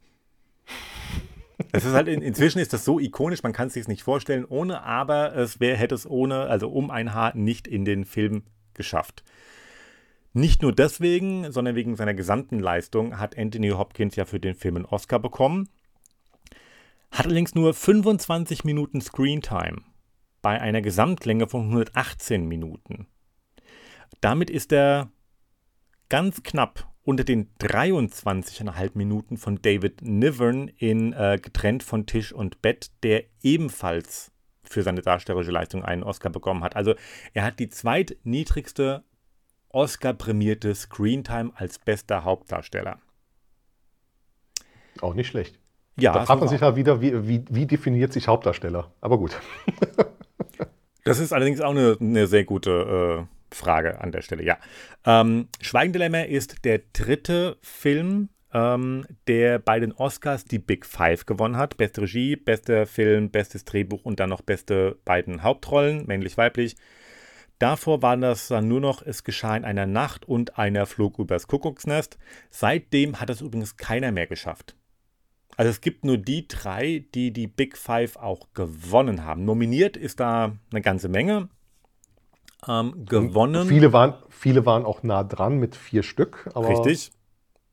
Es 1.72 1.86
ist 1.86 1.94
halt 1.94 2.08
in, 2.08 2.22
inzwischen 2.22 2.60
ist 2.60 2.74
das 2.74 2.86
so 2.86 3.00
ikonisch, 3.00 3.44
man 3.44 3.54
kann 3.54 3.68
es 3.68 3.74
sich 3.74 3.88
nicht 3.88 4.04
vorstellen 4.04 4.46
ohne, 4.46 4.84
aber 4.84 5.36
es 5.36 5.60
wär, 5.60 5.76
hätte 5.76 5.96
es 5.96 6.10
ohne, 6.10 6.42
also 6.42 6.70
um 6.70 6.92
ein 6.92 7.14
Haar 7.14 7.36
nicht 7.36 7.68
in 7.68 7.86
den 7.86 8.06
Film 8.06 8.44
geschafft. 8.74 9.24
Nicht 10.34 10.64
nur 10.64 10.74
deswegen, 10.74 11.52
sondern 11.52 11.76
wegen 11.76 11.96
seiner 11.96 12.16
gesamten 12.16 12.60
Leistung 12.60 13.20
hat 13.20 13.38
Anthony 13.38 13.70
Hopkins 13.70 14.16
ja 14.16 14.26
für 14.26 14.40
den 14.40 14.56
Film 14.56 14.78
einen 14.78 14.86
Oscar 14.86 15.20
bekommen. 15.20 15.70
Hat 17.12 17.28
allerdings 17.28 17.54
nur 17.54 17.76
25 17.76 18.64
Minuten 18.64 19.00
Screentime 19.00 19.82
bei 20.42 20.60
einer 20.60 20.82
Gesamtlänge 20.82 21.48
von 21.48 21.62
118 21.62 22.48
Minuten. 22.48 23.08
Damit 24.22 24.50
ist 24.50 24.72
er 24.72 25.12
ganz 26.10 26.42
knapp 26.42 26.92
unter 27.04 27.24
den 27.24 27.54
23,5 27.60 28.92
Minuten 28.94 29.38
von 29.38 29.62
David 29.62 30.02
Niven 30.02 30.70
in 30.70 31.14
äh, 31.14 31.40
Getrennt 31.42 31.84
von 31.84 32.06
Tisch 32.06 32.32
und 32.32 32.62
Bett, 32.62 32.92
der 33.04 33.24
ebenfalls 33.42 34.32
für 34.64 34.84
seine 34.84 35.02
darstellerische 35.02 35.52
Leistung 35.52 35.84
einen 35.84 36.04
Oscar 36.04 36.30
bekommen 36.30 36.64
hat. 36.64 36.76
Also 36.76 36.96
er 37.34 37.44
hat 37.44 37.60
die 37.60 37.70
zweitniedrigste 37.70 39.04
Oscar-prämierte 39.70 40.74
Screentime 40.74 41.52
als 41.56 41.80
bester 41.80 42.24
Hauptdarsteller. 42.24 43.00
Auch 45.02 45.14
nicht 45.14 45.28
schlecht. 45.28 45.60
Ja, 45.98 46.14
da 46.14 46.26
fragt 46.26 46.40
man 46.40 46.50
sich 46.50 46.62
halt 46.62 46.76
wieder, 46.76 47.02
wie, 47.02 47.28
wie, 47.28 47.46
wie 47.50 47.66
definiert 47.66 48.14
sich 48.14 48.28
Hauptdarsteller? 48.28 48.92
Aber 49.02 49.18
gut. 49.18 49.40
das 51.04 51.20
ist 51.20 51.34
allerdings 51.34 51.62
auch 51.62 51.72
eine, 51.72 51.98
eine 52.00 52.28
sehr 52.28 52.46
gute 52.46 53.28
äh, 53.28 53.43
Frage 53.56 54.02
an 54.02 54.12
der 54.12 54.22
Stelle, 54.22 54.44
ja. 54.44 54.58
Ähm, 55.06 55.48
Schweigende 55.62 56.00
Lämmer 56.00 56.28
ist 56.28 56.66
der 56.66 56.82
dritte 56.94 57.58
Film, 57.62 58.30
ähm, 58.54 59.06
der 59.28 59.60
bei 59.60 59.80
den 59.80 59.92
Oscars 59.94 60.46
die 60.46 60.60
Big 60.60 60.86
Five 60.86 61.26
gewonnen 61.26 61.58
hat. 61.58 61.78
Beste 61.78 62.02
Regie, 62.02 62.36
bester 62.36 62.86
Film, 62.86 63.30
bestes 63.30 63.66
Drehbuch 63.66 64.06
und 64.06 64.20
dann 64.20 64.30
noch 64.30 64.42
beste 64.42 64.98
beiden 65.06 65.44
Hauptrollen, 65.44 66.06
männlich-weiblich. 66.06 66.76
Davor 67.60 68.02
war 68.02 68.18
das 68.18 68.50
dann 68.50 68.68
nur 68.68 68.82
noch 68.82 69.02
Es 69.02 69.24
geschah 69.24 69.56
in 69.56 69.64
einer 69.64 69.86
Nacht 69.86 70.28
und 70.28 70.58
einer 70.58 70.86
flog 70.86 71.20
übers 71.20 71.48
Kuckucksnest. 71.48 72.18
Seitdem 72.50 73.20
hat 73.20 73.30
es 73.30 73.42
übrigens 73.42 73.78
keiner 73.78 74.12
mehr 74.12 74.28
geschafft. 74.28 74.76
Also 75.56 75.70
es 75.70 75.82
gibt 75.82 76.04
nur 76.04 76.18
die 76.18 76.48
drei, 76.48 77.06
die 77.14 77.32
die 77.32 77.48
Big 77.48 77.78
Five 77.78 78.18
auch 78.18 78.54
gewonnen 78.54 79.24
haben. 79.24 79.46
Nominiert 79.46 79.98
ist 79.98 80.20
da 80.20 80.58
eine 80.72 80.82
ganze 80.82 81.10
Menge 81.10 81.50
ähm, 82.68 83.06
gewonnen. 83.06 83.68
Viele 83.68 83.94
waren, 83.94 84.16
viele 84.30 84.66
waren 84.66 84.86
auch 84.86 85.04
nah 85.04 85.24
dran 85.24 85.58
mit 85.58 85.76
vier 85.76 86.04
Stück. 86.04 86.50
Richtig. 86.56 87.12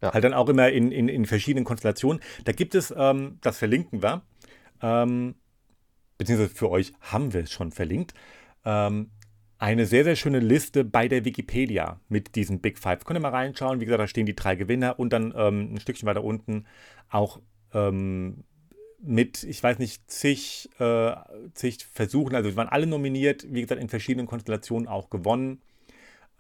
Ja. 0.02 0.12
Halt 0.14 0.24
dann 0.24 0.34
auch 0.34 0.48
immer 0.48 0.70
in, 0.70 0.92
in, 0.92 1.08
in 1.08 1.26
verschiedenen 1.26 1.64
Konstellationen. 1.64 2.22
Da 2.44 2.52
gibt 2.52 2.74
es, 2.74 2.92
ähm, 2.96 3.38
das 3.42 3.58
verlinken 3.58 4.02
wir, 4.02 4.22
ähm, 4.80 5.34
beziehungsweise 6.16 6.54
für 6.54 6.70
euch 6.70 6.92
haben 7.00 7.32
wir 7.32 7.42
es 7.42 7.50
schon 7.50 7.70
verlinkt, 7.70 8.14
ähm, 8.64 9.10
eine 9.58 9.84
sehr, 9.84 10.04
sehr 10.04 10.16
schöne 10.16 10.40
Liste 10.40 10.84
bei 10.84 11.06
der 11.06 11.26
Wikipedia 11.26 12.00
mit 12.08 12.34
diesen 12.34 12.60
Big 12.60 12.78
Five. 12.78 13.04
Könnt 13.04 13.18
ihr 13.18 13.22
mal 13.22 13.28
reinschauen. 13.28 13.80
Wie 13.80 13.84
gesagt, 13.84 14.00
da 14.00 14.06
stehen 14.06 14.24
die 14.24 14.34
drei 14.34 14.54
Gewinner 14.54 14.98
und 14.98 15.12
dann 15.12 15.34
ähm, 15.36 15.74
ein 15.74 15.80
Stückchen 15.80 16.08
weiter 16.08 16.24
unten 16.24 16.64
auch 17.10 17.40
ähm, 17.74 18.44
mit, 19.02 19.44
ich 19.44 19.62
weiß 19.62 19.78
nicht, 19.78 20.10
zig, 20.10 20.68
äh, 20.78 21.14
zig 21.54 21.86
Versuchen, 21.92 22.34
also 22.34 22.50
wir 22.50 22.56
waren 22.56 22.68
alle 22.68 22.86
nominiert, 22.86 23.46
wie 23.48 23.62
gesagt, 23.62 23.80
in 23.80 23.88
verschiedenen 23.88 24.26
Konstellationen 24.26 24.88
auch 24.88 25.10
gewonnen, 25.10 25.60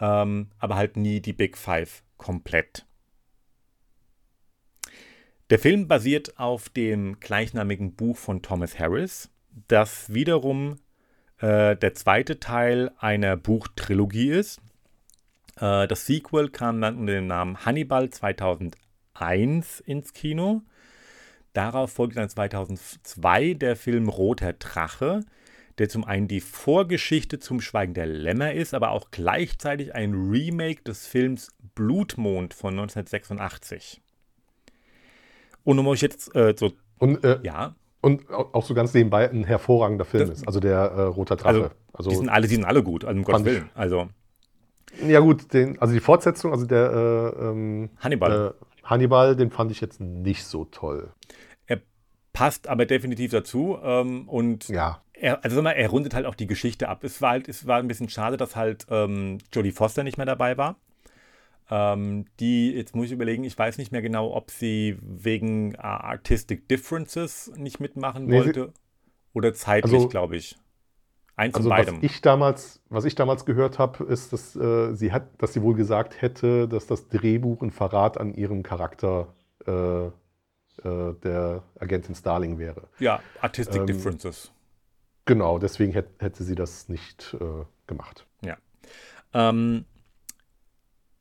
ähm, 0.00 0.48
aber 0.58 0.76
halt 0.76 0.96
nie 0.96 1.20
die 1.20 1.32
Big 1.32 1.56
Five 1.56 2.02
komplett. 2.16 2.86
Der 5.50 5.58
Film 5.58 5.88
basiert 5.88 6.38
auf 6.38 6.68
dem 6.68 7.18
gleichnamigen 7.18 7.94
Buch 7.94 8.16
von 8.16 8.40
Thomas 8.40 8.78
Harris, 8.78 9.30
das 9.66 10.12
wiederum 10.12 10.76
äh, 11.38 11.76
der 11.76 11.94
zweite 11.94 12.38
Teil 12.38 12.92
einer 12.98 13.36
Buchtrilogie 13.36 14.30
ist. 14.30 14.60
Äh, 15.56 15.88
das 15.88 16.06
Sequel 16.06 16.50
kam 16.50 16.80
dann 16.80 16.98
unter 16.98 17.14
dem 17.14 17.26
Namen 17.26 17.64
Hannibal 17.64 18.10
2001 18.10 19.80
ins 19.80 20.12
Kino. 20.12 20.62
Darauf 21.52 21.92
folgte 21.92 22.20
dann 22.20 22.28
2002 22.28 23.54
der 23.54 23.76
Film 23.76 24.08
Roter 24.08 24.52
Drache, 24.52 25.24
der 25.78 25.88
zum 25.88 26.04
einen 26.04 26.28
die 26.28 26.40
Vorgeschichte 26.40 27.38
zum 27.38 27.60
Schweigen 27.60 27.94
der 27.94 28.06
Lämmer 28.06 28.52
ist, 28.52 28.74
aber 28.74 28.90
auch 28.90 29.10
gleichzeitig 29.10 29.94
ein 29.94 30.14
Remake 30.14 30.82
des 30.82 31.06
Films 31.06 31.48
Blutmond 31.74 32.54
von 32.54 32.74
1986. 32.74 34.00
Und 35.64 35.78
um 35.78 35.86
euch 35.88 36.02
jetzt 36.02 36.34
äh, 36.36 36.54
so. 36.56 36.72
Und, 36.98 37.24
äh, 37.24 37.40
ja. 37.42 37.74
Und 38.00 38.30
auch 38.30 38.64
so 38.64 38.74
ganz 38.74 38.94
nebenbei 38.94 39.28
ein 39.28 39.44
hervorragender 39.44 40.04
Film 40.04 40.28
das, 40.28 40.38
ist, 40.38 40.46
also 40.46 40.60
der 40.60 40.78
äh, 40.78 41.02
Roter 41.02 41.36
Drache. 41.36 41.48
Also, 41.48 41.70
also, 41.92 42.10
die, 42.10 42.16
sind 42.16 42.28
alle, 42.28 42.46
die 42.46 42.54
sind 42.54 42.64
alle 42.64 42.82
gut, 42.82 43.04
also 43.04 43.18
um 43.18 43.24
Gottes 43.24 43.44
Willen. 43.44 43.70
Also. 43.74 44.08
Ja, 45.06 45.20
gut, 45.20 45.52
den, 45.52 45.78
also 45.80 45.94
die 45.94 46.00
Fortsetzung, 46.00 46.52
also 46.52 46.66
der 46.66 47.34
äh, 47.36 47.44
ähm, 47.44 47.90
Hannibal. 47.98 48.54
Äh, 48.90 48.94
Hannibal, 48.94 49.36
den 49.36 49.50
fand 49.50 49.70
ich 49.70 49.80
jetzt 49.80 50.00
nicht 50.00 50.44
so 50.44 50.64
toll. 50.64 51.12
Er 51.66 51.80
passt 52.32 52.68
aber 52.68 52.86
definitiv 52.86 53.30
dazu. 53.30 53.78
Ähm, 53.82 54.28
und 54.28 54.68
ja. 54.68 55.02
er, 55.12 55.44
also 55.44 55.62
mal, 55.62 55.72
er 55.72 55.88
rundet 55.88 56.14
halt 56.14 56.26
auch 56.26 56.34
die 56.34 56.46
Geschichte 56.46 56.88
ab. 56.88 57.04
Es 57.04 57.22
war 57.22 57.30
halt, 57.30 57.48
es 57.48 57.66
war 57.66 57.78
ein 57.78 57.88
bisschen 57.88 58.08
schade, 58.08 58.36
dass 58.36 58.56
halt 58.56 58.86
ähm, 58.90 59.38
Jodie 59.52 59.72
Foster 59.72 60.02
nicht 60.02 60.16
mehr 60.16 60.26
dabei 60.26 60.56
war. 60.56 60.76
Ähm, 61.70 62.26
die, 62.40 62.72
jetzt 62.72 62.96
muss 62.96 63.06
ich 63.06 63.12
überlegen, 63.12 63.44
ich 63.44 63.56
weiß 63.56 63.78
nicht 63.78 63.92
mehr 63.92 64.02
genau, 64.02 64.34
ob 64.34 64.50
sie 64.50 64.98
wegen 65.00 65.74
uh, 65.76 65.82
Artistic 65.82 66.68
Differences 66.68 67.52
nicht 67.56 67.78
mitmachen 67.78 68.26
nee, 68.26 68.38
wollte. 68.38 68.72
Oder 69.32 69.54
zeitlich, 69.54 69.94
also, 69.94 70.08
glaube 70.08 70.36
ich. 70.36 70.56
Eins 71.40 71.54
also, 71.54 71.70
beidem. 71.70 71.96
Was 71.96 72.02
ich 72.02 72.20
damals, 72.20 72.82
was 72.90 73.06
ich 73.06 73.14
damals 73.14 73.46
gehört 73.46 73.78
habe, 73.78 74.04
ist, 74.04 74.34
dass, 74.34 74.54
äh, 74.56 74.94
sie 74.94 75.10
hat, 75.10 75.26
dass 75.38 75.54
sie 75.54 75.62
wohl 75.62 75.74
gesagt 75.74 76.20
hätte, 76.20 76.68
dass 76.68 76.86
das 76.86 77.08
Drehbuch 77.08 77.62
ein 77.62 77.70
Verrat 77.70 78.18
an 78.18 78.34
ihrem 78.34 78.62
Charakter 78.62 79.32
äh, 79.66 80.06
äh, 80.08 80.10
der 81.22 81.62
Agentin 81.78 82.14
Starling 82.14 82.58
wäre. 82.58 82.88
Ja, 82.98 83.22
Artistic 83.40 83.80
ähm, 83.80 83.86
Differences. 83.86 84.52
Genau, 85.24 85.58
deswegen 85.58 85.92
hätte, 85.92 86.10
hätte 86.22 86.44
sie 86.44 86.54
das 86.54 86.90
nicht 86.90 87.34
äh, 87.40 87.64
gemacht. 87.86 88.26
Ja. 88.44 88.58
Ähm, 89.32 89.86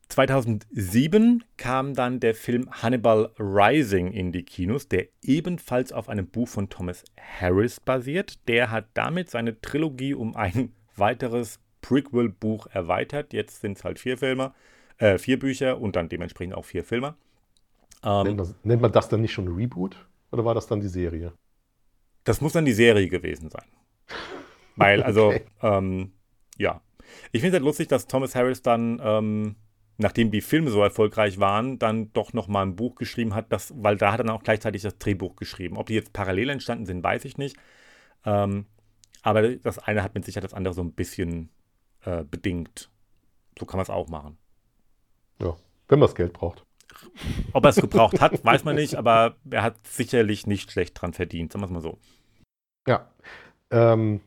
2007 0.09 1.43
kam 1.57 1.93
dann 1.93 2.19
der 2.19 2.33
Film 2.33 2.69
Hannibal 2.71 3.31
Rising 3.37 4.11
in 4.11 4.31
die 4.31 4.43
Kinos, 4.43 4.87
der 4.87 5.07
ebenfalls 5.21 5.93
auf 5.93 6.09
einem 6.09 6.27
Buch 6.27 6.47
von 6.47 6.69
Thomas 6.69 7.03
Harris 7.19 7.79
basiert. 7.79 8.47
Der 8.47 8.71
hat 8.71 8.87
damit 8.95 9.29
seine 9.29 9.61
Trilogie 9.61 10.15
um 10.15 10.35
ein 10.35 10.73
weiteres 10.95 11.59
Prequel-Buch 11.81 12.67
erweitert. 12.67 13.33
Jetzt 13.33 13.61
sind 13.61 13.77
es 13.77 13.83
halt 13.83 13.99
vier 13.99 14.17
Filme, 14.17 14.53
äh, 14.97 15.17
vier 15.19 15.37
Bücher 15.37 15.79
und 15.79 15.95
dann 15.95 16.09
dementsprechend 16.09 16.55
auch 16.55 16.65
vier 16.65 16.83
Filme. 16.83 17.15
Ähm, 18.03 18.23
nennt, 18.23 18.37
man, 18.37 18.55
nennt 18.63 18.81
man 18.81 18.91
das 18.91 19.09
dann 19.09 19.21
nicht 19.21 19.33
schon 19.33 19.47
Reboot 19.47 20.07
oder 20.31 20.43
war 20.43 20.55
das 20.55 20.67
dann 20.67 20.81
die 20.81 20.87
Serie? 20.87 21.33
Das 22.23 22.41
muss 22.41 22.53
dann 22.53 22.65
die 22.65 22.73
Serie 22.73 23.07
gewesen 23.07 23.49
sein. 23.49 23.65
Weil, 24.75 25.03
also, 25.03 25.27
okay. 25.27 25.45
ähm, 25.61 26.13
ja. 26.57 26.81
Ich 27.31 27.41
finde 27.41 27.57
es 27.57 27.61
halt 27.61 27.63
lustig, 27.63 27.87
dass 27.87 28.07
Thomas 28.07 28.35
Harris 28.35 28.61
dann 28.61 28.99
ähm, 29.03 29.55
nachdem 29.99 30.31
die 30.31 30.41
Filme 30.41 30.71
so 30.71 30.81
erfolgreich 30.81 31.39
waren, 31.39 31.77
dann 31.77 32.11
doch 32.13 32.31
nochmal 32.31 32.65
ein 32.65 32.75
Buch 32.77 32.95
geschrieben 32.95 33.35
hat, 33.35 33.51
das, 33.51 33.73
weil 33.75 33.97
da 33.97 34.13
hat 34.13 34.21
er 34.21 34.23
dann 34.23 34.35
auch 34.35 34.43
gleichzeitig 34.43 34.81
das 34.81 34.97
Drehbuch 34.97 35.35
geschrieben. 35.35 35.77
Ob 35.77 35.87
die 35.87 35.93
jetzt 35.93 36.13
parallel 36.13 36.49
entstanden 36.49 36.85
sind, 36.85 37.03
weiß 37.03 37.25
ich 37.25 37.37
nicht. 37.37 37.57
Ähm, 38.25 38.65
aber 39.21 39.55
das 39.57 39.77
eine 39.77 40.01
hat 40.01 40.15
mit 40.15 40.23
Sicherheit 40.23 40.45
das 40.45 40.53
andere 40.53 40.73
so 40.73 40.81
ein 40.81 40.93
bisschen 40.93 41.49
äh, 42.05 42.23
bedingt. 42.23 42.89
So 43.59 43.65
kann 43.65 43.77
man 43.77 43.83
es 43.83 43.89
auch 43.89 44.07
machen. 44.07 44.37
Ja, 45.41 45.57
wenn 45.89 45.99
man 45.99 46.07
das 46.07 46.15
Geld 46.15 46.31
braucht. 46.31 46.65
Ob 47.51 47.65
er 47.65 47.69
es 47.69 47.75
gebraucht 47.75 48.21
hat, 48.21 48.43
weiß 48.45 48.63
man 48.63 48.75
nicht, 48.75 48.95
aber 48.95 49.35
er 49.51 49.63
hat 49.63 49.85
sicherlich 49.85 50.47
nicht 50.47 50.71
schlecht 50.71 50.99
dran 50.99 51.11
verdient, 51.11 51.51
sagen 51.51 51.61
wir 51.61 51.65
es 51.65 51.71
mal 51.71 51.81
so. 51.81 51.99
Ja. 52.87 53.11
Ähm, 53.69 54.21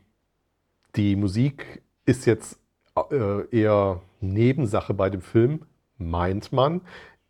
die 0.95 1.15
Musik 1.15 1.81
ist 2.05 2.27
jetzt 2.27 2.59
äh, 2.95 3.47
eher 3.49 4.01
Nebensache 4.21 4.93
bei 4.93 5.09
dem 5.09 5.21
Film, 5.21 5.65
meint 5.97 6.51
man, 6.51 6.81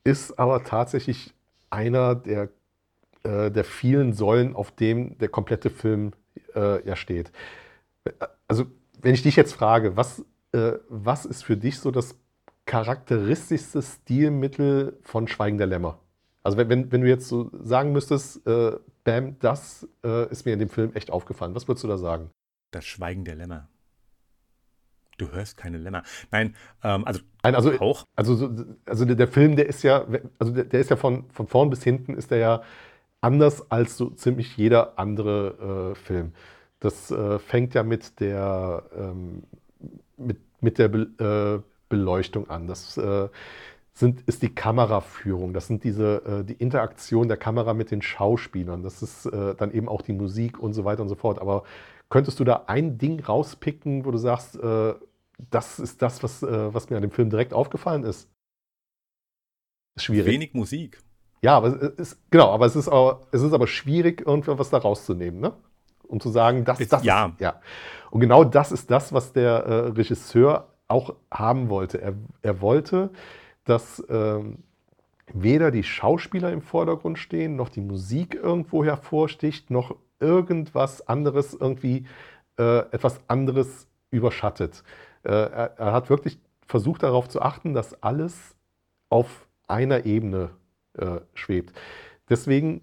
ist 0.03 0.37
aber 0.37 0.63
tatsächlich 0.63 1.33
einer 1.69 2.15
der, 2.15 2.49
äh, 3.23 3.49
der 3.51 3.63
vielen 3.63 4.13
Säulen, 4.13 4.55
auf 4.55 4.71
dem 4.71 5.17
der 5.17 5.29
komplette 5.29 5.69
Film 5.69 6.11
äh, 6.55 6.85
ja 6.87 6.95
steht. 6.95 7.31
Also, 8.47 8.65
wenn 9.01 9.13
ich 9.13 9.23
dich 9.23 9.35
jetzt 9.35 9.53
frage, 9.53 9.95
was, 9.97 10.25
äh, 10.51 10.73
was 10.89 11.25
ist 11.25 11.43
für 11.43 11.57
dich 11.57 11.79
so 11.79 11.91
das 11.91 12.17
charakteristischste 12.65 13.81
Stilmittel 13.81 14.97
von 15.01 15.27
Schweigen 15.27 15.57
der 15.57 15.67
Lämmer? 15.67 15.99
Also, 16.43 16.57
wenn, 16.57 16.69
wenn, 16.69 16.91
wenn 16.91 17.01
du 17.01 17.07
jetzt 17.07 17.27
so 17.27 17.49
sagen 17.53 17.91
müsstest, 17.91 18.45
äh, 18.45 18.73
Bam, 19.03 19.37
das 19.39 19.87
äh, 20.03 20.29
ist 20.29 20.45
mir 20.45 20.53
in 20.53 20.59
dem 20.59 20.69
Film 20.69 20.93
echt 20.93 21.11
aufgefallen, 21.11 21.55
was 21.55 21.67
würdest 21.67 21.83
du 21.83 21.87
da 21.87 21.97
sagen? 21.97 22.29
Das 22.71 22.85
Schweigen 22.85 23.25
der 23.25 23.35
Lämmer. 23.35 23.67
Du 25.17 25.31
hörst 25.31 25.57
keine 25.57 25.77
Lämmer. 25.77 26.03
Nein, 26.31 26.55
ähm, 26.83 27.05
also, 27.05 27.21
Nein, 27.43 27.55
also 27.55 27.71
auch. 27.79 28.05
Also, 28.15 28.49
also 28.85 29.05
der, 29.05 29.27
Film, 29.27 29.55
der 29.55 29.67
ist 29.67 29.83
ja, 29.83 30.05
also 30.39 30.53
der, 30.53 30.63
der 30.63 30.79
ist 30.79 30.89
ja 30.89 30.95
von, 30.95 31.25
von 31.29 31.47
vorn 31.47 31.69
bis 31.69 31.83
hinten 31.83 32.15
ist 32.15 32.31
der 32.31 32.37
ja 32.37 32.61
anders 33.21 33.71
als 33.71 33.97
so 33.97 34.09
ziemlich 34.09 34.57
jeder 34.57 34.97
andere 34.99 35.93
äh, 35.93 35.95
Film. 35.95 36.33
Das 36.79 37.11
äh, 37.11 37.39
fängt 37.39 37.73
ja 37.73 37.83
mit 37.83 38.19
der, 38.19 38.83
ähm, 38.97 39.43
mit, 40.17 40.39
mit 40.61 40.77
der 40.77 40.89
Be 40.89 41.61
äh, 41.63 41.69
Beleuchtung 41.89 42.49
an. 42.49 42.67
Das 42.67 42.97
äh, 42.97 43.29
sind, 43.93 44.21
ist 44.21 44.41
die 44.41 44.53
Kameraführung. 44.53 45.53
Das 45.53 45.67
sind 45.67 45.83
diese, 45.83 46.23
äh, 46.25 46.43
die 46.43 46.53
Interaktion 46.53 47.27
der 47.27 47.37
Kamera 47.37 47.73
mit 47.73 47.91
den 47.91 48.01
Schauspielern. 48.01 48.83
Das 48.83 49.01
ist 49.01 49.27
äh, 49.27 49.55
dann 49.55 49.71
eben 49.71 49.87
auch 49.87 50.01
die 50.01 50.13
Musik 50.13 50.59
und 50.59 50.73
so 50.73 50.83
weiter 50.85 51.03
und 51.03 51.09
so 51.09 51.15
fort. 51.15 51.39
Aber 51.39 51.63
könntest 52.13 52.39
du 52.39 52.43
da 52.43 52.65
ein 52.67 52.99
Ding 52.99 53.19
rauspicken, 53.19 54.05
wo 54.05 54.11
du 54.11 54.19
sagst, 54.19 54.59
das 55.49 55.79
ist 55.79 56.01
das, 56.01 56.21
was, 56.21 56.43
was 56.43 56.89
mir 56.89 56.97
an 56.97 57.01
dem 57.01 57.11
Film 57.11 57.31
direkt 57.31 57.53
aufgefallen 57.53 58.03
ist? 58.03 58.29
ist 59.95 60.03
schwierig. 60.03 60.31
Wenig 60.31 60.53
Musik. 60.53 61.01
Ja, 61.41 61.57
aber 61.57 61.67
es 61.67 61.99
ist, 61.99 62.31
genau, 62.31 62.51
aber 62.51 62.65
es 62.65 62.75
ist, 62.75 62.87
auch, 62.87 63.27
es 63.31 63.41
ist 63.41 63.53
aber 63.53 63.67
schwierig, 63.67 64.25
irgendwas 64.25 64.69
da 64.69 64.77
rauszunehmen, 64.77 65.41
ne? 65.41 65.53
Um 66.07 66.19
zu 66.19 66.29
sagen, 66.29 66.63
das, 66.63 66.79
das 66.87 67.03
ja. 67.03 67.27
ist, 67.27 67.41
ja. 67.41 67.59
Und 68.11 68.21
genau 68.21 68.43
das 68.43 68.71
ist 68.71 68.91
das, 68.91 69.13
was 69.13 69.33
der 69.33 69.51
äh, 69.51 69.73
Regisseur 69.89 70.69
auch 70.87 71.15
haben 71.31 71.69
wollte. 71.69 72.01
Er, 72.01 72.13
er 72.41 72.61
wollte, 72.61 73.09
dass 73.65 74.03
ähm, 74.09 74.59
weder 75.33 75.71
die 75.71 75.83
Schauspieler 75.83 76.51
im 76.51 76.61
Vordergrund 76.61 77.17
stehen, 77.17 77.55
noch 77.55 77.69
die 77.69 77.81
Musik 77.81 78.35
irgendwo 78.35 78.85
hervorsticht, 78.85 79.69
noch 79.69 79.95
irgendwas 80.23 81.07
anderes 81.07 81.53
irgendwie 81.53 82.05
äh, 82.57 82.79
etwas 82.91 83.19
anderes 83.27 83.87
überschattet. 84.09 84.83
Äh, 85.23 85.31
er, 85.31 85.77
er, 85.77 85.93
hat 85.93 86.09
wirklich 86.09 86.39
versucht 86.65 87.03
darauf 87.03 87.29
zu 87.29 87.41
achten, 87.41 87.73
dass 87.73 88.01
alles 88.01 88.55
auf 89.09 89.47
einer 89.67 90.05
Ebene 90.05 90.51
äh, 90.93 91.19
schwebt. 91.33 91.73
Deswegen 92.29 92.81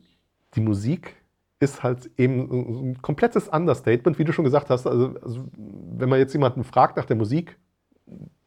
die 0.55 0.61
Musik 0.61 1.17
ist 1.61 1.83
halt 1.83 2.11
eben 2.17 2.91
ein 2.91 3.03
komplettes 3.03 3.49
Understatement, 3.49 4.19
wie 4.19 4.25
du 4.25 4.33
schon 4.33 4.45
gesagt 4.45 4.71
hast. 4.71 4.87
Also, 4.87 5.15
also, 5.23 5.45
wenn 5.55 6.09
man 6.09 6.19
jetzt 6.19 6.33
jemanden 6.33 6.65
fragt 6.65 6.97
nach 6.97 7.05
der 7.05 7.17
Musik, 7.17 7.59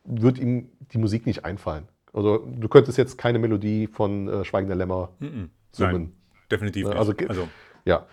wird 0.03 0.39
ihm 0.39 0.69
die 0.91 0.97
Musik 0.97 1.25
nicht 1.25 1.45
einfallen. 1.45 1.87
Also 2.11 2.45
du 2.45 2.67
könntest 2.67 2.97
jetzt 2.97 3.17
keine 3.17 3.39
Melodie 3.39 3.87
von 3.87 4.27
äh, 4.27 4.45
Schweigender 4.45 4.75
Lämmer 4.75 5.09
mm 5.19 5.25
-mm. 5.25 5.49
summen. 5.71 6.01
Nein, 6.01 6.13
definitiv 6.51 6.87
nicht. 6.87 6.97
Also, 6.97 7.13
also. 7.27 7.47
ja. 7.85 8.05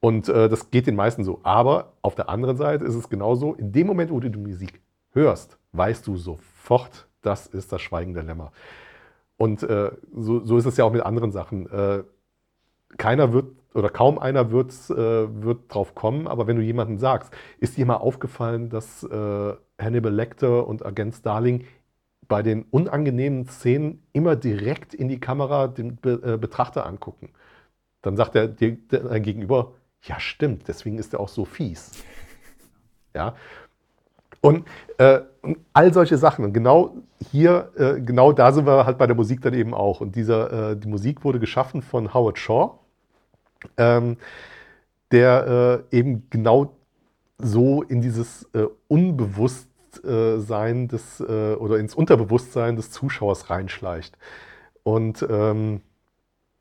Und 0.00 0.28
äh, 0.28 0.48
das 0.48 0.70
geht 0.70 0.86
den 0.86 0.96
meisten 0.96 1.24
so. 1.24 1.40
Aber 1.42 1.92
auf 2.02 2.14
der 2.14 2.28
anderen 2.28 2.56
Seite 2.56 2.84
ist 2.84 2.94
es 2.94 3.08
genauso, 3.08 3.54
in 3.54 3.72
dem 3.72 3.86
Moment, 3.86 4.10
wo 4.10 4.18
du 4.18 4.30
die 4.30 4.38
Musik 4.38 4.80
hörst, 5.12 5.58
weißt 5.72 6.06
du 6.06 6.16
sofort, 6.16 7.06
das 7.22 7.46
ist 7.46 7.72
das 7.72 7.82
Schweigende 7.82 8.22
Lämmer. 8.22 8.52
Und 9.36 9.62
äh, 9.62 9.90
so, 10.14 10.44
so, 10.44 10.56
ist 10.56 10.66
es 10.66 10.76
ja 10.76 10.84
auch 10.84 10.92
mit 10.92 11.02
anderen 11.02 11.32
Sachen. 11.32 11.70
Äh, 11.70 12.02
keiner 12.96 13.32
wird 13.32 13.46
oder 13.72 13.88
kaum 13.88 14.18
einer 14.18 14.50
wird, 14.50 14.72
äh, 14.90 15.42
wird 15.42 15.72
drauf 15.72 15.94
kommen, 15.94 16.26
aber 16.26 16.46
wenn 16.46 16.56
du 16.56 16.62
jemanden 16.62 16.98
sagst, 16.98 17.32
ist 17.58 17.76
dir 17.76 17.86
mal 17.86 17.96
aufgefallen, 17.96 18.68
dass 18.68 19.04
äh, 19.04 19.54
Hannibal 19.80 20.12
Lecter 20.12 20.66
und 20.66 20.84
Agent 20.84 21.14
Starling 21.14 21.64
bei 22.26 22.42
den 22.42 22.64
unangenehmen 22.64 23.46
Szenen 23.46 24.02
immer 24.12 24.36
direkt 24.36 24.92
in 24.94 25.08
die 25.08 25.20
Kamera 25.20 25.68
den 25.68 25.96
Be 25.96 26.20
äh, 26.24 26.36
Betrachter 26.36 26.84
angucken. 26.86 27.30
Dann 28.02 28.16
sagt 28.16 28.34
er 28.34 28.48
dir 28.48 28.76
gegenüber, 29.20 29.72
ja 30.02 30.20
stimmt, 30.20 30.68
deswegen 30.68 30.98
ist 30.98 31.14
er 31.14 31.20
auch 31.20 31.28
so 31.28 31.44
fies. 31.44 31.92
Ja. 33.12 33.34
Und, 34.40 34.66
äh, 34.98 35.20
und 35.42 35.58
all 35.72 35.92
solche 35.92 36.16
Sachen. 36.16 36.44
Und 36.44 36.52
genau 36.52 36.94
hier, 37.30 37.70
äh, 37.76 38.00
genau 38.00 38.32
da 38.32 38.52
sind 38.52 38.66
wir 38.66 38.86
halt 38.86 38.98
bei 38.98 39.06
der 39.06 39.16
Musik 39.16 39.42
dann 39.42 39.52
eben 39.52 39.74
auch. 39.74 40.00
Und 40.00 40.16
dieser, 40.16 40.70
äh, 40.70 40.76
die 40.76 40.88
Musik 40.88 41.24
wurde 41.24 41.40
geschaffen 41.40 41.82
von 41.82 42.14
Howard 42.14 42.38
Shaw, 42.38 42.78
ähm, 43.76 44.16
der 45.10 45.84
äh, 45.90 45.96
eben 45.96 46.28
genau 46.30 46.74
so 47.38 47.82
in 47.82 48.00
dieses 48.00 48.48
äh, 48.54 48.66
Unbewusstsein 48.88 50.88
des 50.88 51.20
äh, 51.20 51.54
oder 51.54 51.78
ins 51.78 51.94
Unterbewusstsein 51.94 52.76
des 52.76 52.90
Zuschauers 52.90 53.50
reinschleicht. 53.50 54.16
Und 54.82 55.26
ähm, 55.28 55.82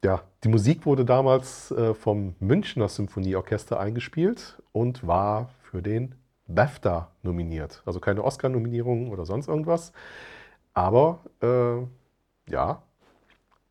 ja, 0.04 0.22
die 0.44 0.48
Musik 0.48 0.86
wurde 0.86 1.06
damals 1.06 1.72
äh, 1.72 1.94
vom 1.94 2.36
Münchner 2.40 2.88
Symphonieorchester 2.88 3.80
eingespielt 3.80 4.62
und 4.72 5.06
war 5.06 5.50
für 5.62 5.82
den 5.82 6.16
BAFTA 6.48 7.12
nominiert. 7.22 7.84
Also 7.86 8.00
keine 8.00 8.24
Oscar-Nominierung 8.24 9.10
oder 9.10 9.26
sonst 9.26 9.48
irgendwas. 9.48 9.92
Aber 10.74 11.20
äh, 11.42 12.52
ja, 12.52 12.82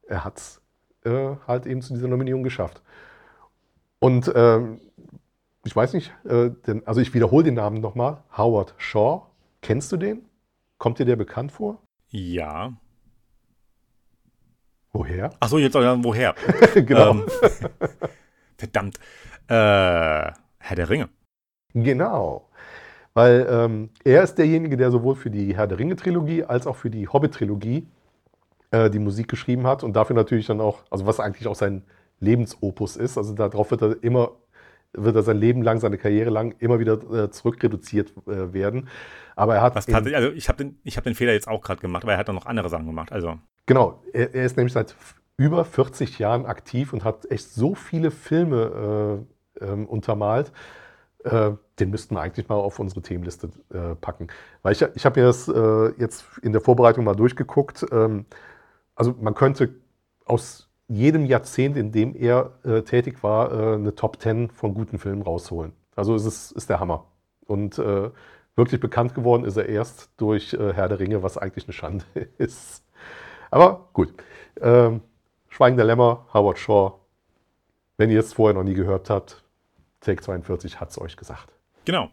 er 0.07 0.24
hat 0.24 0.37
es 0.37 0.61
äh, 1.05 1.37
halt 1.47 1.66
eben 1.66 1.83
zu 1.83 1.95
dieser 1.95 2.09
Nominierung 2.09 2.43
geschafft. 2.43 2.83
Und 3.99 4.31
ähm, 4.35 4.81
ich 5.64 5.74
weiß 5.74 5.95
nicht, 5.95 6.12
äh, 6.24 6.51
denn, 6.66 6.87
also 6.87 7.01
ich 7.01 7.14
wiederhole 7.14 7.45
den 7.45 7.55
Namen 7.55 7.81
nochmal. 7.81 8.22
Howard 8.37 8.74
Shaw. 8.76 9.22
Kennst 9.61 9.91
du 9.93 9.97
den? 9.97 10.24
Kommt 10.79 10.99
dir 10.99 11.07
der 11.07 11.16
bekannt 11.16 11.53
vor? 11.53 11.83
Ja. 12.11 12.74
Woher? 14.99 15.30
Achso, 15.38 15.59
jetzt 15.59 15.74
sagen, 15.74 16.03
woher? 16.03 16.34
genau. 16.74 17.12
Ähm, 17.12 17.24
verdammt. 18.57 18.99
Äh, 19.46 19.55
Herr 19.55 20.74
der 20.74 20.90
Ringe. 20.90 21.09
Genau. 21.72 22.49
Weil 23.14 23.46
ähm, 23.49 23.90
er 24.03 24.24
ist 24.24 24.34
derjenige, 24.34 24.76
der 24.76 24.90
sowohl 24.90 25.14
für 25.14 25.30
die 25.30 25.57
Herr 25.57 25.68
der 25.68 25.78
Ringe-Trilogie 25.78 26.42
als 26.42 26.66
auch 26.66 26.74
für 26.74 26.90
die 26.90 27.07
Hobbit-Trilogie 27.07 27.86
äh, 28.72 28.90
die 28.90 28.99
Musik 28.99 29.28
geschrieben 29.28 29.68
hat 29.68 29.84
und 29.84 29.94
dafür 29.94 30.16
natürlich 30.16 30.46
dann 30.46 30.61
auch, 30.61 30.82
also 30.90 31.07
was 31.07 31.20
eigentlich 31.20 31.46
auch 31.46 31.55
sein 31.55 31.84
Lebensopus 32.18 32.96
ist. 32.96 33.18
Also 33.18 33.34
darauf 33.34 33.70
wird 33.70 33.82
er 33.82 34.03
immer, 34.03 34.32
wird 34.94 35.14
er 35.14 35.22
sein 35.22 35.36
Leben 35.36 35.62
lang, 35.62 35.78
seine 35.78 35.96
Karriere 35.96 36.30
lang 36.30 36.57
immer 36.59 36.80
wieder 36.80 36.94
äh, 37.12 37.30
zurückreduziert 37.30 38.12
äh, 38.26 38.53
werden. 38.53 38.88
Aber 39.36 39.55
er 39.55 39.62
hat. 39.62 39.76
Was 39.76 39.88
also 39.88 40.32
ich 40.32 40.49
habe 40.49 40.64
den, 40.64 40.80
hab 40.88 41.05
den 41.05 41.14
Fehler 41.14 41.34
jetzt 41.34 41.46
auch 41.46 41.62
gerade 41.62 41.80
gemacht, 41.80 42.03
aber 42.03 42.14
er 42.14 42.18
hat 42.18 42.26
dann 42.26 42.34
noch 42.34 42.46
andere 42.46 42.68
Sachen 42.68 42.86
gemacht. 42.86 43.12
Also. 43.12 43.38
Genau, 43.68 44.02
er, 44.14 44.34
er 44.34 44.46
ist 44.46 44.56
nämlich 44.56 44.72
seit 44.72 44.96
über 45.36 45.62
40 45.62 46.18
Jahren 46.18 46.46
aktiv 46.46 46.94
und 46.94 47.04
hat 47.04 47.30
echt 47.30 47.50
so 47.50 47.74
viele 47.74 48.10
Filme 48.10 49.26
äh, 49.60 49.64
ähm, 49.64 49.86
untermalt. 49.86 50.52
Äh, 51.22 51.50
den 51.78 51.90
müssten 51.90 52.14
wir 52.14 52.22
eigentlich 52.22 52.48
mal 52.48 52.54
auf 52.54 52.78
unsere 52.78 53.02
Themenliste 53.02 53.50
äh, 53.70 53.94
packen. 53.94 54.28
Weil 54.62 54.72
ich, 54.72 54.80
ich 54.94 55.04
habe 55.04 55.20
mir 55.20 55.26
das 55.26 55.48
äh, 55.48 55.92
jetzt 56.00 56.24
in 56.40 56.52
der 56.52 56.62
Vorbereitung 56.62 57.04
mal 57.04 57.14
durchgeguckt. 57.14 57.84
Ähm, 57.92 58.24
also 58.94 59.14
man 59.20 59.34
könnte 59.34 59.74
aus 60.24 60.70
jedem 60.88 61.26
Jahrzehnt, 61.26 61.76
in 61.76 61.92
dem 61.92 62.16
er 62.16 62.54
äh, 62.64 62.80
tätig 62.82 63.22
war, 63.22 63.52
äh, 63.52 63.74
eine 63.74 63.94
Top 63.94 64.18
10 64.18 64.50
von 64.50 64.72
guten 64.72 64.98
Filmen 64.98 65.20
rausholen. 65.20 65.72
Also 65.94 66.14
es 66.14 66.24
ist, 66.24 66.52
ist 66.52 66.70
der 66.70 66.80
Hammer. 66.80 67.04
Und 67.46 67.78
wirklich 68.56 68.80
bekannt 68.80 69.14
geworden 69.14 69.44
ist 69.44 69.56
er 69.56 69.68
erst 69.68 70.10
durch 70.18 70.52
Herr 70.52 70.88
der 70.88 71.00
Ringe, 71.00 71.22
was 71.22 71.38
eigentlich 71.38 71.64
eine 71.64 71.72
Schande 71.72 72.04
ist. 72.38 72.84
Aber 73.51 73.88
gut. 73.92 74.14
Ähm, 74.61 75.03
Schweigen 75.49 75.76
der 75.76 75.86
Lämmer, 75.86 76.26
Howard 76.32 76.59
Shaw. 76.59 76.94
Wenn 77.96 78.11
ihr 78.11 78.20
es 78.20 78.32
vorher 78.32 78.55
noch 78.55 78.64
nie 78.64 78.74
gehört 78.74 79.11
habt, 79.11 79.42
Take 80.01 80.22
42 80.22 80.80
hat 80.80 80.90
es 80.90 81.01
euch 81.01 81.16
gesagt. 81.16 81.53
Genau. 81.84 82.11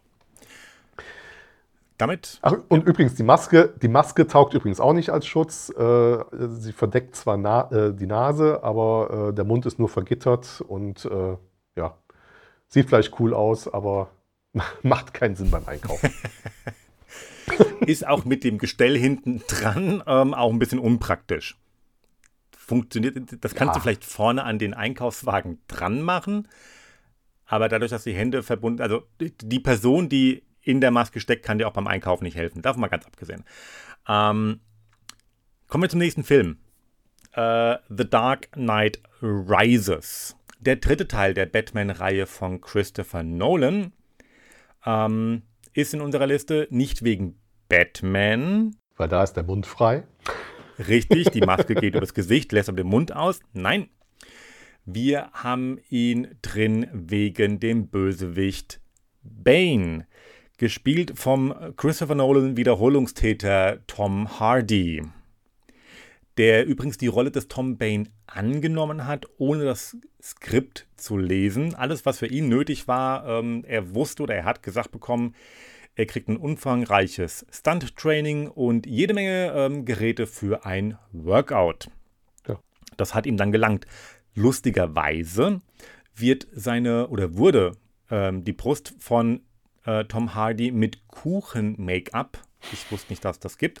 Damit. 1.98 2.38
Ach, 2.42 2.54
und 2.68 2.80
ja. 2.80 2.86
übrigens, 2.86 3.14
die 3.14 3.22
Maske, 3.22 3.72
die 3.80 3.88
Maske 3.88 4.26
taugt 4.26 4.52
übrigens 4.52 4.80
auch 4.80 4.92
nicht 4.92 5.10
als 5.10 5.26
Schutz. 5.26 5.70
Äh, 5.70 6.24
sie 6.48 6.72
verdeckt 6.72 7.16
zwar 7.16 7.36
na, 7.36 7.70
äh, 7.70 7.94
die 7.94 8.06
Nase, 8.06 8.62
aber 8.62 9.28
äh, 9.30 9.34
der 9.34 9.44
Mund 9.44 9.64
ist 9.64 9.78
nur 9.78 9.88
vergittert 9.88 10.62
und 10.66 11.04
äh, 11.06 11.36
ja, 11.76 11.96
sieht 12.68 12.88
vielleicht 12.88 13.18
cool 13.20 13.32
aus, 13.32 13.72
aber 13.72 14.10
macht 14.82 15.14
keinen 15.14 15.36
Sinn 15.36 15.50
beim 15.50 15.66
Einkaufen. 15.66 16.12
ist 17.86 18.06
auch 18.06 18.24
mit 18.24 18.44
dem 18.44 18.58
Gestell 18.58 18.98
hinten 18.98 19.42
dran 19.48 20.02
ähm, 20.06 20.34
auch 20.34 20.52
ein 20.52 20.58
bisschen 20.58 20.78
unpraktisch. 20.78 21.56
Funktioniert, 22.56 23.16
das 23.40 23.54
kannst 23.54 23.74
ja. 23.74 23.74
du 23.74 23.80
vielleicht 23.80 24.04
vorne 24.04 24.42
an 24.44 24.58
den 24.58 24.74
Einkaufswagen 24.74 25.58
dran 25.68 26.02
machen, 26.02 26.48
aber 27.46 27.68
dadurch, 27.68 27.90
dass 27.90 28.04
die 28.04 28.14
Hände 28.14 28.42
verbunden, 28.42 28.82
also 28.82 29.04
die 29.20 29.60
Person, 29.60 30.08
die 30.08 30.42
in 30.62 30.80
der 30.80 30.90
Maske 30.90 31.20
steckt, 31.20 31.44
kann 31.44 31.58
dir 31.58 31.68
auch 31.68 31.72
beim 31.72 31.86
Einkaufen 31.86 32.24
nicht 32.24 32.36
helfen. 32.36 32.60
Davon 32.60 32.80
mal 32.80 32.88
ganz 32.88 33.06
abgesehen. 33.06 33.44
Ähm, 34.08 34.60
kommen 35.68 35.82
wir 35.82 35.88
zum 35.88 36.00
nächsten 36.00 36.24
Film. 36.24 36.58
Äh, 37.32 37.76
The 37.88 38.10
Dark 38.10 38.50
Knight 38.52 39.00
Rises. 39.22 40.36
Der 40.58 40.76
dritte 40.76 41.06
Teil 41.06 41.34
der 41.34 41.46
Batman-Reihe 41.46 42.26
von 42.26 42.60
Christopher 42.60 43.22
Nolan 43.22 43.92
ähm, 44.84 45.42
ist 45.76 45.94
in 45.94 46.00
unserer 46.00 46.26
Liste 46.26 46.66
nicht 46.70 47.04
wegen 47.04 47.38
Batman. 47.68 48.76
Weil 48.96 49.08
da 49.08 49.22
ist 49.22 49.34
der 49.34 49.44
Mund 49.44 49.66
frei. 49.66 50.04
Richtig, 50.78 51.30
die 51.30 51.40
Maske 51.40 51.74
geht 51.76 51.94
übers 51.94 52.14
Gesicht, 52.14 52.52
lässt 52.52 52.68
aber 52.68 52.76
den 52.76 52.88
Mund 52.88 53.14
aus. 53.14 53.40
Nein, 53.52 53.88
wir 54.84 55.30
haben 55.32 55.78
ihn 55.90 56.28
drin 56.42 56.86
wegen 56.92 57.60
dem 57.60 57.88
Bösewicht 57.88 58.80
Bane 59.22 60.06
gespielt 60.58 61.12
vom 61.16 61.54
Christopher 61.76 62.14
Nolan 62.14 62.56
Wiederholungstäter 62.56 63.80
Tom 63.86 64.40
Hardy, 64.40 65.02
der 66.38 66.66
übrigens 66.66 66.96
die 66.96 67.08
Rolle 67.08 67.30
des 67.30 67.48
Tom 67.48 67.76
Bane 67.76 68.04
angenommen 68.26 69.06
hat, 69.06 69.26
ohne 69.38 69.64
das 69.64 69.96
Skript 70.22 70.86
zu 70.96 71.18
lesen. 71.18 71.74
Alles, 71.74 72.06
was 72.06 72.20
für 72.20 72.26
ihn 72.26 72.48
nötig 72.48 72.88
war, 72.88 73.26
ähm, 73.26 73.64
er 73.66 73.94
wusste 73.94 74.22
oder 74.22 74.34
er 74.34 74.44
hat 74.44 74.62
gesagt 74.62 74.92
bekommen, 74.92 75.34
er 75.96 76.06
kriegt 76.06 76.28
ein 76.28 76.36
umfangreiches 76.36 77.46
Stunt-Training 77.50 78.48
und 78.48 78.86
jede 78.86 79.14
Menge 79.14 79.52
ähm, 79.54 79.84
Geräte 79.86 80.26
für 80.26 80.66
ein 80.66 80.98
Workout. 81.12 81.90
Ja. 82.46 82.60
Das 82.98 83.14
hat 83.14 83.26
ihm 83.26 83.38
dann 83.38 83.50
gelangt. 83.50 83.86
Lustigerweise 84.34 85.62
wird 86.14 86.46
seine 86.52 87.08
oder 87.08 87.36
wurde 87.36 87.72
ähm, 88.10 88.44
die 88.44 88.52
Brust 88.52 88.94
von 88.98 89.40
äh, 89.86 90.04
Tom 90.04 90.34
Hardy 90.34 90.70
mit 90.70 91.08
Kuchen-Make-up, 91.08 92.42
ich 92.72 92.90
wusste 92.92 93.12
nicht, 93.12 93.24
dass 93.24 93.40
das 93.40 93.56
gibt, 93.56 93.80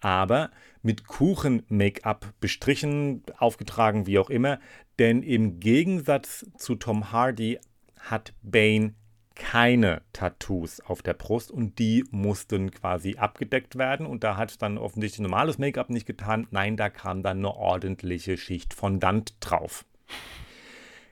aber 0.00 0.52
mit 0.82 1.08
Kuchen-Make-up 1.08 2.34
bestrichen, 2.40 3.24
aufgetragen, 3.36 4.06
wie 4.06 4.20
auch 4.20 4.30
immer. 4.30 4.60
Denn 5.00 5.24
im 5.24 5.58
Gegensatz 5.58 6.46
zu 6.56 6.76
Tom 6.76 7.10
Hardy 7.10 7.58
hat 7.98 8.32
Bane 8.42 8.94
keine 9.38 10.02
Tattoos 10.12 10.80
auf 10.80 11.00
der 11.00 11.14
Brust 11.14 11.50
und 11.50 11.78
die 11.78 12.04
mussten 12.10 12.70
quasi 12.72 13.16
abgedeckt 13.16 13.78
werden. 13.78 14.04
Und 14.04 14.24
da 14.24 14.36
hat 14.36 14.60
dann 14.60 14.76
offensichtlich 14.76 15.20
normales 15.20 15.58
Make-up 15.58 15.88
nicht 15.88 16.06
getan. 16.06 16.46
Nein, 16.50 16.76
da 16.76 16.90
kam 16.90 17.22
dann 17.22 17.38
eine 17.38 17.54
ordentliche 17.54 18.36
Schicht 18.36 18.74
Fondant 18.74 19.34
drauf. 19.40 19.86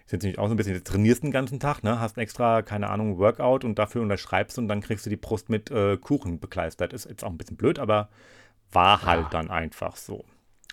Ist 0.04 0.12
jetzt 0.12 0.22
nämlich 0.22 0.38
auch 0.38 0.48
so 0.48 0.54
ein 0.54 0.56
bisschen, 0.56 0.74
du 0.74 0.84
trainierst 0.84 1.22
den 1.22 1.30
ganzen 1.30 1.58
Tag, 1.58 1.82
ne? 1.82 1.98
hast 1.98 2.18
extra, 2.18 2.62
keine 2.62 2.90
Ahnung, 2.90 3.18
Workout 3.18 3.64
und 3.64 3.78
dafür 3.78 4.02
unterschreibst 4.02 4.58
und 4.58 4.68
dann 4.68 4.80
kriegst 4.80 5.06
du 5.06 5.10
die 5.10 5.16
Brust 5.16 5.48
mit 5.48 5.70
äh, 5.70 5.96
Kuchen 5.96 6.38
bekleistert. 6.38 6.92
Ist 6.92 7.08
jetzt 7.08 7.24
auch 7.24 7.30
ein 7.30 7.38
bisschen 7.38 7.56
blöd, 7.56 7.78
aber 7.78 8.08
war 8.70 9.02
halt 9.02 9.24
ja. 9.24 9.28
dann 9.30 9.50
einfach 9.50 9.96
so. 9.96 10.24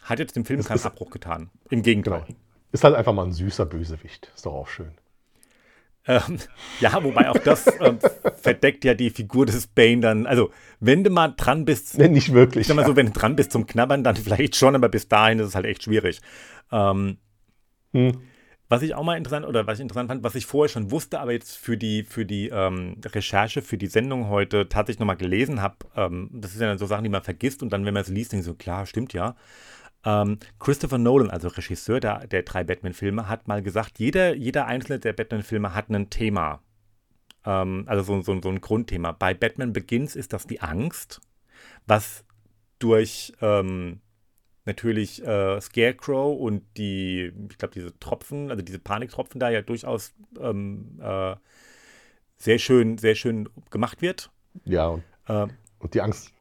Hat 0.01 0.19
jetzt 0.19 0.35
dem 0.35 0.45
Film 0.45 0.57
das 0.57 0.67
keinen 0.67 0.83
Abbruch 0.83 1.09
getan. 1.09 1.49
Im 1.69 1.81
Gegenteil. 1.81 2.25
Genau. 2.27 2.39
Ist 2.71 2.83
halt 2.83 2.95
einfach 2.95 3.13
mal 3.13 3.25
ein 3.25 3.31
süßer 3.31 3.65
Bösewicht. 3.65 4.31
Ist 4.35 4.45
doch 4.45 4.53
auch 4.53 4.67
schön. 4.67 4.91
Ähm, 6.05 6.37
ja, 6.81 7.01
wobei 7.03 7.29
auch 7.29 7.37
das 7.37 7.67
ähm, 7.79 7.99
verdeckt 8.41 8.83
ja 8.83 8.93
die 8.93 9.09
Figur 9.09 9.45
des 9.45 9.67
Bane 9.67 10.01
dann. 10.01 10.25
Also, 10.25 10.51
wenn 10.79 11.03
du 11.03 11.09
mal 11.09 11.29
dran 11.29 11.65
bist. 11.65 11.97
Nee, 11.97 12.09
nicht 12.09 12.33
wirklich. 12.33 12.67
Sag 12.67 12.75
mal 12.75 12.81
ja. 12.81 12.87
so, 12.89 12.95
wenn 12.95 13.07
du 13.07 13.11
dran 13.13 13.35
bist 13.35 13.51
zum 13.51 13.65
Knabbern, 13.65 14.03
dann 14.03 14.15
vielleicht 14.17 14.55
schon, 14.55 14.75
aber 14.75 14.89
bis 14.89 15.07
dahin 15.07 15.39
ist 15.39 15.47
es 15.47 15.55
halt 15.55 15.65
echt 15.65 15.83
schwierig. 15.83 16.21
Ähm, 16.71 17.17
hm. 17.93 18.21
Was 18.69 18.81
ich 18.81 18.95
auch 18.95 19.03
mal 19.03 19.17
interessant 19.17 19.45
oder 19.45 19.67
was 19.67 19.77
ich 19.77 19.83
interessant 19.83 20.09
fand, 20.09 20.23
was 20.23 20.35
ich 20.35 20.45
vorher 20.45 20.69
schon 20.69 20.89
wusste, 20.89 21.19
aber 21.19 21.31
jetzt 21.31 21.57
für 21.57 21.77
die, 21.77 22.03
für 22.03 22.25
die 22.25 22.49
ähm, 22.49 22.95
Recherche, 23.05 23.61
für 23.61 23.77
die 23.77 23.87
Sendung 23.87 24.29
heute 24.29 24.67
tatsächlich 24.67 24.99
nochmal 24.99 25.17
gelesen 25.17 25.61
habe, 25.61 25.75
ähm, 25.95 26.29
das 26.33 26.53
ist 26.53 26.61
ja 26.61 26.67
dann 26.67 26.79
so 26.79 26.87
Sachen, 26.87 27.03
die 27.03 27.09
man 27.09 27.21
vergisst 27.21 27.61
und 27.61 27.71
dann, 27.71 27.85
wenn 27.85 27.93
man 27.93 28.01
es 28.01 28.09
liest, 28.09 28.31
denkt 28.31 28.45
so, 28.45 28.55
klar, 28.55 28.85
stimmt 28.87 29.13
ja. 29.13 29.35
Ähm, 30.05 30.39
Christopher 30.59 30.97
Nolan, 30.97 31.29
also 31.29 31.47
Regisseur 31.47 31.99
der, 31.99 32.27
der 32.27 32.43
drei 32.43 32.63
Batman-Filme, 32.63 33.29
hat 33.29 33.47
mal 33.47 33.61
gesagt, 33.61 33.99
jeder, 33.99 34.35
jeder 34.35 34.65
einzelne 34.65 34.99
der 34.99 35.13
Batman-Filme 35.13 35.73
hat 35.73 35.89
ein 35.89 36.09
Thema. 36.09 36.61
Ähm, 37.45 37.83
also 37.87 38.03
so, 38.03 38.21
so, 38.21 38.41
so 38.41 38.49
ein 38.49 38.61
Grundthema. 38.61 39.11
Bei 39.13 39.33
Batman 39.33 39.73
Begins 39.73 40.15
ist 40.15 40.33
das 40.33 40.47
die 40.47 40.61
Angst, 40.61 41.21
was 41.87 42.25
durch 42.79 43.33
ähm, 43.41 44.01
natürlich 44.65 45.25
äh, 45.25 45.59
Scarecrow 45.61 46.37
und 46.37 46.63
die, 46.77 47.31
ich 47.49 47.57
glaube, 47.57 47.73
diese 47.73 47.97
Tropfen, 47.99 48.49
also 48.51 48.63
diese 48.63 48.79
Paniktropfen 48.79 49.39
da 49.39 49.49
ja 49.49 49.61
durchaus 49.61 50.13
ähm, 50.39 50.99
äh, 51.01 51.35
sehr 52.37 52.59
schön, 52.59 52.97
sehr 52.97 53.15
schön 53.15 53.49
gemacht 53.69 54.01
wird. 54.01 54.31
Ja, 54.65 54.87
und, 54.87 55.03
äh, 55.27 55.47
und 55.79 55.93
die 55.93 56.01
Angst. 56.01 56.33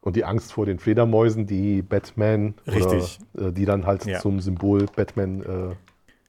Und 0.00 0.16
die 0.16 0.24
Angst 0.24 0.52
vor 0.52 0.64
den 0.64 0.78
Fledermäusen, 0.78 1.46
die 1.46 1.82
Batman, 1.82 2.54
Richtig. 2.66 3.18
Oder, 3.34 3.48
äh, 3.48 3.52
die 3.52 3.64
dann 3.64 3.86
halt 3.86 4.06
ja. 4.06 4.20
zum 4.20 4.40
Symbol 4.40 4.86
Batman 4.94 5.76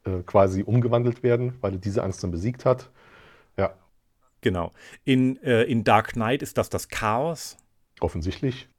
äh, 0.05 0.09
äh, 0.09 0.23
quasi 0.23 0.63
umgewandelt 0.63 1.23
werden, 1.23 1.53
weil 1.61 1.73
er 1.73 1.79
diese 1.79 2.03
Angst 2.03 2.23
dann 2.23 2.31
besiegt 2.31 2.65
hat. 2.65 2.89
Ja. 3.57 3.73
Genau. 4.41 4.71
In, 5.03 5.35
in 5.35 5.83
Dark 5.83 6.13
Knight 6.13 6.41
ist 6.41 6.57
das 6.57 6.69
das 6.69 6.87
Chaos. 6.87 7.57
Offensichtlich. 7.99 8.69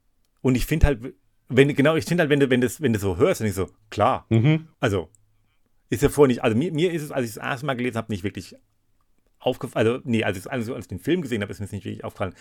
Und 0.41 0.55
ich 0.55 0.65
finde 0.65 0.87
halt, 0.87 1.13
wenn, 1.49 1.73
genau, 1.75 1.95
ich 1.95 2.05
finde 2.05 2.21
halt, 2.21 2.29
wenn 2.29 2.39
du, 2.39 2.49
wenn, 2.49 2.61
das, 2.61 2.81
wenn 2.81 2.93
du 2.93 2.99
so 2.99 3.17
hörst, 3.17 3.41
dann 3.41 3.47
ich 3.47 3.53
so, 3.53 3.67
klar. 3.89 4.25
Mhm. 4.29 4.67
Also, 4.79 5.09
ist 5.89 6.01
ja 6.01 6.09
vorher 6.09 6.29
nicht, 6.29 6.43
also 6.43 6.57
mir, 6.57 6.71
mir 6.71 6.91
ist 6.91 7.03
es, 7.03 7.11
als 7.11 7.27
ich 7.27 7.35
das 7.35 7.43
erste 7.43 7.65
Mal 7.65 7.75
gelesen 7.75 7.97
habe, 7.97 8.11
nicht 8.11 8.23
wirklich 8.23 8.55
aufgefallen, 9.41 9.87
also, 9.87 10.01
nee, 10.05 10.23
als 10.23 10.37
ich, 10.37 10.49
also, 10.49 10.73
als 10.73 10.85
ich 10.85 10.89
den 10.89 10.99
Film 10.99 11.21
gesehen 11.21 11.41
habe, 11.41 11.51
ist 11.51 11.59
mir 11.59 11.65
das 11.65 11.73
nicht 11.73 11.83
wirklich 11.83 12.03
aufgefallen. 12.03 12.33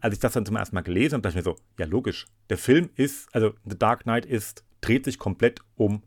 Als 0.00 0.14
ich 0.14 0.20
das 0.20 0.32
dann 0.32 0.44
zum 0.44 0.56
ersten 0.56 0.74
Mal 0.74 0.82
gelesen 0.82 1.14
habe, 1.14 1.22
dachte 1.22 1.38
ich 1.38 1.44
mir 1.44 1.50
so, 1.50 1.56
ja, 1.78 1.86
logisch. 1.86 2.26
Der 2.50 2.58
Film 2.58 2.90
ist, 2.96 3.32
also, 3.34 3.52
The 3.64 3.78
Dark 3.78 4.02
Knight 4.02 4.26
ist, 4.26 4.64
dreht 4.80 5.04
sich 5.04 5.18
komplett 5.18 5.60
um 5.76 6.02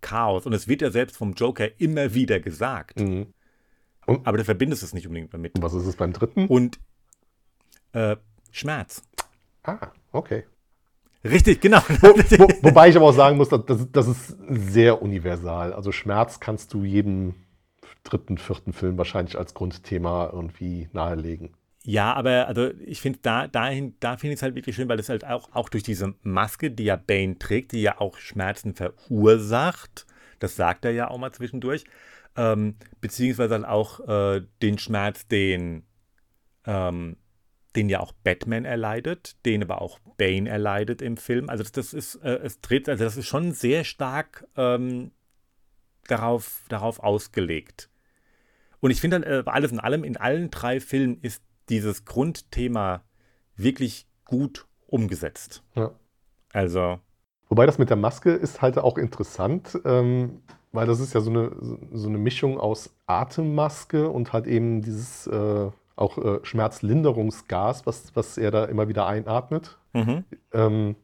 Chaos. 0.00 0.46
Und 0.46 0.52
es 0.52 0.68
wird 0.68 0.82
ja 0.82 0.90
selbst 0.90 1.16
vom 1.16 1.32
Joker 1.34 1.80
immer 1.80 2.12
wieder 2.12 2.40
gesagt. 2.40 3.00
Mhm. 3.00 3.32
Aber 4.06 4.36
du 4.36 4.44
verbindest 4.44 4.82
es 4.82 4.92
nicht 4.92 5.06
unbedingt 5.06 5.32
damit. 5.32 5.54
Und 5.54 5.62
was 5.62 5.74
ist 5.74 5.86
es 5.86 5.96
beim 5.96 6.12
dritten? 6.12 6.48
Und 6.48 6.80
äh, 7.92 8.16
Schmerz. 8.50 9.02
Ah, 9.62 9.92
okay. 10.10 10.44
Richtig, 11.24 11.60
genau. 11.60 11.78
Wo, 12.00 12.08
wo, 12.08 12.48
wobei 12.62 12.88
ich 12.88 12.96
aber 12.96 13.06
auch 13.06 13.14
sagen 13.14 13.36
muss, 13.36 13.48
das, 13.48 13.60
das 13.92 14.08
ist 14.08 14.36
sehr 14.48 15.00
universal. 15.02 15.72
Also 15.72 15.92
Schmerz 15.92 16.40
kannst 16.40 16.74
du 16.74 16.84
jedem 16.84 17.36
dritten, 18.04 18.38
vierten 18.38 18.72
Film 18.72 18.98
wahrscheinlich 18.98 19.38
als 19.38 19.54
Grundthema 19.54 20.30
irgendwie 20.32 20.88
nahelegen. 20.92 21.54
Ja, 21.84 22.12
aber 22.14 22.46
also 22.46 22.70
ich 22.84 23.00
finde 23.00 23.18
da 23.22 23.48
dahin, 23.48 23.96
da 23.98 24.16
finde 24.16 24.34
ich 24.34 24.38
es 24.38 24.42
halt 24.42 24.54
wirklich 24.54 24.76
schön, 24.76 24.88
weil 24.88 25.00
es 25.00 25.08
halt 25.08 25.24
auch, 25.24 25.52
auch 25.52 25.68
durch 25.68 25.82
diese 25.82 26.14
Maske, 26.22 26.70
die 26.70 26.84
ja 26.84 26.96
Bane 26.96 27.38
trägt, 27.38 27.72
die 27.72 27.82
ja 27.82 28.00
auch 28.00 28.18
Schmerzen 28.18 28.74
verursacht, 28.74 30.06
das 30.38 30.54
sagt 30.54 30.84
er 30.84 30.92
ja 30.92 31.08
auch 31.08 31.18
mal 31.18 31.32
zwischendurch, 31.32 31.84
ähm, 32.36 32.76
beziehungsweise 33.00 33.54
halt 33.54 33.64
auch 33.64 34.00
äh, 34.08 34.42
den 34.62 34.78
Schmerz, 34.78 35.26
den 35.26 35.84
ähm, 36.66 37.16
den 37.74 37.88
ja 37.88 38.00
auch 38.00 38.12
Batman 38.12 38.64
erleidet, 38.64 39.36
den 39.46 39.62
aber 39.62 39.80
auch 39.80 39.98
Bane 40.18 40.48
erleidet 40.48 41.00
im 41.02 41.16
Film. 41.16 41.48
Also 41.48 41.62
das, 41.62 41.72
das 41.72 41.94
ist, 41.94 42.16
äh, 42.16 42.38
es 42.42 42.60
dreht, 42.60 42.88
also 42.88 43.02
das 43.02 43.16
ist 43.16 43.26
schon 43.26 43.52
sehr 43.52 43.84
stark 43.84 44.46
ähm, 44.56 45.12
darauf, 46.06 46.64
darauf 46.68 47.00
ausgelegt. 47.00 47.88
Und 48.82 48.90
ich 48.90 49.00
finde 49.00 49.20
dann, 49.20 49.32
äh, 49.32 49.42
alles 49.46 49.70
in 49.70 49.78
allem, 49.78 50.02
in 50.02 50.16
allen 50.16 50.50
drei 50.50 50.80
Filmen 50.80 51.18
ist 51.22 51.42
dieses 51.68 52.04
Grundthema 52.04 53.02
wirklich 53.56 54.08
gut 54.24 54.66
umgesetzt. 54.88 55.62
Ja. 55.76 55.92
Also. 56.52 56.98
Wobei 57.48 57.64
das 57.64 57.78
mit 57.78 57.90
der 57.90 57.96
Maske 57.96 58.32
ist 58.32 58.60
halt 58.60 58.78
auch 58.78 58.98
interessant, 58.98 59.78
ähm, 59.84 60.42
weil 60.72 60.86
das 60.88 60.98
ist 60.98 61.14
ja 61.14 61.20
so 61.20 61.30
eine, 61.30 61.52
so 61.92 62.08
eine 62.08 62.18
Mischung 62.18 62.58
aus 62.58 62.92
Atemmaske 63.06 64.08
und 64.08 64.32
halt 64.32 64.48
eben 64.48 64.82
dieses 64.82 65.28
äh, 65.28 65.70
auch 65.94 66.18
äh, 66.18 66.40
Schmerzlinderungsgas, 66.42 67.86
was, 67.86 68.16
was 68.16 68.36
er 68.36 68.50
da 68.50 68.64
immer 68.64 68.88
wieder 68.88 69.06
einatmet. 69.06 69.78
Mhm. 69.92 70.24
Ähm, 70.52 70.96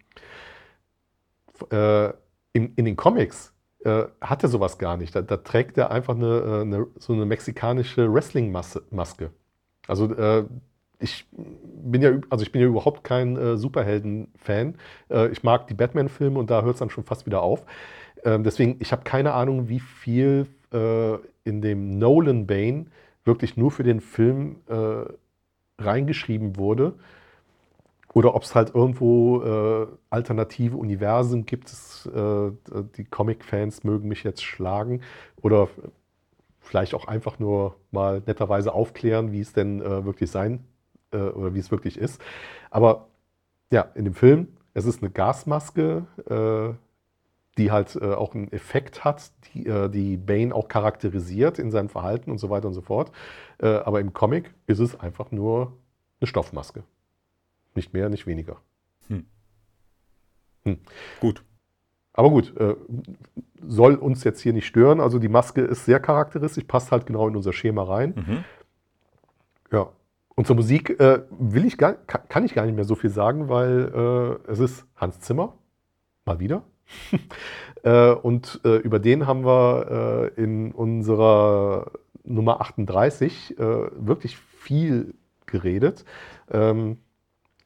äh, 1.70 2.08
in, 2.54 2.74
in, 2.74 2.84
den 2.86 2.96
Comics 2.96 3.52
äh, 3.84 4.04
hat 4.20 4.42
er 4.42 4.48
sowas 4.48 4.78
gar 4.78 4.96
nicht. 4.96 5.14
Da, 5.14 5.22
da 5.22 5.36
trägt 5.38 5.78
er 5.78 5.90
einfach 5.90 6.14
eine, 6.14 6.26
äh, 6.26 6.60
eine, 6.62 6.86
so 6.98 7.12
eine 7.12 7.26
mexikanische 7.26 8.12
Wrestling-Maske. 8.12 9.30
Also 9.86 10.12
äh, 10.14 10.44
ich 10.98 11.26
bin 11.32 12.02
ja, 12.02 12.12
also 12.28 12.42
ich 12.42 12.52
bin 12.52 12.60
ja 12.60 12.66
überhaupt 12.68 13.04
kein 13.04 13.36
äh, 13.36 13.56
Superhelden-Fan. 13.56 14.74
ich 15.30 15.42
mag 15.44 15.68
die 15.68 15.74
Batman-Filme 15.74 16.38
und 16.38 16.50
da 16.50 16.62
hört 16.62 16.74
es 16.74 16.80
dann 16.80 16.90
schon 16.90 17.04
fast 17.04 17.24
wieder 17.24 17.40
auf. 17.40 17.64
Ähm, 18.24 18.42
deswegen, 18.42 18.76
ich 18.80 18.90
habe 18.90 19.04
keine 19.04 19.32
Ahnung, 19.32 19.68
wie 19.68 19.80
viel 19.80 20.46
in 20.70 21.62
dem 21.62 21.98
Nolan 21.98 22.46
Bane 22.46 22.86
wirklich 23.28 23.56
nur 23.56 23.70
für 23.70 23.84
den 23.84 24.00
Film 24.00 24.56
äh, 24.66 25.04
reingeschrieben 25.82 26.56
wurde. 26.56 26.94
Oder 28.18 28.34
ob 28.34 28.42
es 28.42 28.56
halt 28.56 28.74
irgendwo 28.74 29.42
äh, 29.42 29.86
alternative 30.10 30.76
Universen 30.76 31.46
gibt. 31.46 31.68
Es, 31.68 32.04
äh, 32.06 32.50
die 32.96 33.04
Comic-Fans 33.04 33.84
mögen 33.84 34.08
mich 34.08 34.24
jetzt 34.24 34.42
schlagen. 34.42 35.02
Oder 35.40 35.68
vielleicht 36.58 36.94
auch 36.94 37.06
einfach 37.06 37.38
nur 37.38 37.76
mal 37.92 38.20
netterweise 38.26 38.74
aufklären, 38.74 39.30
wie 39.30 39.38
es 39.38 39.52
denn 39.52 39.80
äh, 39.80 40.04
wirklich 40.04 40.32
sein 40.32 40.64
äh, 41.12 41.18
oder 41.18 41.54
wie 41.54 41.60
es 41.60 41.70
wirklich 41.70 41.96
ist. 41.96 42.20
Aber 42.72 43.06
ja, 43.70 43.82
in 43.94 44.04
dem 44.04 44.14
Film, 44.14 44.48
es 44.74 44.84
ist 44.84 45.00
eine 45.00 45.12
Gasmaske, 45.12 46.04
äh, 46.28 46.74
die 47.56 47.70
halt 47.70 47.94
äh, 47.94 48.14
auch 48.14 48.34
einen 48.34 48.50
Effekt 48.50 49.04
hat, 49.04 49.30
die, 49.54 49.70
die 49.90 50.16
Bane 50.16 50.52
auch 50.52 50.66
charakterisiert 50.66 51.60
in 51.60 51.70
seinem 51.70 51.88
Verhalten 51.88 52.32
und 52.32 52.38
so 52.38 52.50
weiter 52.50 52.66
und 52.66 52.74
so 52.74 52.82
fort. 52.82 53.12
Aber 53.60 54.00
im 54.00 54.12
Comic 54.12 54.52
ist 54.66 54.80
es 54.80 54.98
einfach 54.98 55.30
nur 55.30 55.72
eine 56.20 56.26
Stoffmaske. 56.26 56.82
Nicht 57.78 57.94
mehr, 57.94 58.08
nicht 58.08 58.26
weniger. 58.26 58.56
Hm. 59.06 59.24
Hm. 60.64 60.78
Gut. 61.20 61.44
Aber 62.12 62.30
gut, 62.30 62.56
äh, 62.56 62.74
soll 63.64 63.94
uns 63.94 64.24
jetzt 64.24 64.40
hier 64.40 64.52
nicht 64.52 64.66
stören. 64.66 65.00
Also 65.00 65.20
die 65.20 65.28
Maske 65.28 65.60
ist 65.60 65.84
sehr 65.84 66.00
charakteristisch, 66.00 66.64
passt 66.64 66.90
halt 66.90 67.06
genau 67.06 67.28
in 67.28 67.36
unser 67.36 67.52
Schema 67.52 67.84
rein. 67.84 68.14
Mhm. 68.16 68.44
Ja. 69.70 69.90
Und 70.34 70.48
zur 70.48 70.56
Musik 70.56 70.98
äh, 70.98 71.22
will 71.30 71.64
ich 71.64 71.78
gar, 71.78 71.92
kann, 71.92 72.22
kann, 72.28 72.44
ich 72.44 72.54
gar 72.54 72.66
nicht 72.66 72.74
mehr 72.74 72.84
so 72.84 72.96
viel 72.96 73.10
sagen, 73.10 73.48
weil 73.48 74.40
äh, 74.44 74.50
es 74.50 74.58
ist 74.58 74.86
Hans 74.96 75.20
Zimmer, 75.20 75.54
mal 76.24 76.40
wieder. 76.40 76.64
äh, 77.84 78.10
und 78.10 78.60
äh, 78.64 78.78
über 78.78 78.98
den 78.98 79.28
haben 79.28 79.44
wir 79.44 80.32
äh, 80.36 80.42
in 80.42 80.72
unserer 80.72 81.92
Nummer 82.24 82.60
38 82.60 83.56
äh, 83.56 83.64
wirklich 83.94 84.36
viel 84.36 85.14
geredet. 85.46 86.04
Ähm, 86.50 86.98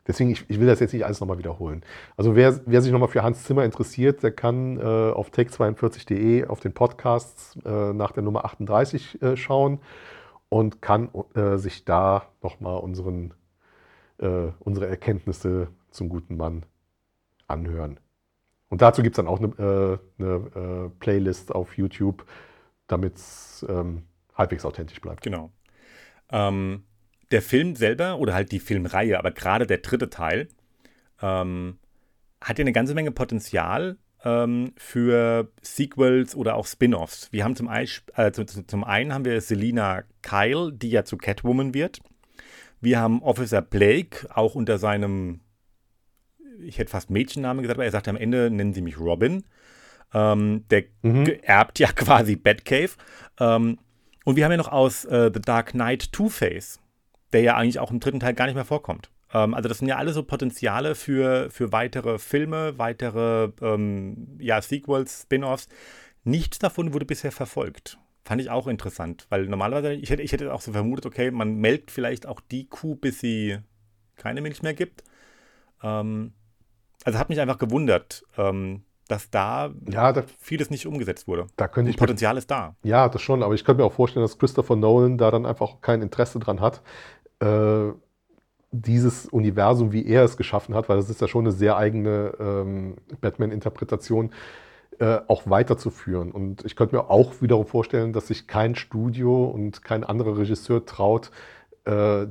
deswegen, 0.07 0.31
ich, 0.31 0.45
ich, 0.49 0.61
will 0.61 0.67
das 0.67 0.81
jetzt 0.81 0.93
nicht 0.93 1.05
alles 1.05 1.21
nochmal 1.21 1.39
wiederholen. 1.39 1.83
Also 2.17 2.37
wer, 2.37 2.61
wer 2.67 2.83
sich 2.83 2.93
nochmal 2.93 3.09
für 3.09 3.23
Hans 3.23 3.45
Zimmer 3.45 3.65
interessiert, 3.65 4.23
der 4.23 4.33
kann 4.33 4.81
auf 4.81 5.31
take42.de 5.31 6.47
auf 6.47 6.61
den 6.61 6.73
Podcasts 6.73 7.57
nach 7.65 8.13
der 8.13 8.23
Nummer 8.23 8.45
38 8.45 9.19
schauen 9.35 9.81
und 10.53 10.83
kann 10.83 11.09
äh, 11.35 11.57
sich 11.57 11.87
da 11.87 12.27
nochmal 12.43 12.79
unseren, 12.81 13.33
äh, 14.19 14.49
unsere 14.59 14.87
Erkenntnisse 14.87 15.69
zum 15.91 16.11
guten 16.11 16.37
Mann 16.37 16.67
anhören. 17.47 17.99
Und 18.69 18.83
dazu 18.83 19.03
gibt 19.03 19.15
es 19.15 19.17
dann 19.17 19.29
auch 19.29 19.39
eine, 19.39 19.99
äh, 20.19 20.23
eine 20.23 20.35
äh, 20.35 20.89
Playlist 20.99 21.55
auf 21.55 21.79
YouTube, 21.79 22.27
damit 22.87 23.17
es 23.17 23.65
ähm, 23.67 24.03
halbwegs 24.35 24.67
authentisch 24.67 25.01
bleibt. 25.01 25.23
Genau. 25.23 25.51
Ähm, 26.31 26.85
der 27.33 27.43
Film 27.43 27.75
selber 27.77 28.19
oder 28.19 28.35
halt 28.35 28.53
die 28.53 28.61
Filmreihe, 28.61 29.19
aber 29.19 29.31
gerade 29.31 29.67
der 29.67 29.79
dritte 29.79 30.11
Teil, 30.11 30.49
ähm, 31.21 31.79
hat 32.41 32.59
ja 32.59 32.63
eine 32.63 32.73
ganze 32.73 32.95
Menge 32.95 33.13
Potenzial, 33.13 33.97
ähm, 34.25 34.73
für 34.77 35.51
Sequels 35.63 36.35
oder 36.35 36.55
auch 36.55 36.67
Spin-offs. 36.67 37.33
Wir 37.33 37.45
haben 37.45 37.57
zum, 37.57 37.69
äh, 37.69 38.33
zum, 38.33 38.85
einen 38.85 39.13
haben 39.13 39.25
wir 39.25 39.41
Selina 39.41 40.05
Kyle, 40.23 40.73
die 40.73 40.91
ja 40.91 41.05
zu 41.05 41.17
Catwoman 41.17 41.75
wird. 41.75 42.01
Wir 42.81 43.01
haben 43.01 43.23
Officer 43.23 43.63
Blake, 43.63 44.29
auch 44.35 44.55
unter 44.55 44.79
seinem, 44.79 45.41
ich 46.61 46.79
hätte 46.79 46.91
fast 46.91 47.11
Mädchennamen 47.11 47.63
gesagt, 47.63 47.79
aber 47.79 47.85
er 47.85 47.91
sagt 47.91 48.09
am 48.09 48.17
Ende, 48.17 48.51
nennen 48.51 48.75
Sie 48.75 48.83
mich 48.83 48.99
Robin. 48.99 49.45
Ähm, 50.15 50.65
der 50.71 50.85
mhm. 51.03 51.27
erbt 51.43 51.79
ja 51.79 51.89
quasi 51.93 52.37
Batcave. 52.37 52.93
Ähm, 53.41 53.79
und 54.25 54.37
wir 54.37 54.45
haben 54.45 54.53
ja 54.53 54.59
noch 54.59 54.71
aus 54.71 55.05
äh, 55.05 55.31
The 55.33 55.41
Dark 55.41 55.73
Knight 55.73 56.13
Two-Face, 56.13 56.81
der 57.33 57.43
ja 57.43 57.57
eigentlich 57.57 57.79
auch 57.79 57.91
im 57.91 58.01
dritten 58.01 58.21
Teil 58.21 58.35
gar 58.35 58.47
nicht 58.47 58.55
mehr 58.55 58.65
vorkommt. 58.65 59.11
Ähm, 59.33 59.55
also 59.55 59.69
das 59.69 59.79
sind 59.79 59.89
ja 59.89 59.97
alle 59.97 60.13
so 60.13 60.23
Potenziale 60.23 60.95
für, 60.95 61.51
für 61.51 61.73
weitere 61.73 62.19
Filme, 62.19 62.79
weitere 62.79 63.51
ähm, 63.61 64.37
ja, 64.39 64.61
Sequels, 64.61 65.23
Spin-offs. 65.23 65.69
Nichts 66.25 66.59
davon 66.59 66.93
wurde 66.93 67.07
bisher 67.07 67.33
verfolgt. 67.33 67.99
Fand 68.25 68.41
ich 68.41 68.51
auch 68.51 68.69
interessant, 68.69 69.27
weil 69.31 69.47
normalerweise, 69.47 69.95
ich 69.95 70.11
hätte, 70.11 70.23
ich 70.23 70.33
hätte 70.33 70.55
auch 70.55 70.61
so 70.61 70.73
vermutet, 70.73 71.07
okay, 71.07 71.33
man 71.33 71.57
melkt 71.57 71.91
vielleicht 71.91 72.27
auch 72.27 72.41
die 72.41 72.69
Kuh, 72.69 72.95
bis 72.95 73.19
sie 73.19 73.59
keine 74.17 74.41
Milch 74.41 74.63
mehr 74.63 74.75
gibt. 74.75 75.03
Ähm, 75.83 76.33
also 77.05 77.19
hat 77.19 77.29
mich 77.29 77.41
einfach 77.41 77.59
gewundert, 77.59 78.25
ähm, 78.39 78.85
dass 79.09 79.31
da, 79.31 79.73
ja, 79.91 80.13
da, 80.13 80.23
vieles 80.39 80.71
nicht 80.71 80.87
umgesetzt 80.87 81.27
wurde. 81.27 81.49
Da 81.57 81.67
könnte 81.67 81.91
ich 81.91 81.97
Potenzial 81.97 82.37
ist 82.37 82.51
da. 82.51 82.77
Ja, 82.85 83.09
das 83.09 83.21
schon, 83.21 83.43
aber 83.43 83.55
ich 83.55 83.65
könnte 83.65 83.83
mir 83.83 83.87
auch 83.87 83.93
vorstellen, 83.93 84.25
dass 84.25 84.39
Christopher 84.39 84.77
Nolan 84.77 85.19
da 85.19 85.31
dann 85.33 85.45
einfach 85.45 85.81
kein 85.81 86.01
Interesse 86.01 86.39
dran 86.39 86.61
hat. 86.61 86.83
Äh, 87.43 87.93
dieses 88.75 89.27
Universum, 89.27 89.93
wie 89.93 90.07
er 90.07 90.25
es 90.25 90.39
geschaffen 90.39 90.75
hat, 90.75 90.89
weil 90.89 90.97
das 90.97 91.11
ist 91.11 91.21
ja 91.21 91.29
schon 91.29 91.45
eine 91.45 91.53
sehr 91.53 91.77
eigene 91.77 92.33
ähm, 92.41 92.97
Batman-Interpretation, 93.21 94.31
äh, 94.99 95.19
auch 95.29 95.43
weiterzuführen. 95.45 96.33
Und 96.33 96.65
ich 96.65 96.75
könnte 96.75 96.97
mir 96.97 97.11
auch 97.11 97.43
wiederum 97.43 97.67
vorstellen, 97.67 98.15
dass 98.15 98.29
sich 98.29 98.47
kein 98.47 98.75
Studio 98.75 99.45
und 99.45 99.85
kein 99.85 100.05
anderer 100.05 100.39
Regisseur 100.39 100.87
traut, 100.87 101.31
äh, 101.85 102.27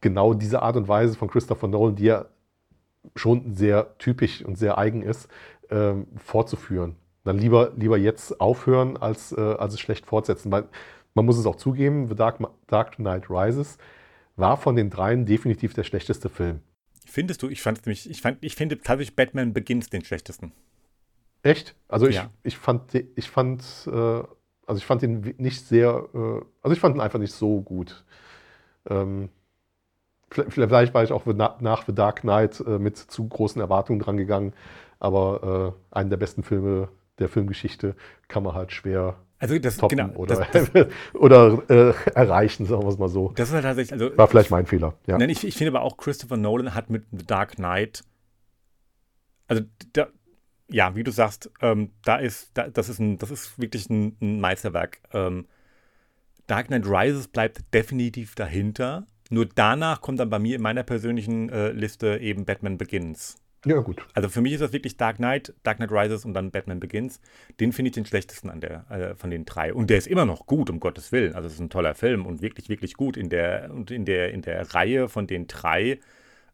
genau 0.00 0.34
diese 0.34 0.62
Art 0.62 0.76
und 0.76 0.86
Weise 0.86 1.16
von 1.16 1.28
Christopher 1.28 1.66
Nolan, 1.66 1.96
die 1.96 2.04
ja 2.04 2.26
schon 3.16 3.54
sehr 3.54 3.98
typisch 3.98 4.44
und 4.44 4.56
sehr 4.56 4.78
eigen 4.78 5.02
ist, 5.02 5.28
äh, 5.70 5.94
fortzuführen. 6.16 6.94
Dann 7.24 7.38
lieber, 7.38 7.72
lieber 7.76 7.98
jetzt 7.98 8.40
aufhören, 8.40 8.96
als, 8.96 9.32
äh, 9.32 9.40
als 9.40 9.74
es 9.74 9.80
schlecht 9.80 10.06
fortsetzen. 10.06 10.52
Weil 10.52 10.66
man 11.14 11.24
muss 11.24 11.38
es 11.38 11.46
auch 11.46 11.56
zugeben, 11.56 12.08
The 12.08 12.14
Dark, 12.14 12.38
Dark 12.68 12.96
Knight 12.96 13.28
Rises 13.28 13.78
war 14.36 14.56
von 14.56 14.76
den 14.76 14.90
dreien 14.90 15.26
definitiv 15.26 15.74
der 15.74 15.84
schlechteste 15.84 16.28
Film. 16.28 16.60
Findest 17.06 17.42
du? 17.42 17.48
Ich 17.48 17.62
fand 17.62 17.84
nämlich, 17.86 18.08
ich 18.10 18.20
fand, 18.22 18.38
ich 18.42 18.54
finde 18.56 18.80
tatsächlich 18.80 19.14
Batman 19.14 19.52
Begins 19.52 19.90
den 19.90 20.04
schlechtesten. 20.04 20.52
Echt? 21.42 21.74
Also 21.88 22.06
ich, 22.06 22.16
ja. 22.16 22.30
ich 22.42 22.56
fand, 22.56 22.94
ich 22.94 23.30
fand, 23.30 23.62
äh, 23.86 23.90
also 23.92 24.78
ich 24.78 24.86
fand 24.86 25.02
ihn 25.02 25.34
nicht 25.38 25.66
sehr, 25.66 26.08
äh, 26.14 26.40
also 26.62 26.72
ich 26.72 26.80
fand 26.80 26.96
ihn 26.96 27.00
einfach 27.00 27.18
nicht 27.18 27.34
so 27.34 27.60
gut. 27.60 28.04
Ähm, 28.88 29.28
vielleicht 30.30 30.94
war 30.94 31.04
ich 31.04 31.12
auch 31.12 31.26
nach 31.26 31.86
The 31.86 31.94
Dark 31.94 32.22
Knight 32.22 32.60
äh, 32.60 32.78
mit 32.78 32.96
zu 32.96 33.28
großen 33.28 33.60
Erwartungen 33.60 34.00
dran 34.00 34.16
gegangen, 34.16 34.54
aber 34.98 35.76
äh, 35.92 35.96
einen 35.96 36.10
der 36.10 36.16
besten 36.16 36.42
Filme 36.42 36.88
der 37.18 37.28
Filmgeschichte 37.28 37.94
kann 38.28 38.42
man 38.42 38.54
halt 38.54 38.72
schwer 38.72 39.16
also 39.38 39.58
das, 39.58 39.76
toppen 39.76 39.98
genau, 39.98 40.14
oder, 40.14 40.46
das, 40.52 40.70
das, 40.70 40.86
oder 41.12 41.62
äh, 41.68 41.92
erreichen, 42.14 42.64
sagen 42.66 42.82
wir 42.82 42.88
es 42.88 42.98
mal 42.98 43.08
so. 43.08 43.32
Das 43.34 43.48
ist 43.48 43.54
halt 43.54 43.64
tatsächlich, 43.64 43.92
also, 43.92 44.16
War 44.16 44.28
vielleicht 44.28 44.50
mein 44.50 44.64
Fehler. 44.64 44.94
Ja. 45.06 45.18
Nein, 45.18 45.28
ich, 45.28 45.44
ich 45.44 45.56
finde 45.56 45.76
aber 45.76 45.82
auch, 45.82 45.98
Christopher 45.98 46.36
Nolan 46.36 46.74
hat 46.74 46.88
mit 46.88 47.04
The 47.10 47.26
Dark 47.26 47.56
Knight, 47.56 48.04
also 49.46 49.62
da, 49.92 50.06
ja, 50.68 50.96
wie 50.96 51.04
du 51.04 51.10
sagst, 51.10 51.50
ähm, 51.60 51.90
da 52.04 52.16
ist, 52.16 52.52
da, 52.54 52.68
das 52.68 52.88
ist 52.88 53.00
ein, 53.00 53.18
das 53.18 53.30
ist 53.30 53.58
wirklich 53.58 53.90
ein, 53.90 54.16
ein 54.22 54.40
Meisterwerk. 54.40 55.00
Ähm, 55.12 55.46
Dark 56.46 56.68
Knight 56.68 56.86
Rises 56.86 57.28
bleibt 57.28 57.72
definitiv 57.74 58.34
dahinter. 58.34 59.06
Nur 59.30 59.46
danach 59.46 60.00
kommt 60.00 60.20
dann 60.20 60.30
bei 60.30 60.38
mir 60.38 60.56
in 60.56 60.62
meiner 60.62 60.82
persönlichen 60.82 61.48
äh, 61.48 61.70
Liste 61.72 62.18
eben 62.18 62.44
Batman 62.44 62.78
Begins. 62.78 63.36
Ja, 63.64 63.80
gut. 63.80 64.06
Also 64.14 64.28
für 64.28 64.40
mich 64.40 64.52
ist 64.52 64.60
das 64.60 64.72
wirklich 64.72 64.96
Dark 64.96 65.16
Knight, 65.16 65.54
Dark 65.62 65.78
Knight 65.78 65.90
Rises 65.90 66.24
und 66.24 66.34
dann 66.34 66.50
Batman 66.50 66.80
Begins. 66.80 67.20
Den 67.60 67.72
finde 67.72 67.88
ich 67.88 67.94
den 67.94 68.04
schlechtesten 68.04 68.50
an 68.50 68.60
der, 68.60 68.90
äh, 68.90 69.14
von 69.14 69.30
den 69.30 69.44
drei. 69.44 69.72
Und 69.72 69.90
der 69.90 69.98
ist 69.98 70.06
immer 70.06 70.26
noch 70.26 70.46
gut, 70.46 70.70
um 70.70 70.80
Gottes 70.80 71.12
Willen. 71.12 71.34
Also 71.34 71.46
es 71.46 71.54
ist 71.54 71.60
ein 71.60 71.70
toller 71.70 71.94
Film 71.94 72.26
und 72.26 72.42
wirklich, 72.42 72.68
wirklich 72.68 72.94
gut 72.94 73.16
in 73.16 73.30
der, 73.30 73.70
und 73.72 73.90
in 73.90 74.04
der, 74.04 74.32
in 74.32 74.42
der 74.42 74.74
Reihe 74.74 75.08
von 75.08 75.26
den 75.26 75.46
drei. 75.46 75.98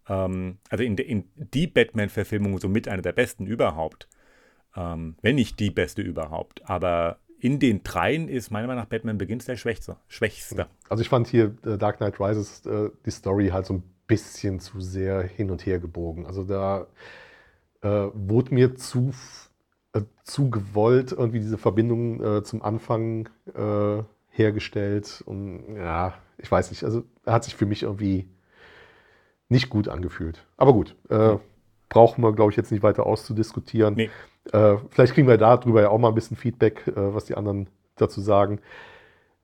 Ähm, 0.09 0.59
also 0.69 0.85
in, 0.85 0.97
de, 0.97 1.07
in 1.07 1.25
die 1.37 1.67
Batman-Verfilmung 1.67 2.59
somit 2.59 2.87
eine 2.89 3.03
der 3.03 3.13
besten 3.13 3.47
überhaupt. 3.47 4.09
Ähm, 4.77 5.17
wenn 5.21 5.35
nicht 5.35 5.59
die 5.59 5.71
beste 5.71 6.03
überhaupt. 6.03 6.69
Aber 6.69 7.19
in 7.41 7.59
den 7.59 7.83
dreien 7.83 8.29
ist 8.29 8.51
meiner 8.51 8.69
Meinung 8.69 8.83
nach 8.83 8.89
Batman 8.89 9.19
Begins 9.19 9.47
der 9.47 9.57
Schwächste. 9.57 9.97
Schwächste. 10.09 10.67
Also 10.89 11.01
ich 11.03 11.09
fand 11.09 11.27
hier 11.27 11.57
äh, 11.65 11.77
Dark 11.77 11.97
Knight 11.97 12.21
Rises 12.21 12.65
äh, 12.67 12.91
die 13.05 13.11
Story 13.11 13.49
halt 13.49 13.67
so 13.67 13.75
ein 13.75 13.83
bisschen 14.11 14.59
zu 14.59 14.81
sehr 14.81 15.23
hin 15.23 15.51
und 15.51 15.65
her 15.65 15.79
gebogen. 15.79 16.27
Also 16.27 16.43
da 16.43 16.89
äh, 17.81 18.09
wurde 18.13 18.53
mir 18.53 18.75
zu, 18.75 19.13
äh, 19.93 20.03
zu 20.25 20.51
gewollt 20.51 21.13
irgendwie 21.13 21.39
diese 21.39 21.59
Verbindung 21.59 22.23
äh, 22.23 22.43
zum 22.43 22.61
Anfang 22.63 23.29
äh, 23.55 24.03
hergestellt. 24.29 25.23
Und 25.25 25.77
ja, 25.77 26.15
ich 26.39 26.51
weiß 26.51 26.71
nicht, 26.71 26.83
also 26.83 27.05
hat 27.25 27.45
sich 27.45 27.55
für 27.55 27.67
mich 27.67 27.85
irgendwie 27.85 28.29
nicht 29.49 29.71
gut 29.71 29.89
angefühlt. 29.89 30.45
Aber 30.57 30.73
gut, 30.73 30.97
äh, 31.09 31.37
brauchen 31.89 32.23
wir, 32.23 32.33
glaube 32.33 32.51
ich, 32.51 32.57
jetzt 32.57 32.73
nicht 32.73 32.83
weiter 32.83 33.07
auszudiskutieren. 33.07 33.95
Nee. 33.95 34.11
Äh, 34.53 34.77
vielleicht 34.91 35.15
kriegen 35.15 35.29
wir 35.29 35.39
darüber 35.39 35.83
ja 35.83 35.91
auch 35.91 35.99
mal 35.99 36.09
ein 36.09 36.15
bisschen 36.15 36.37
Feedback, 36.37 36.83
was 36.95 37.27
die 37.27 37.37
anderen 37.37 37.69
dazu 37.97 38.21
sagen. 38.21 38.61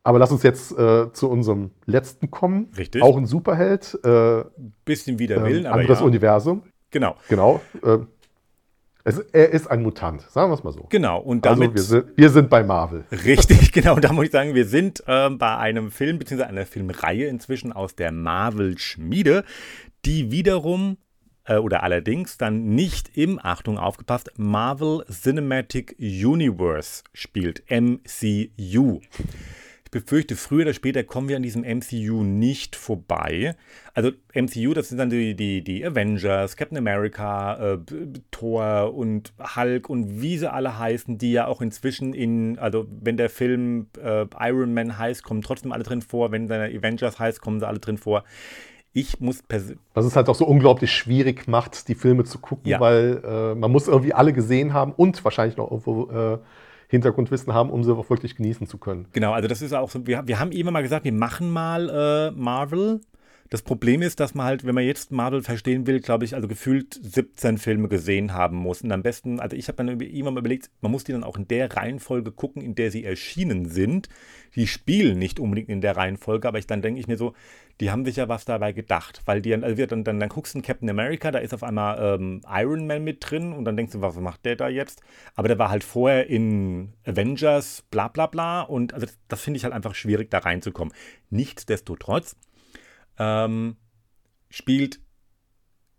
Aber 0.07 0.21
lass 0.21 0.31
uns 0.31 0.45
jetzt 0.45 0.71
äh, 0.79 1.13
zu 1.13 1.29
unserem 1.29 1.73
letzten 1.85 2.31
kommen. 2.31 2.71
Richtig. 2.77 3.03
Auch 3.03 3.17
ein 3.17 3.27
Superheld. 3.27 3.99
Äh, 4.05 4.45
Bisschen 4.85 5.19
wider 5.19 5.43
Willen, 5.45 5.65
äh, 5.65 5.69
aber 5.69 5.81
Anderes 5.81 5.99
ja. 5.99 6.07
Universum. 6.07 6.63
Genau. 6.93 7.17
Genau. 7.29 7.61
Äh, 7.83 7.99
es, 9.03 9.19
er 9.19 9.51
ist 9.51 9.69
ein 9.69 9.83
Mutant, 9.83 10.23
sagen 10.31 10.49
wir 10.51 10.55
es 10.55 10.63
mal 10.63 10.73
so. 10.73 10.87
Genau. 10.91 11.19
Und 11.19 11.45
also 11.45 11.61
damit, 11.61 11.77
also 11.77 11.97
wir, 11.97 12.03
sind, 12.03 12.17
wir 12.19 12.31
sind 12.31 12.51
bei 12.51 12.63
Marvel. 12.63 13.05
Richtig, 13.11 13.73
genau. 13.73 13.97
Da 13.97 14.13
muss 14.13 14.27
ich 14.27 14.31
sagen, 14.31 14.55
wir 14.55 14.67
sind 14.67 15.03
äh, 15.09 15.29
bei 15.31 15.57
einem 15.57 15.91
Film, 15.91 16.21
beziehungsweise 16.21 16.51
einer 16.51 16.67
Filmreihe 16.67 17.27
inzwischen 17.27 17.73
aus 17.73 17.97
der 17.97 18.13
Marvel-Schmiede, 18.13 19.43
die 20.05 20.31
wiederum 20.31 20.99
äh, 21.47 21.57
oder 21.57 21.83
allerdings 21.83 22.39
dann 22.39 22.77
nicht 22.77 23.17
im, 23.17 23.41
Achtung, 23.43 23.77
aufgepasst, 23.77 24.31
Marvel 24.37 25.05
Cinematic 25.11 25.97
Universe 25.99 27.03
spielt, 27.13 27.65
MCU. 27.69 29.01
Ich 29.97 30.03
befürchte, 30.03 30.37
früher 30.37 30.63
oder 30.63 30.75
später 30.75 31.05
kommen 31.05 31.31
wir 31.31 31.37
an 31.37 31.43
diesem 31.43 31.63
MCU 31.63 32.23
nicht 32.23 32.77
vorbei. 32.77 33.57
Also 33.95 34.11
MCU, 34.35 34.75
das 34.75 34.91
sind 34.91 34.99
dann 34.99 35.09
die, 35.09 35.35
die, 35.35 35.65
die 35.65 35.87
Avengers, 35.87 36.57
Captain 36.57 36.77
America, 36.77 37.75
äh, 37.75 37.79
Thor 38.31 38.93
und 38.95 39.33
Hulk 39.57 39.89
und 39.89 40.21
wie 40.21 40.37
sie 40.37 40.53
alle 40.53 40.79
heißen, 40.79 41.17
die 41.17 41.33
ja 41.33 41.47
auch 41.47 41.63
inzwischen 41.63 42.13
in, 42.13 42.59
also 42.59 42.87
wenn 42.91 43.17
der 43.17 43.31
Film 43.31 43.87
äh, 43.99 44.27
Iron 44.39 44.75
Man 44.75 44.99
heißt, 44.99 45.23
kommen 45.23 45.41
trotzdem 45.41 45.73
alle 45.73 45.83
drin 45.83 46.03
vor. 46.03 46.31
Wenn 46.31 46.47
der 46.47 46.65
Avengers 46.65 47.19
heißt, 47.19 47.41
kommen 47.41 47.59
sie 47.59 47.67
alle 47.67 47.79
drin 47.79 47.97
vor. 47.97 48.25
Ich 48.93 49.19
muss 49.21 49.43
persönlich. 49.43 49.79
Was 49.95 50.05
es 50.05 50.15
halt 50.15 50.29
auch 50.29 50.35
so 50.35 50.45
unglaublich 50.45 50.93
schwierig 50.93 51.49
macht, 51.49 51.89
die 51.89 51.95
Filme 51.95 52.25
zu 52.25 52.39
gucken, 52.39 52.71
ja. 52.71 52.81
weil 52.81 53.23
äh, 53.25 53.55
man 53.55 53.73
muss 53.73 53.89
irgendwie 53.89 54.13
alle 54.13 54.35
gesehen 54.35 54.75
haben 54.75 54.93
und 54.93 55.25
wahrscheinlich 55.25 55.57
noch 55.57 55.71
irgendwo 55.71 56.11
äh, 56.11 56.39
Hintergrundwissen 56.89 57.53
haben, 57.53 57.71
um 57.71 57.83
sie 57.85 57.95
auch 57.95 58.11
wirklich 58.11 58.37
genießen 58.37 58.67
zu 58.67 58.79
können. 58.79 59.07
Genau, 59.13 59.33
also 59.33 59.49
das 59.49 59.63
ist 59.63 59.73
auch 59.73 59.91
so, 59.91 60.07
wir, 60.07 60.27
wir 60.27 60.39
haben 60.39 60.53
immer 60.53 60.71
mal 60.71 60.83
gesagt, 60.83 61.05
wir 61.05 61.13
machen 61.13 61.51
mal 61.51 61.89
äh, 61.89 62.31
Marvel. 62.31 63.01
Das 63.49 63.63
Problem 63.63 64.03
ist, 64.03 64.19
dass 64.19 64.35
man 64.35 64.47
halt, 64.47 64.67
wenn 64.67 64.75
man 64.75 64.85
jetzt 64.85 65.13
Marvel 65.13 65.41
verstehen 65.43 65.87
will, 65.87 66.01
glaube 66.01 66.25
ich, 66.25 66.35
also 66.35 66.49
gefühlt 66.49 66.99
17 67.01 67.59
Filme 67.59 67.89
gesehen 67.89 68.33
haben 68.33 68.57
muss. 68.57 68.83
Und 68.83 68.91
am 68.91 69.03
besten, 69.03 69.39
also 69.39 69.57
ich 69.57 69.69
habe 69.69 69.77
dann 69.77 70.01
irgendwann 70.01 70.35
mal 70.35 70.41
überlegt, 70.41 70.71
man 70.81 70.91
muss 70.91 71.05
die 71.05 71.13
dann 71.13 71.23
auch 71.23 71.37
in 71.37 71.47
der 71.47 71.77
Reihenfolge 71.77 72.33
gucken, 72.33 72.61
in 72.61 72.75
der 72.75 72.91
sie 72.91 73.05
erschienen 73.05 73.67
sind. 73.67 74.09
Die 74.57 74.67
spielen 74.67 75.19
nicht 75.19 75.39
unbedingt 75.39 75.69
in 75.69 75.81
der 75.81 75.97
Reihenfolge, 75.97 76.49
aber 76.49 76.59
ich, 76.59 76.67
dann 76.67 76.83
denke 76.83 76.99
ich 76.99 77.07
mir 77.07 77.17
so, 77.17 77.35
die 77.81 77.91
haben 77.91 78.05
sich 78.05 78.17
ja 78.17 78.29
was 78.29 78.45
dabei 78.45 78.73
gedacht. 78.73 79.23
Weil 79.27 79.43
die, 79.43 79.55
also 79.55 79.87
dann, 79.87 80.05
dann, 80.05 80.21
dann 80.21 80.29
guckst 80.29 80.55
du 80.55 80.59
in 80.59 80.63
Captain 80.63 80.89
America, 80.89 81.31
da 81.31 81.39
ist 81.39 81.55
auf 81.55 81.63
einmal 81.63 81.99
ähm, 82.01 82.43
Iron 82.49 82.87
Man 82.87 83.05
mit 83.05 83.19
drin 83.21 83.53
und 83.53 83.65
dann 83.65 83.77
denkst 83.77 83.93
du, 83.93 84.01
was 84.01 84.17
macht 84.17 84.45
der 84.45 84.57
da 84.57 84.69
jetzt? 84.69 85.03
Aber 85.35 85.49
der 85.49 85.59
war 85.59 85.71
halt 85.71 85.85
vorher 85.85 86.29
in 86.29 86.95
Avengers, 87.05 87.83
bla 87.91 88.09
bla 88.09 88.27
bla. 88.27 88.63
Und 88.63 88.95
also 88.95 89.07
das, 89.07 89.19
das 89.29 89.43
finde 89.43 89.59
ich 89.59 89.65
halt 89.65 89.75
einfach 89.75 89.95
schwierig, 89.95 90.31
da 90.31 90.39
reinzukommen. 90.39 90.95
Nichtsdestotrotz 91.31 92.37
ähm, 93.19 93.77
spielt 94.49 95.01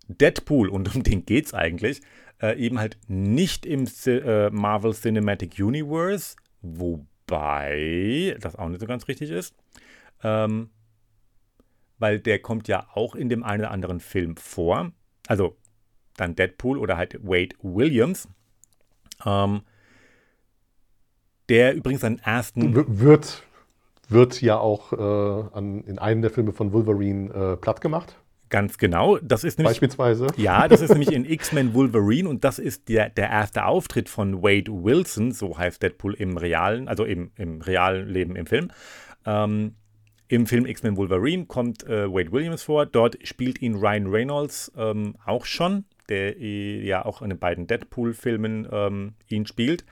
Deadpool, 0.08 0.70
und 0.70 0.96
um 0.96 1.04
den 1.04 1.26
geht's 1.26 1.54
eigentlich, 1.54 2.02
äh, 2.42 2.58
eben 2.58 2.80
halt 2.80 2.98
nicht 3.08 3.66
im 3.66 3.88
äh, 4.06 4.50
Marvel 4.50 4.94
Cinematic 4.94 5.60
Universe, 5.60 6.36
wobei 6.62 8.38
das 8.40 8.56
auch 8.56 8.70
nicht 8.70 8.80
so 8.80 8.88
ganz 8.88 9.08
richtig 9.08 9.32
ist, 9.32 9.56
ähm, 10.24 10.70
weil 12.00 12.20
der 12.20 12.39
kommt 12.39 12.68
ja 12.68 12.88
auch 12.93 13.16
in 13.16 13.30
dem 13.30 13.43
einen 13.43 13.62
oder 13.62 13.72
anderen 13.72 14.00
Film 14.00 14.38
vor. 14.38 14.91
Also 15.28 15.58
dann 16.16 16.36
Deadpool 16.36 16.78
oder 16.78 16.98
halt 16.98 17.20
Wade 17.24 17.56
Williams. 17.62 18.28
Ähm, 19.26 19.62
der 21.50 21.76
übrigens 21.76 22.02
seinen 22.02 22.20
ersten. 22.20 22.76
wird, 23.00 23.43
wird 24.10 24.41
ja 24.41 24.58
auch 24.58 24.93
äh, 24.93 25.56
an, 25.56 25.84
in 25.84 25.98
einem 26.00 26.22
der 26.22 26.32
Filme 26.32 26.52
von 26.52 26.74
Wolverine 26.74 27.34
äh, 27.34 27.58
platt 27.58 27.82
gemacht. 27.82 28.18
Ganz 28.50 28.78
genau. 28.78 29.18
Das 29.18 29.43
ist 29.43 29.58
nämlich, 29.58 29.74
Beispielsweise. 29.74 30.28
Ja, 30.38 30.68
das 30.68 30.82
ist 30.82 30.91
nämlich 30.91 31.12
in 31.12 31.26
X-Men 31.26 31.74
Wolverine 31.74 32.30
und 32.30 32.43
das 32.43 32.60
ist 32.60 32.88
der, 32.88 33.10
der 33.10 33.30
erste 33.30 33.66
Auftritt 33.66 34.08
von 34.08 34.41
Wade 34.41 34.72
Wilson, 34.72 35.34
so 35.34 35.58
heißt 35.58 35.84
Deadpool 35.84 36.14
im 36.14 36.38
realen, 36.38 36.88
also 36.88 37.04
im, 37.04 37.32
im 37.36 37.62
realen 37.62 38.08
Leben 38.08 38.36
im 38.38 38.45
Film. 38.45 38.72
Ähm, 39.26 39.76
Im 40.28 40.46
Film 40.46 40.66
X-Men 40.66 40.98
Wolverine 40.98 41.46
kommt 41.46 41.84
äh, 41.86 42.12
Wade 42.12 42.32
Williams 42.32 42.64
vor. 42.64 42.86
Dort 42.86 43.18
spielt 43.26 43.62
ihn 43.62 43.76
Ryan 43.76 44.08
Reynolds 44.08 44.72
ähm, 44.78 45.16
auch 45.26 45.46
schon, 45.46 45.86
der 46.10 46.38
äh, 46.38 46.86
ja 46.86 47.06
auch 47.06 47.22
in 47.22 47.30
den 47.30 47.40
beiden 47.40 47.68
Deadpool-Filmen 47.68 48.68
ähm, 48.72 49.14
ihn 49.30 49.46
spielt 49.46 49.86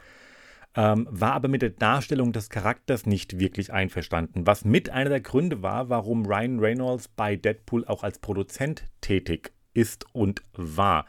ähm, 0.76 1.08
war 1.10 1.34
aber 1.34 1.48
mit 1.48 1.62
der 1.62 1.70
Darstellung 1.70 2.34
des 2.34 2.50
Charakters 2.50 3.06
nicht 3.06 3.40
wirklich 3.40 3.72
einverstanden, 3.72 4.46
was 4.46 4.66
mit 4.66 4.90
einer 4.90 5.10
der 5.10 5.22
Gründe 5.22 5.64
war, 5.64 5.90
warum 5.90 6.26
Ryan 6.26 6.60
Reynolds 6.60 7.08
bei 7.08 7.36
Deadpool 7.36 7.86
auch 7.86 8.04
als 8.04 8.20
Produzent 8.20 8.84
tätig 9.02 9.54
ist 9.74 10.06
und 10.14 10.42
war. 10.54 11.06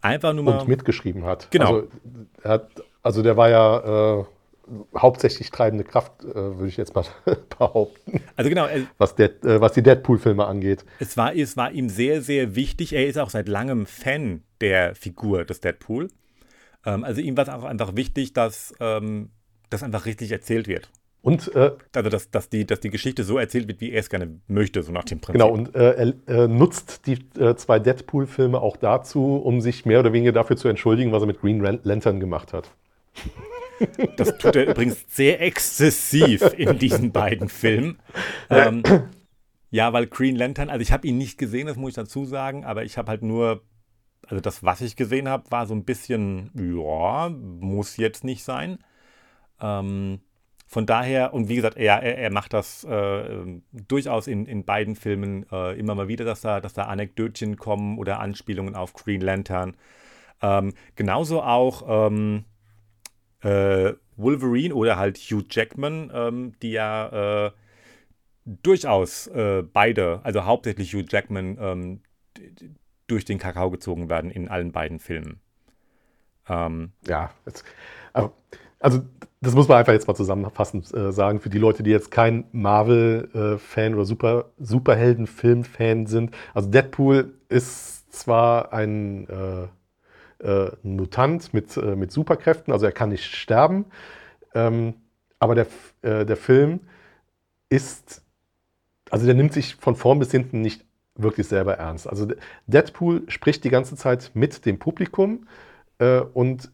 Einfach 0.00 0.32
nur 0.32 0.44
mal. 0.44 0.60
Und 0.60 0.68
mitgeschrieben 0.68 1.24
hat. 1.24 1.50
Genau. 1.50 1.74
Also, 1.74 1.88
hat, 2.44 2.70
also 3.02 3.22
der 3.22 3.36
war 3.36 3.50
ja. 3.50 4.20
Äh 4.20 4.24
hauptsächlich 4.96 5.50
treibende 5.50 5.84
Kraft, 5.84 6.24
äh, 6.24 6.34
würde 6.34 6.68
ich 6.68 6.76
jetzt 6.76 6.94
mal 6.94 7.04
behaupten. 7.58 8.20
Also 8.36 8.48
genau. 8.48 8.66
Äh, 8.66 8.84
was, 8.98 9.14
der, 9.14 9.30
äh, 9.44 9.60
was 9.60 9.72
die 9.72 9.82
Deadpool-Filme 9.82 10.46
angeht. 10.46 10.84
Es 11.00 11.16
war, 11.16 11.34
es 11.34 11.56
war 11.56 11.72
ihm 11.72 11.88
sehr, 11.88 12.22
sehr 12.22 12.54
wichtig. 12.54 12.92
Er 12.92 13.06
ist 13.06 13.18
auch 13.18 13.30
seit 13.30 13.48
langem 13.48 13.86
Fan 13.86 14.42
der 14.60 14.94
Figur 14.94 15.44
des 15.44 15.60
Deadpool. 15.60 16.08
Ähm, 16.84 17.04
also 17.04 17.20
ihm 17.20 17.36
war 17.36 17.44
es 17.44 17.50
auch 17.50 17.64
einfach 17.64 17.96
wichtig, 17.96 18.32
dass 18.32 18.74
ähm, 18.80 19.30
das 19.70 19.82
einfach 19.82 20.06
richtig 20.06 20.32
erzählt 20.32 20.68
wird. 20.68 20.90
Und 21.20 21.54
äh, 21.54 21.72
also 21.94 22.10
dass, 22.10 22.30
dass, 22.30 22.48
die, 22.48 22.64
dass 22.64 22.80
die 22.80 22.90
Geschichte 22.90 23.24
so 23.24 23.38
erzählt 23.38 23.66
wird, 23.68 23.80
wie 23.80 23.90
er 23.90 24.00
es 24.00 24.08
gerne 24.08 24.40
möchte, 24.46 24.82
so 24.82 24.92
nach 24.92 25.04
dem 25.04 25.20
Prinzip. 25.20 25.40
Genau, 25.40 25.52
und 25.52 25.74
äh, 25.74 26.12
er 26.26 26.48
nutzt 26.48 27.06
die 27.06 27.18
äh, 27.38 27.56
zwei 27.56 27.78
Deadpool-Filme 27.80 28.60
auch 28.60 28.76
dazu, 28.76 29.36
um 29.36 29.60
sich 29.60 29.84
mehr 29.84 30.00
oder 30.00 30.12
weniger 30.12 30.32
dafür 30.32 30.56
zu 30.56 30.68
entschuldigen, 30.68 31.12
was 31.12 31.22
er 31.22 31.26
mit 31.26 31.40
Green 31.40 31.60
Lantern 31.60 32.20
gemacht 32.20 32.52
hat. 32.52 32.70
Das 34.16 34.36
tut 34.38 34.56
er 34.56 34.70
übrigens 34.70 35.04
sehr 35.08 35.40
exzessiv 35.40 36.42
in 36.56 36.78
diesen 36.78 37.12
beiden 37.12 37.48
Filmen. 37.48 37.98
Ähm, 38.50 38.82
ja, 39.70 39.92
weil 39.92 40.06
Green 40.06 40.36
Lantern, 40.36 40.70
also 40.70 40.82
ich 40.82 40.92
habe 40.92 41.06
ihn 41.06 41.18
nicht 41.18 41.38
gesehen, 41.38 41.66
das 41.66 41.76
muss 41.76 41.90
ich 41.90 41.94
dazu 41.96 42.24
sagen, 42.24 42.64
aber 42.64 42.84
ich 42.84 42.98
habe 42.98 43.10
halt 43.10 43.22
nur 43.22 43.62
also 44.26 44.40
das, 44.40 44.62
was 44.62 44.80
ich 44.80 44.96
gesehen 44.96 45.28
habe, 45.28 45.50
war 45.50 45.66
so 45.66 45.74
ein 45.74 45.84
bisschen, 45.84 46.50
ja, 46.54 47.30
muss 47.30 47.96
jetzt 47.96 48.24
nicht 48.24 48.44
sein. 48.44 48.78
Ähm, 49.60 50.20
von 50.66 50.84
daher, 50.84 51.32
und 51.32 51.48
wie 51.48 51.56
gesagt, 51.56 51.78
er, 51.78 52.02
er, 52.02 52.18
er 52.18 52.30
macht 52.30 52.52
das 52.52 52.84
äh, 52.84 53.60
durchaus 53.72 54.26
in, 54.26 54.44
in 54.44 54.64
beiden 54.64 54.96
Filmen 54.96 55.46
äh, 55.50 55.78
immer 55.78 55.94
mal 55.94 56.08
wieder, 56.08 56.26
dass 56.26 56.42
da, 56.42 56.60
dass 56.60 56.74
da 56.74 56.84
Anekdötchen 56.84 57.56
kommen 57.56 57.98
oder 57.98 58.20
Anspielungen 58.20 58.74
auf 58.74 58.92
Green 58.92 59.22
Lantern. 59.22 59.76
Ähm, 60.42 60.74
genauso 60.94 61.42
auch 61.42 62.08
ähm, 62.08 62.44
äh, 63.42 63.92
Wolverine 64.16 64.74
oder 64.74 64.96
halt 64.98 65.18
Hugh 65.18 65.44
Jackman, 65.48 66.10
ähm, 66.12 66.52
die 66.62 66.72
ja 66.72 67.46
äh, 67.46 67.50
durchaus 68.44 69.26
äh, 69.28 69.62
beide, 69.62 70.20
also 70.24 70.44
hauptsächlich 70.44 70.92
Hugh 70.94 71.06
Jackman, 71.08 71.58
ähm, 71.60 72.00
durch 73.06 73.24
den 73.24 73.38
Kakao 73.38 73.70
gezogen 73.70 74.08
werden 74.08 74.30
in 74.30 74.48
allen 74.48 74.72
beiden 74.72 74.98
Filmen. 74.98 75.40
Ähm, 76.48 76.92
ja, 77.06 77.30
jetzt, 77.46 77.64
also 78.80 79.02
das 79.40 79.54
muss 79.54 79.68
man 79.68 79.78
einfach 79.78 79.92
jetzt 79.92 80.08
mal 80.08 80.14
zusammenfassend 80.14 80.92
äh, 80.94 81.12
sagen, 81.12 81.40
für 81.40 81.50
die 81.50 81.58
Leute, 81.58 81.82
die 81.82 81.90
jetzt 81.90 82.10
kein 82.10 82.44
Marvel-Fan 82.52 83.92
äh, 83.92 83.94
oder 83.94 84.04
Super, 84.04 84.46
Superhelden-Film-Fan 84.58 86.06
sind. 86.06 86.34
Also 86.54 86.70
Deadpool 86.70 87.34
ist 87.48 88.12
zwar 88.12 88.72
ein, 88.72 89.28
äh, 90.40 90.70
Mutant 90.82 91.52
mit, 91.52 91.76
äh, 91.76 91.96
mit 91.96 92.12
Superkräften, 92.12 92.72
also 92.72 92.86
er 92.86 92.92
kann 92.92 93.10
nicht 93.10 93.24
sterben, 93.24 93.86
ähm, 94.54 94.94
aber 95.38 95.54
der, 95.54 95.66
äh, 96.02 96.24
der 96.24 96.36
Film 96.36 96.80
ist, 97.68 98.22
also 99.10 99.26
der 99.26 99.34
nimmt 99.34 99.52
sich 99.52 99.76
von 99.76 99.96
vorn 99.96 100.18
bis 100.18 100.30
hinten 100.30 100.60
nicht 100.60 100.84
wirklich 101.14 101.48
selber 101.48 101.74
ernst. 101.74 102.08
Also 102.08 102.28
Deadpool 102.66 103.24
spricht 103.28 103.64
die 103.64 103.70
ganze 103.70 103.96
Zeit 103.96 104.30
mit 104.34 104.64
dem 104.64 104.78
Publikum 104.78 105.46
äh, 105.98 106.20
und 106.20 106.70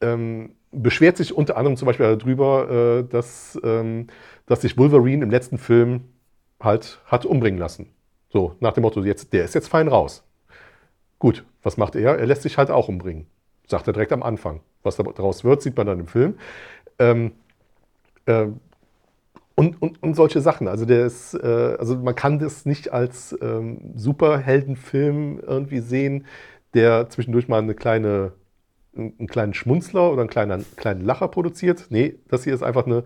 ähm, 0.00 0.54
beschwert 0.70 1.16
sich 1.16 1.34
unter 1.34 1.56
anderem 1.56 1.76
zum 1.76 1.86
Beispiel 1.86 2.16
darüber, 2.16 2.70
äh, 2.70 3.04
dass, 3.04 3.58
ähm, 3.64 4.06
dass 4.46 4.60
sich 4.60 4.78
Wolverine 4.78 5.24
im 5.24 5.30
letzten 5.30 5.58
Film 5.58 6.04
halt 6.60 7.00
hat 7.06 7.24
umbringen 7.24 7.58
lassen. 7.58 7.88
So, 8.28 8.56
nach 8.60 8.72
dem 8.72 8.82
Motto, 8.82 9.02
jetzt, 9.02 9.32
der 9.32 9.44
ist 9.44 9.54
jetzt 9.54 9.68
fein 9.68 9.88
raus. 9.88 10.22
Gut, 11.20 11.44
was 11.62 11.76
macht 11.76 11.94
er? 11.94 12.18
Er 12.18 12.26
lässt 12.26 12.42
sich 12.42 12.58
halt 12.58 12.70
auch 12.70 12.88
umbringen. 12.88 13.26
Sagt 13.68 13.86
er 13.86 13.92
direkt 13.92 14.12
am 14.12 14.24
Anfang. 14.24 14.60
Was 14.82 14.96
daraus 14.96 15.44
wird, 15.44 15.62
sieht 15.62 15.76
man 15.76 15.86
dann 15.86 16.00
im 16.00 16.06
Film. 16.08 16.34
Ähm, 16.98 17.32
äh, 18.26 18.46
und, 19.54 19.80
und, 19.82 20.02
und 20.02 20.14
solche 20.14 20.40
Sachen. 20.40 20.66
Also, 20.66 20.86
der 20.86 21.04
ist, 21.04 21.34
äh, 21.34 21.76
also 21.78 21.96
man 21.96 22.14
kann 22.14 22.38
das 22.38 22.64
nicht 22.64 22.92
als 22.92 23.36
ähm, 23.42 23.92
Superheldenfilm 23.94 25.40
irgendwie 25.46 25.80
sehen, 25.80 26.26
der 26.72 27.10
zwischendurch 27.10 27.46
mal 27.46 27.58
eine 27.58 27.74
kleine, 27.74 28.32
einen 28.96 29.26
kleinen 29.26 29.52
Schmunzler 29.52 30.10
oder 30.10 30.22
einen 30.22 30.30
kleinen, 30.30 30.64
kleinen 30.76 31.02
Lacher 31.02 31.28
produziert. 31.28 31.88
Nee, 31.90 32.16
das 32.28 32.44
hier 32.44 32.54
ist 32.54 32.62
einfach 32.62 32.86
eine 32.86 33.04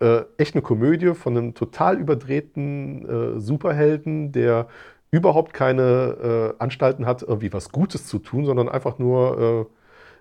äh, 0.00 0.24
echt 0.36 0.54
eine 0.54 0.62
Komödie 0.62 1.14
von 1.14 1.36
einem 1.36 1.54
total 1.54 1.98
überdrehten 1.98 3.36
äh, 3.36 3.40
Superhelden, 3.40 4.32
der 4.32 4.68
überhaupt 5.10 5.52
keine 5.52 6.54
äh, 6.58 6.62
Anstalten 6.62 7.06
hat, 7.06 7.22
irgendwie 7.22 7.52
was 7.52 7.70
Gutes 7.70 8.06
zu 8.06 8.18
tun, 8.18 8.44
sondern 8.44 8.68
einfach 8.68 8.98
nur 8.98 9.68
äh, 9.68 9.74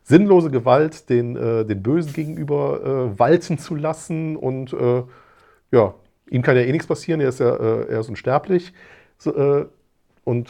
sinnlose 0.04 0.50
Gewalt 0.50 1.10
den, 1.10 1.36
äh, 1.36 1.66
den 1.66 1.84
Bösen 1.84 2.14
gegenüber 2.14 3.18
walten 3.18 3.58
zu 3.58 3.76
lassen 3.76 4.36
und 4.36 4.76
ja, 5.72 5.94
ihm 6.30 6.42
kann 6.42 6.56
ja 6.56 6.64
eh 6.64 6.72
nichts 6.72 6.88
passieren, 6.88 7.22
er 7.22 7.30
ist 7.30 7.40
ja 7.40 7.56
äh, 7.56 7.88
er 7.90 8.00
ist 8.00 8.10
unsterblich. 8.10 8.74
So, 9.18 9.36
äh, 9.36 9.66
und 10.24 10.50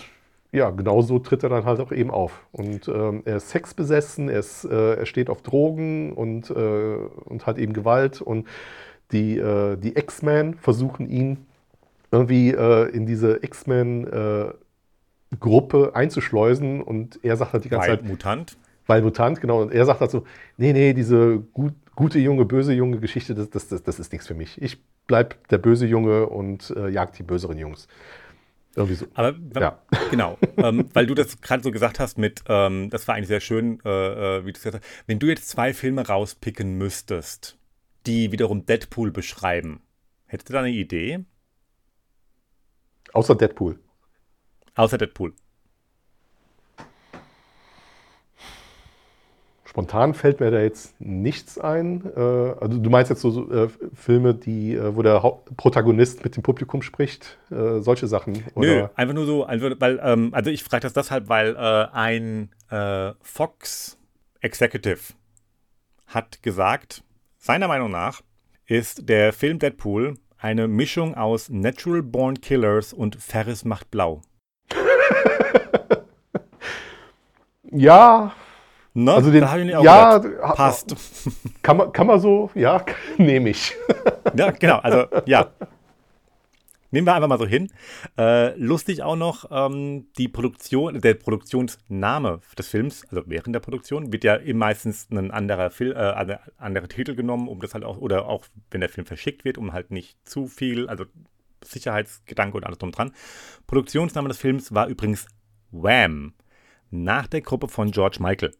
ja, 0.52 0.72
genau 0.72 1.02
so 1.02 1.20
tritt 1.20 1.44
er 1.44 1.50
dann 1.50 1.66
halt 1.66 1.80
auch 1.80 1.92
eben 1.92 2.12
auf. 2.12 2.46
Und 2.52 2.88
ähm, 2.88 3.22
er 3.26 3.38
ist 3.38 3.50
sexbesessen, 3.50 4.30
er, 4.30 4.40
ist, 4.40 4.66
äh, 4.66 4.96
er 4.96 5.06
steht 5.06 5.30
auf 5.30 5.42
Drogen 5.42 6.14
und, 6.14 6.50
äh, 6.50 6.96
und 7.26 7.46
hat 7.46 7.58
eben 7.60 7.74
Gewalt. 7.74 8.22
Und 8.22 8.48
die, 9.12 9.38
äh, 9.38 9.78
die 9.78 9.96
X-Men 9.96 10.56
versuchen 10.56 11.08
ihn 11.10 11.46
irgendwie 12.12 12.52
äh, 12.52 12.90
in 12.90 13.06
diese 13.06 13.44
X-Men-Gruppe 13.44 15.92
einzuschleusen. 15.94 16.82
Und 16.82 17.20
er 17.24 17.38
sagt 17.38 17.54
halt 17.54 17.66
die 17.66 17.70
ganze 17.70 17.90
weil 17.90 17.98
Zeit. 17.98 18.08
Mutant? 18.08 18.58
Weil 18.88 19.02
Mutant, 19.02 19.42
genau. 19.42 19.62
Und 19.62 19.72
er 19.72 19.86
sagt 19.86 20.02
halt 20.02 20.12
so: 20.12 20.26
Nee, 20.58 20.74
nee, 20.74 20.94
diese 20.94 21.40
gut, 21.54 21.74
gute 21.96 22.20
Junge, 22.20 22.46
böse 22.46 22.74
Junge 22.74 23.00
Geschichte, 23.00 23.36
das, 23.36 23.50
das, 23.50 23.68
das, 23.68 23.84
das 23.84 24.00
ist 24.00 24.12
nichts 24.12 24.28
für 24.28 24.34
mich. 24.34 24.62
Ich 24.62 24.80
bleib 25.06 25.48
der 25.50 25.58
böse 25.58 25.86
Junge 25.86 26.28
und 26.28 26.74
äh, 26.76 26.90
jagt 26.90 27.20
die 27.20 27.24
böseren 27.24 27.58
Jungs. 27.58 27.88
Irgendwie 28.76 28.96
so. 28.96 29.08
Aber 29.16 29.36
ja. 29.60 29.82
genau, 30.12 30.38
ähm, 30.58 30.86
weil 30.94 31.06
du 31.06 31.14
das 31.14 31.42
gerade 31.42 31.64
so 31.64 31.72
gesagt 31.72 32.00
hast 32.00 32.18
mit, 32.18 32.44
ähm, 32.48 32.90
das 32.90 33.08
war 33.08 33.16
eigentlich 33.16 33.28
sehr 33.28 33.42
schön, 33.42 33.80
äh, 33.84 34.38
äh 34.38 34.46
wie 34.46 34.54
du 34.54 34.60
gesagt 34.60 34.76
hast. 34.76 34.86
Wenn 35.08 35.20
du 35.20 35.28
jetzt 35.28 35.50
zwei 35.50 35.74
Filme 35.74 36.08
rauspicken 36.08 36.78
müsstest, 36.78 37.58
die 38.06 38.32
wiederum 38.32 38.66
Deadpool 38.66 39.12
beschreiben, 39.12 39.82
hättest 40.28 40.50
du 40.50 40.54
da 40.54 40.60
eine 40.60 40.70
Idee? 40.70 41.26
Außer 43.14 43.36
Deadpool. 43.36 43.80
Außer 44.76 44.98
Deadpool. 44.98 45.34
Spontan 49.70 50.16
fällt 50.16 50.40
mir 50.40 50.50
da 50.50 50.62
jetzt 50.62 51.00
nichts 51.00 51.60
ein. 51.60 52.04
Äh, 52.16 52.20
also 52.20 52.80
du 52.80 52.90
meinst 52.90 53.12
jetzt 53.12 53.22
so 53.22 53.52
äh, 53.52 53.70
Filme, 53.94 54.34
die, 54.34 54.74
äh, 54.74 54.96
wo 54.96 55.04
der 55.04 55.22
Haupt 55.22 55.56
Protagonist 55.58 56.24
mit 56.24 56.36
dem 56.36 56.42
Publikum 56.42 56.82
spricht, 56.82 57.38
äh, 57.52 57.80
solche 57.80 58.08
Sachen? 58.08 58.44
Oder? 58.56 58.68
Nö, 58.68 58.88
einfach 58.96 59.14
nur 59.14 59.26
so, 59.28 59.46
einfach, 59.46 59.72
weil, 59.78 60.00
ähm, 60.04 60.34
also 60.34 60.50
ich 60.50 60.64
frage 60.64 60.82
das 60.82 60.94
deshalb, 60.94 61.30
weil 61.30 61.56
ein 61.56 62.50
Fox 63.22 63.98
Executive 64.42 65.14
hat 66.06 66.44
gesagt, 66.44 67.04
seiner 67.38 67.68
Meinung 67.68 67.90
nach 67.90 68.22
ist 68.66 69.10
der 69.10 69.34
Film 69.34 69.58
Deadpool 69.58 70.18
eine 70.40 70.68
Mischung 70.68 71.16
aus 71.16 71.50
Natural 71.50 72.02
Born 72.02 72.42
Killers 72.42 72.94
und 72.94 73.16
Ferris 73.16 73.66
macht 73.66 73.92
blau. 73.92 74.22
ja, 77.72 78.34
Ne? 78.94 79.14
Also 79.14 79.32
den, 79.32 79.44
ja, 79.84 80.18
gedacht. 80.18 80.56
passt. 80.56 80.96
Kann 81.62 81.78
man, 81.78 81.92
kann 81.94 82.08
man 82.08 82.20
so, 82.20 82.50
ja, 82.56 82.84
nehme 83.18 83.50
ich. 83.50 83.76
ja, 84.36 84.52
genau, 84.52 84.78
also 84.80 85.06
ja. 85.26 85.48
Nehmen 86.92 87.06
wir 87.06 87.14
einfach 87.14 87.28
mal 87.28 87.38
so 87.38 87.46
hin. 87.46 87.72
Äh, 88.18 88.58
lustig 88.58 89.04
auch 89.04 89.16
noch, 89.16 89.46
ähm, 89.52 90.08
die 90.18 90.28
Produktion, 90.28 91.00
der 91.02 91.14
Produktionsname 91.14 92.42
des 92.58 92.68
Films, 92.68 93.06
also 93.10 93.24
während 93.28 93.54
der 93.54 93.60
Produktion, 93.60 94.12
wird 94.12 94.24
ja 94.24 94.40
meistens 94.54 95.08
ein 95.12 95.32
anderer 95.32 95.70
Film, 95.70 95.96
äh, 95.96 96.38
andere 96.58 96.88
Titel 96.88 97.16
genommen, 97.16 97.48
um 97.48 97.60
das 97.60 97.74
halt 97.74 97.84
auch, 97.84 97.98
oder 97.98 98.28
auch 98.28 98.46
wenn 98.72 98.82
der 98.82 98.90
Film 98.90 99.06
verschickt 99.06 99.46
wird, 99.46 99.58
um 99.58 99.74
halt 99.74 99.92
nicht 99.92 100.18
zu 100.28 100.48
viel, 100.48 100.90
also 100.90 101.06
Sicherheitsgedanke 101.64 102.58
und 102.58 102.66
alles 102.66 102.80
drum 102.80 102.92
dran. 102.92 103.12
Produktionsname 103.68 104.30
des 104.30 104.38
Films 104.38 104.74
war 104.74 104.88
übrigens 104.88 105.28
Wham! 105.72 106.34
Nach 106.92 107.28
der 107.28 107.42
Gruppe 107.42 107.68
von 107.68 107.92
George 107.92 108.18
Michael. 108.20 108.52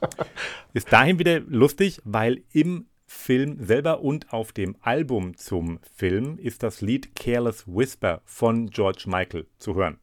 Ist 0.72 0.92
dahin 0.92 1.20
wieder 1.20 1.38
lustig, 1.40 2.00
weil 2.04 2.42
im 2.50 2.86
Film 3.12 3.64
selber 3.64 4.00
und 4.00 4.32
auf 4.32 4.52
dem 4.52 4.74
Album 4.80 5.36
zum 5.36 5.78
Film 5.94 6.38
ist 6.38 6.64
das 6.64 6.80
Lied 6.80 7.14
Careless 7.14 7.64
Whisper 7.68 8.20
von 8.24 8.68
George 8.70 9.04
Michael 9.06 9.46
zu 9.58 9.76
hören. 9.76 9.98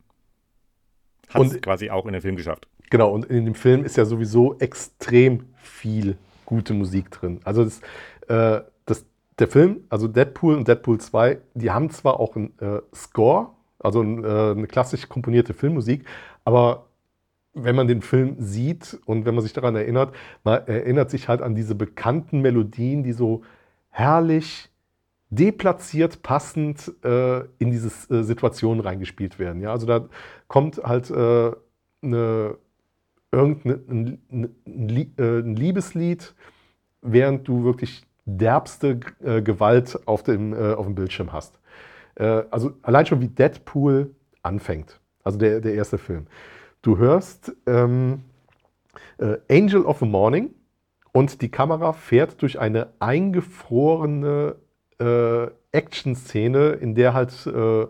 Hat 1.27 1.41
es 1.47 1.59
quasi 1.59 1.89
auch 1.89 2.05
in 2.05 2.13
den 2.13 2.21
Film 2.21 2.37
geschafft. 2.37 2.67
Genau, 2.89 3.11
und 3.11 3.25
in 3.25 3.43
dem 3.43 3.55
Film 3.55 3.83
ist 3.83 3.97
ja 3.97 4.05
sowieso 4.05 4.57
extrem 4.59 5.47
viel 5.57 6.17
gute 6.45 6.73
Musik 6.73 7.11
drin. 7.11 7.41
Also 7.43 7.65
das, 7.65 7.81
äh, 8.29 8.63
das, 8.85 9.05
der 9.37 9.47
Film, 9.49 9.81
also 9.89 10.07
Deadpool 10.07 10.55
und 10.55 10.67
Deadpool 10.67 10.99
2, 10.99 11.39
die 11.55 11.71
haben 11.71 11.89
zwar 11.89 12.19
auch 12.19 12.37
einen 12.37 12.57
äh, 12.59 12.79
Score, 12.95 13.49
also 13.79 14.01
ein, 14.01 14.23
äh, 14.23 14.27
eine 14.27 14.67
klassisch 14.67 15.09
komponierte 15.09 15.53
Filmmusik, 15.53 16.05
aber 16.45 16.85
wenn 17.63 17.75
man 17.75 17.87
den 17.87 18.01
Film 18.01 18.35
sieht 18.39 18.99
und 19.05 19.25
wenn 19.25 19.35
man 19.35 19.43
sich 19.43 19.53
daran 19.53 19.75
erinnert, 19.75 20.15
man 20.43 20.65
erinnert 20.67 21.09
sich 21.09 21.27
halt 21.27 21.41
an 21.41 21.55
diese 21.55 21.75
bekannten 21.75 22.41
Melodien, 22.41 23.03
die 23.03 23.13
so 23.13 23.43
herrlich 23.89 24.69
deplatziert 25.29 26.23
passend 26.23 26.91
äh, 27.03 27.39
in 27.59 27.71
diese 27.71 27.89
äh, 28.13 28.23
Situation 28.23 28.79
reingespielt 28.79 29.37
werden. 29.39 29.61
Ja? 29.61 29.71
Also 29.71 29.85
da 29.85 30.09
kommt 30.47 30.81
halt 30.83 31.09
äh, 31.11 31.51
eine, 32.01 32.57
irgendein 33.31 34.19
ein, 34.29 34.55
ein, 34.65 35.13
äh, 35.17 35.39
Liebeslied, 35.39 36.33
während 37.01 37.47
du 37.47 37.63
wirklich 37.63 38.05
derbste 38.25 38.99
äh, 39.23 39.41
Gewalt 39.41 39.99
auf 40.07 40.23
dem, 40.23 40.53
äh, 40.53 40.73
auf 40.73 40.85
dem 40.85 40.95
Bildschirm 40.95 41.31
hast. 41.31 41.59
also 42.51 42.73
allein 42.81 43.05
schon 43.05 43.21
wie 43.21 43.29
Deadpool 43.29 44.13
anfängt, 44.43 44.99
also 45.23 45.37
der, 45.37 45.61
der 45.61 45.73
erste 45.73 45.97
Film. 45.97 46.27
Du 46.81 46.97
hörst 46.97 47.53
ähm, 47.65 48.23
äh, 49.17 49.37
Angel 49.49 49.83
of 49.83 49.99
the 49.99 50.05
Morning 50.05 50.53
und 51.11 51.41
die 51.41 51.49
Kamera 51.49 51.91
fährt 51.91 52.41
durch 52.41 52.57
eine 52.57 52.93
eingefrorene 52.99 54.55
äh, 54.97 55.47
Action-Szene, 55.73 56.69
in 56.69 56.95
der 56.95 57.13
halt 57.13 57.45
äh, 57.47 57.87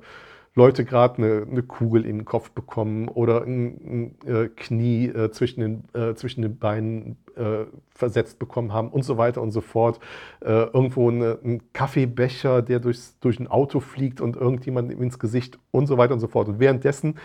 Leute 0.55 0.85
gerade 0.85 1.17
eine, 1.19 1.47
eine, 1.49 1.63
Kugel 1.63 2.03
in 2.05 2.17
den 2.17 2.25
Kopf 2.25 2.49
bekommen 2.51 3.07
oder 3.07 3.43
ein, 3.43 4.15
ein 4.25 4.27
äh, 4.27 4.49
Knie 4.49 5.05
äh, 5.05 5.29
zwischen, 5.31 5.61
den, 5.61 5.83
äh, 5.93 6.15
zwischen 6.15 6.41
den 6.41 6.57
Beinen 6.57 7.17
äh, 7.35 7.65
versetzt 7.91 8.39
bekommen 8.39 8.73
haben 8.73 8.89
und 8.89 9.03
so 9.03 9.17
weiter 9.17 9.41
und 9.41 9.51
so 9.51 9.61
fort. 9.61 9.99
Äh, 10.41 10.63
irgendwo 10.73 11.09
eine, 11.09 11.37
ein 11.43 11.71
Kaffeebecher, 11.73 12.63
der 12.63 12.79
durchs, 12.79 13.19
durch 13.19 13.39
ein 13.39 13.47
Auto 13.47 13.79
fliegt 13.79 14.19
und 14.19 14.35
irgendjemand 14.35 14.91
ins 14.91 15.19
Gesicht 15.19 15.59
und 15.71 15.85
so 15.85 15.97
weiter 15.97 16.13
und 16.13 16.19
so 16.19 16.27
fort. 16.27 16.49
Und 16.49 16.59
währenddessen 16.59 17.15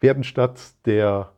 werden 0.00 0.24
statt 0.24 0.60
der 0.84 1.32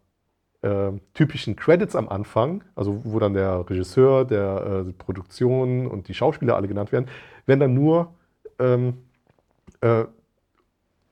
äh, 0.63 0.93
typischen 1.15 1.57
Credits 1.57 1.95
am 1.95 2.09
Anfang, 2.09 2.65
also 2.75 3.03
wo 3.05 3.19
dann 3.19 3.35
der 3.35 3.69
Regisseur, 3.69 4.25
der 4.25 4.85
äh, 4.89 4.93
Produktion 4.93 5.87
und 5.87 6.09
die 6.09 6.15
Schauspieler 6.15 6.57
alle 6.57 6.69
genannt 6.69 6.93
werden, 6.93 7.09
werden 7.47 7.61
dann 7.61 7.75
nur 7.75 8.15
ähm, 8.59 8.99
äh, 9.81 10.05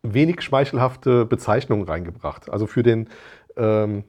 wenig 0.03 0.42
schmeichelhafte 0.42 1.24
Bezeichnungen 1.24 1.84
reingebracht. 1.84 2.51
Also 2.51 2.66
für 2.66 2.82
den, 2.82 3.09
ähm, 3.57 4.05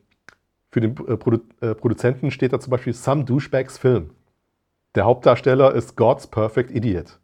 für 0.71 0.81
den 0.81 0.91
äh, 1.07 1.17
Produ 1.17 1.39
äh, 1.61 1.75
Produzenten 1.75 2.31
steht 2.31 2.53
da 2.53 2.59
zum 2.59 2.71
Beispiel 2.71 2.93
Some 2.93 3.25
Douchebags 3.25 3.77
Film. 3.77 4.11
Der 4.95 5.05
Hauptdarsteller 5.05 5.73
ist 5.73 5.95
God's 5.95 6.27
Perfect 6.27 6.71
Idiot. 6.71 7.19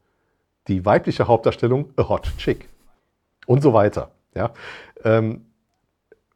Die 0.67 0.85
weibliche 0.85 1.27
Hauptdarstellung 1.27 1.91
A 1.97 2.07
Hot 2.07 2.31
Chick. 2.37 2.69
Und 3.47 3.61
so 3.61 3.73
weiter. 3.73 4.11
Ja? 4.35 4.53
Ähm, 5.03 5.45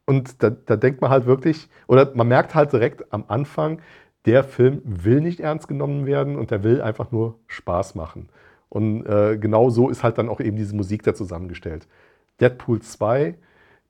und 0.08 0.42
da, 0.42 0.48
da, 0.48 0.76
denkt 0.76 1.02
man 1.02 1.10
halt 1.10 1.26
wirklich, 1.26 1.68
oder 1.86 2.10
man 2.14 2.28
merkt 2.28 2.54
halt 2.54 2.72
direkt 2.72 3.12
am 3.12 3.24
Anfang, 3.28 3.82
der 4.24 4.42
Film 4.42 4.80
will 4.84 5.20
nicht 5.20 5.38
ernst 5.38 5.68
genommen 5.68 6.06
werden 6.06 6.36
und 6.36 6.50
der 6.50 6.64
will 6.64 6.80
einfach 6.80 7.12
nur 7.12 7.38
Spaß 7.46 7.94
machen. 7.94 8.30
Und 8.70 9.04
äh, 9.04 9.36
genau 9.36 9.68
so 9.68 9.90
ist 9.90 10.02
halt 10.02 10.16
dann 10.16 10.30
auch 10.30 10.40
eben 10.40 10.56
diese 10.56 10.74
Musik 10.74 11.02
da 11.02 11.14
zusammengestellt. 11.14 11.86
Deadpool 12.40 12.80
2, 12.80 13.34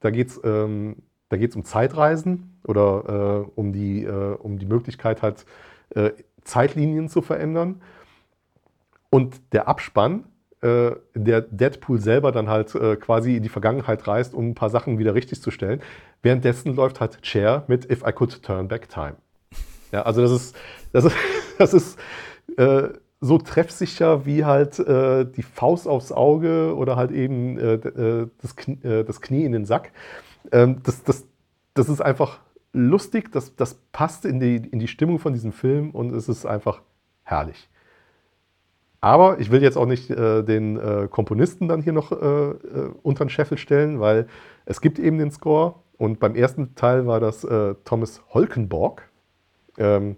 da 0.01 0.11
geht 0.11 0.31
es 0.31 0.41
ähm, 0.43 0.97
um 1.31 1.65
Zeitreisen 1.65 2.59
oder 2.67 3.47
äh, 3.47 3.51
um, 3.55 3.73
die, 3.73 4.03
äh, 4.03 4.35
um 4.39 4.59
die 4.59 4.67
Möglichkeit 4.67 5.23
halt 5.23 5.47
äh, 5.91 6.11
Zeitlinien 6.43 7.09
zu 7.09 7.23
verändern. 7.23 7.81
Und 9.09 9.41
der 9.53 9.69
Abspann 9.69 10.25
äh, 10.61 10.93
der 11.15 11.43
Deadpool 11.43 12.01
selber 12.01 12.33
dann 12.33 12.49
halt 12.49 12.75
äh, 12.75 12.97
quasi 12.97 13.37
in 13.37 13.43
die 13.43 13.49
Vergangenheit 13.49 14.07
reist, 14.07 14.35
um 14.35 14.51
ein 14.51 14.55
paar 14.55 14.71
Sachen 14.71 14.99
wieder 14.99 15.15
richtig 15.15 15.41
zu 15.41 15.51
stellen. 15.51 15.81
Währenddessen 16.23 16.75
läuft 16.75 17.01
halt 17.01 17.23
Chair 17.23 17.65
mit 17.69 17.91
If 17.91 18.03
I 18.07 18.13
Could 18.13 18.43
Turn 18.43 18.69
Back 18.69 18.89
Time. 18.89 19.17
Ja, 19.93 20.03
also 20.03 20.21
das 20.21 20.33
ist, 20.33 20.57
das 20.93 21.05
ist, 21.05 21.17
das 21.59 21.75
ist 21.75 21.99
äh, 22.57 22.89
so 23.21 23.39
treffsicher 23.39 24.27
wie 24.27 24.45
halt 24.45 24.79
äh, 24.79 25.25
die 25.25 25.43
Faust 25.43 25.89
aufs 25.89 26.13
Auge 26.13 26.75
oder 26.77 26.97
halt 26.97 27.11
eben 27.11 27.59
äh, 27.59 27.75
äh, 27.75 28.29
das, 28.41 28.57
Knie, 28.57 28.79
das, 28.83 29.21
Knie, 29.21 29.45
in 29.45 29.53
den 29.53 29.65
Sack. 29.65 29.93
Ähm, 30.53 30.81
das, 30.83 31.03
das, 31.03 31.25
das 31.75 31.89
ist 31.89 32.01
einfach 32.01 32.41
lustig, 32.73 33.33
das, 33.33 33.57
das 33.57 33.75
passt 33.93 34.25
in 34.25 34.41
die, 34.41 34.57
in 34.57 34.79
die 34.79 34.89
Stimmung 34.89 35.19
von 35.19 35.33
diesem 35.33 35.53
Film 35.53 35.91
und 35.91 36.13
es 36.13 36.29
ist 36.29 36.47
einfach 36.47 36.83
herrlich. 37.25 37.69
Aber 39.01 39.39
ich 39.39 39.51
will 39.51 39.63
jetzt 39.63 39.77
auch 39.77 39.87
nicht 39.87 40.11
äh, 40.11 40.43
den 40.43 40.77
äh, 40.77 41.09
Komponisten 41.09 41.69
dann 41.69 41.83
hier 41.83 41.93
noch 41.93 42.11
äh, 42.11 42.17
äh, 42.17 42.57
unter 43.03 43.25
den 43.25 43.31
Scheffel 43.31 43.57
stellen, 43.57 44.01
weil 44.01 44.27
es 44.67 44.81
gibt 44.81 44.99
eben 44.99 45.19
den 45.19 45.31
Score. 45.31 45.77
Und 45.97 46.21
beim 46.21 46.35
ersten 46.35 46.75
Teil 46.75 47.07
war 47.07 47.21
das 47.21 47.45
äh, 47.45 47.75
Thomas 47.85 48.23
Holkenborg, 48.31 49.09
ähm, 49.79 50.17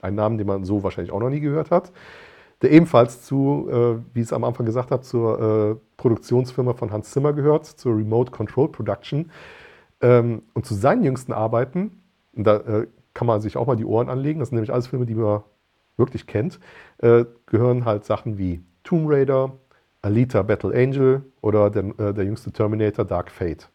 ein 0.00 0.14
Name, 0.14 0.36
den 0.38 0.46
man 0.46 0.64
so 0.64 0.82
wahrscheinlich 0.82 1.12
auch 1.12 1.20
noch 1.20 1.30
nie 1.30 1.40
gehört 1.40 1.70
hat, 1.70 1.92
der 2.62 2.70
ebenfalls 2.70 3.22
zu, 3.22 3.68
äh, 3.70 4.14
wie 4.14 4.20
ich 4.20 4.26
es 4.26 4.32
am 4.32 4.44
Anfang 4.44 4.66
gesagt 4.66 4.90
habe, 4.90 5.02
zur 5.02 5.80
Produktionsfirma 5.96 6.74
von 6.74 6.90
Hans 6.90 7.10
Zimmer 7.10 7.32
gehört, 7.32 7.66
zur 7.66 7.96
Remote 7.96 8.30
Control 8.30 8.68
Production. 8.68 9.30
Ähm, 10.00 10.42
und 10.54 10.66
zu 10.66 10.74
seinen 10.74 11.04
jüngsten 11.04 11.32
Arbeiten, 11.32 12.02
da 12.34 12.84
kann 13.14 13.26
man 13.26 13.40
sich 13.40 13.56
auch 13.56 13.66
mal 13.66 13.76
die 13.76 13.84
Ohren 13.84 14.08
anlegen, 14.08 14.40
das 14.40 14.48
sind 14.48 14.56
nämlich 14.56 14.72
alles 14.72 14.86
Filme, 14.86 15.06
die 15.06 15.16
wir 15.16 15.44
wirklich 16.02 16.26
kennt, 16.26 16.60
äh, 16.98 17.24
gehören 17.46 17.84
halt 17.84 18.04
Sachen 18.04 18.36
wie 18.36 18.62
Tomb 18.84 19.08
Raider, 19.08 19.52
Alita 20.02 20.42
Battle 20.42 20.74
Angel 20.74 21.24
oder 21.40 21.70
der, 21.70 21.84
äh, 21.98 22.12
der 22.12 22.24
jüngste 22.24 22.52
Terminator 22.52 23.04
Dark 23.04 23.30
Fate. 23.30 23.70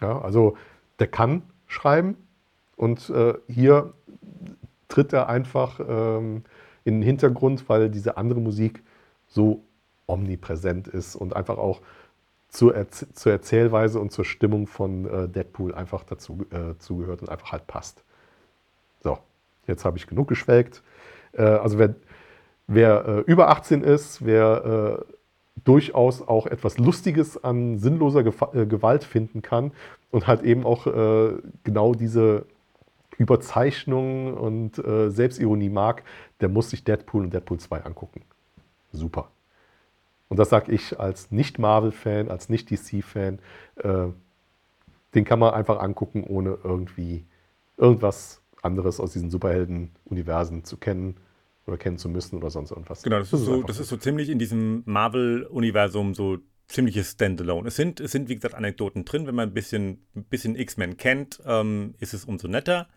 Ja, 0.00 0.20
also 0.20 0.56
der 0.98 1.08
kann 1.08 1.42
schreiben 1.66 2.16
und 2.76 3.10
äh, 3.10 3.34
hier 3.48 3.94
tritt 4.88 5.12
er 5.12 5.28
einfach 5.28 5.80
ähm, 5.80 6.44
in 6.84 6.96
den 6.96 7.02
Hintergrund, 7.02 7.68
weil 7.68 7.90
diese 7.90 8.16
andere 8.16 8.40
Musik 8.40 8.82
so 9.26 9.62
omnipräsent 10.06 10.88
ist 10.88 11.16
und 11.16 11.34
einfach 11.34 11.58
auch 11.58 11.80
zur, 12.48 12.74
Erz 12.74 13.06
zur 13.12 13.32
Erzählweise 13.32 14.00
und 14.00 14.12
zur 14.12 14.24
Stimmung 14.24 14.66
von 14.66 15.04
äh, 15.04 15.28
Deadpool 15.28 15.74
einfach 15.74 16.04
dazu 16.04 16.46
äh, 16.50 16.78
zugehört 16.78 17.20
und 17.20 17.28
einfach 17.28 17.52
halt 17.52 17.66
passt. 17.66 18.04
So, 19.02 19.18
jetzt 19.66 19.84
habe 19.84 19.98
ich 19.98 20.06
genug 20.06 20.28
geschwelgt. 20.28 20.82
Äh, 21.38 21.42
also 21.42 21.78
wer, 21.78 21.94
wer 22.66 23.06
äh, 23.06 23.20
über 23.20 23.48
18 23.48 23.82
ist, 23.82 24.24
wer 24.24 25.04
äh, 25.08 25.14
durchaus 25.64 26.26
auch 26.26 26.46
etwas 26.46 26.78
Lustiges 26.78 27.42
an 27.42 27.78
sinnloser 27.78 28.22
Gefa 28.22 28.50
äh, 28.54 28.66
Gewalt 28.66 29.04
finden 29.04 29.42
kann 29.42 29.72
und 30.10 30.26
halt 30.26 30.42
eben 30.42 30.64
auch 30.64 30.86
äh, 30.86 31.32
genau 31.64 31.94
diese 31.94 32.46
Überzeichnung 33.16 34.34
und 34.34 34.76
Selbstironie 34.76 35.70
mag, 35.70 36.04
der 36.40 36.48
muss 36.48 36.70
sich 36.70 36.84
Deadpool 36.84 37.24
und 37.24 37.34
Deadpool 37.34 37.58
2 37.58 37.84
angucken. 37.84 38.22
Super. 38.92 39.32
Und 40.28 40.38
das 40.38 40.50
sage 40.50 40.70
ich 40.70 41.00
als 41.00 41.32
Nicht-Marvel-Fan, 41.32 42.30
als 42.30 42.48
Nicht-DC-Fan. 42.48 43.40
Äh, 43.74 44.06
den 45.16 45.24
kann 45.24 45.40
man 45.40 45.52
einfach 45.52 45.80
angucken, 45.80 46.22
ohne 46.28 46.58
irgendwie 46.62 47.24
irgendwas 47.76 48.40
anderes 48.62 49.00
aus 49.00 49.14
diesen 49.14 49.30
Superhelden-Universen 49.30 50.62
zu 50.62 50.76
kennen 50.76 51.16
oder 51.68 51.78
kennen 51.78 51.98
zu 51.98 52.08
müssen 52.08 52.36
oder 52.36 52.50
sonst 52.50 52.70
irgendwas. 52.70 53.02
Genau, 53.02 53.18
das, 53.18 53.30
das 53.30 53.40
ist, 53.40 53.46
so, 53.46 53.62
das 53.62 53.78
ist 53.78 53.88
so 53.88 53.96
ziemlich 53.96 54.28
in 54.28 54.38
diesem 54.38 54.82
Marvel-Universum 54.86 56.14
so 56.14 56.38
ziemliches 56.68 57.12
Standalone. 57.12 57.68
Es 57.68 57.76
sind, 57.76 58.00
es 58.00 58.12
sind, 58.12 58.28
wie 58.28 58.34
gesagt, 58.34 58.54
Anekdoten 58.54 59.04
drin. 59.04 59.26
Wenn 59.26 59.34
man 59.34 59.48
ein 59.48 59.54
bisschen, 59.54 60.06
ein 60.14 60.24
bisschen 60.24 60.56
X-Men 60.56 60.96
kennt, 60.96 61.40
ähm, 61.46 61.94
ist 61.98 62.14
es 62.14 62.24
umso 62.24 62.48
netter. 62.48 62.88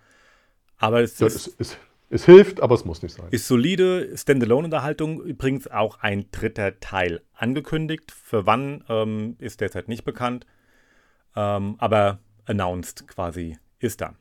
Aber 0.77 1.01
es, 1.01 1.19
ja, 1.19 1.27
ist, 1.27 1.47
es, 1.47 1.55
es, 1.57 1.77
es, 2.09 2.25
hilft, 2.25 2.61
aber 2.61 2.75
es 2.75 2.85
muss 2.85 3.01
nicht 3.01 3.15
sein. 3.15 3.27
Ist 3.31 3.47
solide 3.47 4.15
Standalone-Unterhaltung. 4.17 5.21
Übrigens 5.21 5.67
auch 5.67 5.99
ein 5.99 6.25
dritter 6.31 6.79
Teil 6.79 7.21
angekündigt. 7.33 8.11
Für 8.11 8.45
wann 8.45 8.83
ähm, 8.89 9.35
ist 9.39 9.61
derzeit 9.61 9.87
nicht 9.87 10.03
bekannt. 10.03 10.45
Ähm, 11.35 11.75
aber 11.77 12.19
announced 12.45 13.07
quasi 13.07 13.57
ist 13.79 14.01
da. 14.01 14.15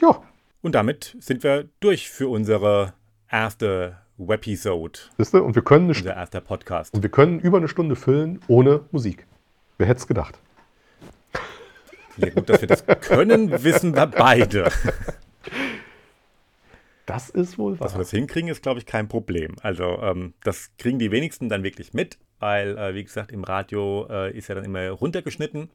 Ja. 0.00 0.22
Und 0.62 0.74
damit 0.74 1.16
sind 1.20 1.42
wir 1.42 1.68
durch 1.80 2.10
für 2.10 2.28
unsere 2.28 2.92
erste 3.30 3.96
Webisode. 4.18 4.98
Siehst 5.16 5.34
du? 5.34 5.42
Und 5.42 5.54
wir 5.54 5.62
können 5.62 5.88
unser 5.88 6.14
erster 6.14 6.40
Podcast. 6.40 6.94
Und 6.94 7.02
wir 7.02 7.10
können 7.10 7.40
über 7.40 7.58
eine 7.58 7.68
Stunde 7.68 7.96
füllen 7.96 8.40
ohne 8.48 8.82
Musik. 8.90 9.26
Wer 9.78 9.86
hätte 9.86 10.00
es 10.00 10.06
gedacht? 10.06 10.38
Ja, 12.16 12.28
gut, 12.30 12.48
dass 12.48 12.60
wir 12.60 12.68
das 12.68 12.84
können, 12.86 13.50
wissen 13.62 13.94
wir 13.94 14.06
beide. 14.06 14.70
Das 17.06 17.30
ist 17.30 17.58
wohl 17.58 17.80
wahr. 17.80 17.86
Dass 17.86 17.94
wir 17.94 18.00
das 18.00 18.10
hinkriegen, 18.10 18.50
ist, 18.50 18.62
glaube 18.62 18.78
ich, 18.78 18.86
kein 18.86 19.08
Problem. 19.08 19.56
Also, 19.62 19.98
ähm, 20.02 20.34
das 20.44 20.70
kriegen 20.78 20.98
die 20.98 21.10
wenigsten 21.10 21.48
dann 21.48 21.64
wirklich 21.64 21.92
mit, 21.94 22.18
weil, 22.38 22.76
äh, 22.76 22.94
wie 22.94 23.02
gesagt, 23.02 23.32
im 23.32 23.42
Radio 23.42 24.06
äh, 24.10 24.36
ist 24.36 24.48
ja 24.48 24.54
dann 24.54 24.64
immer 24.64 24.90
runtergeschnitten. 24.90 25.70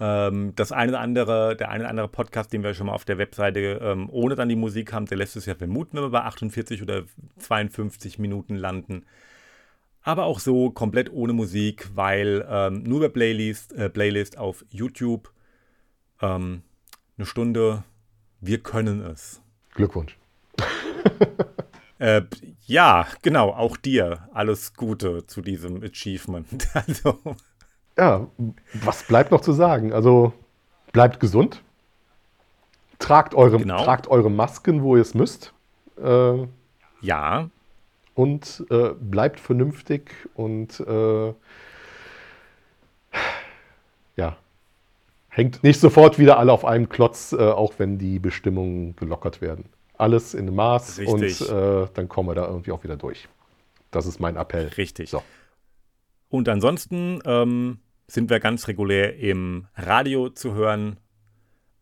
Ähm, 0.00 0.52
das 0.56 0.72
eine 0.72 0.92
oder 0.92 1.00
andere, 1.00 1.56
der 1.56 1.70
eine 1.70 1.84
oder 1.84 1.90
andere 1.90 2.08
Podcast, 2.08 2.52
den 2.52 2.62
wir 2.62 2.74
schon 2.74 2.86
mal 2.86 2.94
auf 2.94 3.04
der 3.04 3.18
Webseite 3.18 3.78
ähm, 3.80 4.08
ohne 4.10 4.34
dann 4.34 4.48
die 4.48 4.56
Musik 4.56 4.92
haben, 4.92 5.06
der 5.06 5.18
lässt 5.18 5.36
es 5.36 5.46
ja 5.46 5.54
vermuten, 5.54 5.96
wenn 5.96 6.04
wir 6.04 6.10
bei 6.10 6.22
48 6.22 6.82
oder 6.82 7.04
52 7.38 8.18
Minuten 8.18 8.56
landen. 8.56 9.04
Aber 10.02 10.24
auch 10.24 10.40
so 10.40 10.70
komplett 10.70 11.10
ohne 11.12 11.32
Musik, 11.32 11.88
weil 11.94 12.44
ähm, 12.48 12.82
nur 12.82 12.98
über 12.98 13.08
Playlist, 13.08 13.72
äh, 13.72 13.88
Playlist 13.88 14.36
auf 14.36 14.64
YouTube 14.68 15.32
ähm, 16.20 16.62
eine 17.16 17.26
Stunde, 17.26 17.84
wir 18.40 18.58
können 18.58 19.00
es. 19.00 19.40
Glückwunsch. 19.74 20.18
äh, 21.98 22.22
ja, 22.66 23.06
genau, 23.22 23.50
auch 23.50 23.76
dir 23.76 24.28
alles 24.32 24.74
Gute 24.74 25.26
zu 25.26 25.40
diesem 25.40 25.82
Achievement. 25.82 26.68
Also 26.74 27.20
ja, 27.96 28.26
was 28.72 29.04
bleibt 29.04 29.30
noch 29.30 29.40
zu 29.40 29.52
sagen? 29.52 29.92
Also 29.92 30.32
bleibt 30.92 31.20
gesund. 31.20 31.62
Tragt 32.98 33.34
eure, 33.34 33.58
genau. 33.58 33.82
tragt 33.84 34.08
eure 34.08 34.30
Masken, 34.30 34.82
wo 34.82 34.96
ihr 34.96 35.02
es 35.02 35.14
müsst. 35.14 35.52
Äh, 36.02 36.46
ja. 37.00 37.50
Und 38.14 38.64
äh, 38.70 38.90
bleibt 39.00 39.40
vernünftig 39.40 40.12
und 40.34 40.78
äh, 40.80 41.34
ja, 44.16 44.36
hängt 45.28 45.64
nicht 45.64 45.80
sofort 45.80 46.18
wieder 46.18 46.38
alle 46.38 46.52
auf 46.52 46.64
einem 46.64 46.88
Klotz, 46.88 47.32
äh, 47.32 47.36
auch 47.38 47.74
wenn 47.78 47.98
die 47.98 48.20
Bestimmungen 48.20 48.94
gelockert 48.94 49.40
werden. 49.40 49.64
Alles 49.98 50.34
in 50.34 50.54
Maß 50.54 50.98
Richtig. 50.98 51.40
und 51.48 51.50
äh, 51.50 51.88
dann 51.94 52.08
kommen 52.08 52.28
wir 52.28 52.34
da 52.36 52.46
irgendwie 52.46 52.70
auch 52.70 52.84
wieder 52.84 52.96
durch. 52.96 53.28
Das 53.90 54.06
ist 54.06 54.20
mein 54.20 54.36
Appell. 54.36 54.68
Richtig. 54.76 55.10
So. 55.10 55.22
Und 56.28 56.48
ansonsten 56.48 57.20
ähm, 57.24 57.78
sind 58.06 58.30
wir 58.30 58.40
ganz 58.40 58.68
regulär 58.68 59.16
im 59.16 59.66
Radio 59.74 60.28
zu 60.28 60.54
hören. 60.54 60.98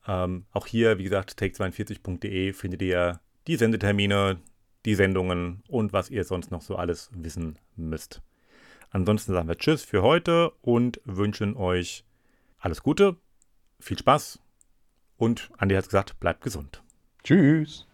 Ähm, 0.07 0.47
auch 0.53 0.67
hier, 0.67 0.99
wie 0.99 1.05
gesagt, 1.05 1.41
take42.de 1.41 2.53
findet 2.53 2.83
ihr 2.83 3.21
die 3.47 3.57
Sendetermine, 3.57 4.41
die 4.85 4.95
Sendungen 4.95 5.63
und 5.69 5.93
was 5.93 6.11
ihr 6.11 6.25
sonst 6.25 6.51
noch 6.51 6.63
so 6.63 6.77
alles 6.77 7.11
wissen 7.13 7.59
müsst. 7.77 8.23
Ansonsten 8.91 9.33
sagen 9.33 9.49
wir 9.49 9.57
Tschüss 9.57 9.83
für 9.83 10.03
heute 10.03 10.51
und 10.61 11.01
wünschen 11.05 11.57
euch 11.57 12.05
alles 12.59 12.83
Gute, 12.83 13.17
viel 13.81 13.99
Spaß 13.99 14.39
und 15.17 15.51
Andi 15.57 15.75
hat 15.75 15.87
gesagt, 15.87 16.21
bleibt 16.21 16.43
gesund. 16.43 16.83
Tschüss. 17.25 17.87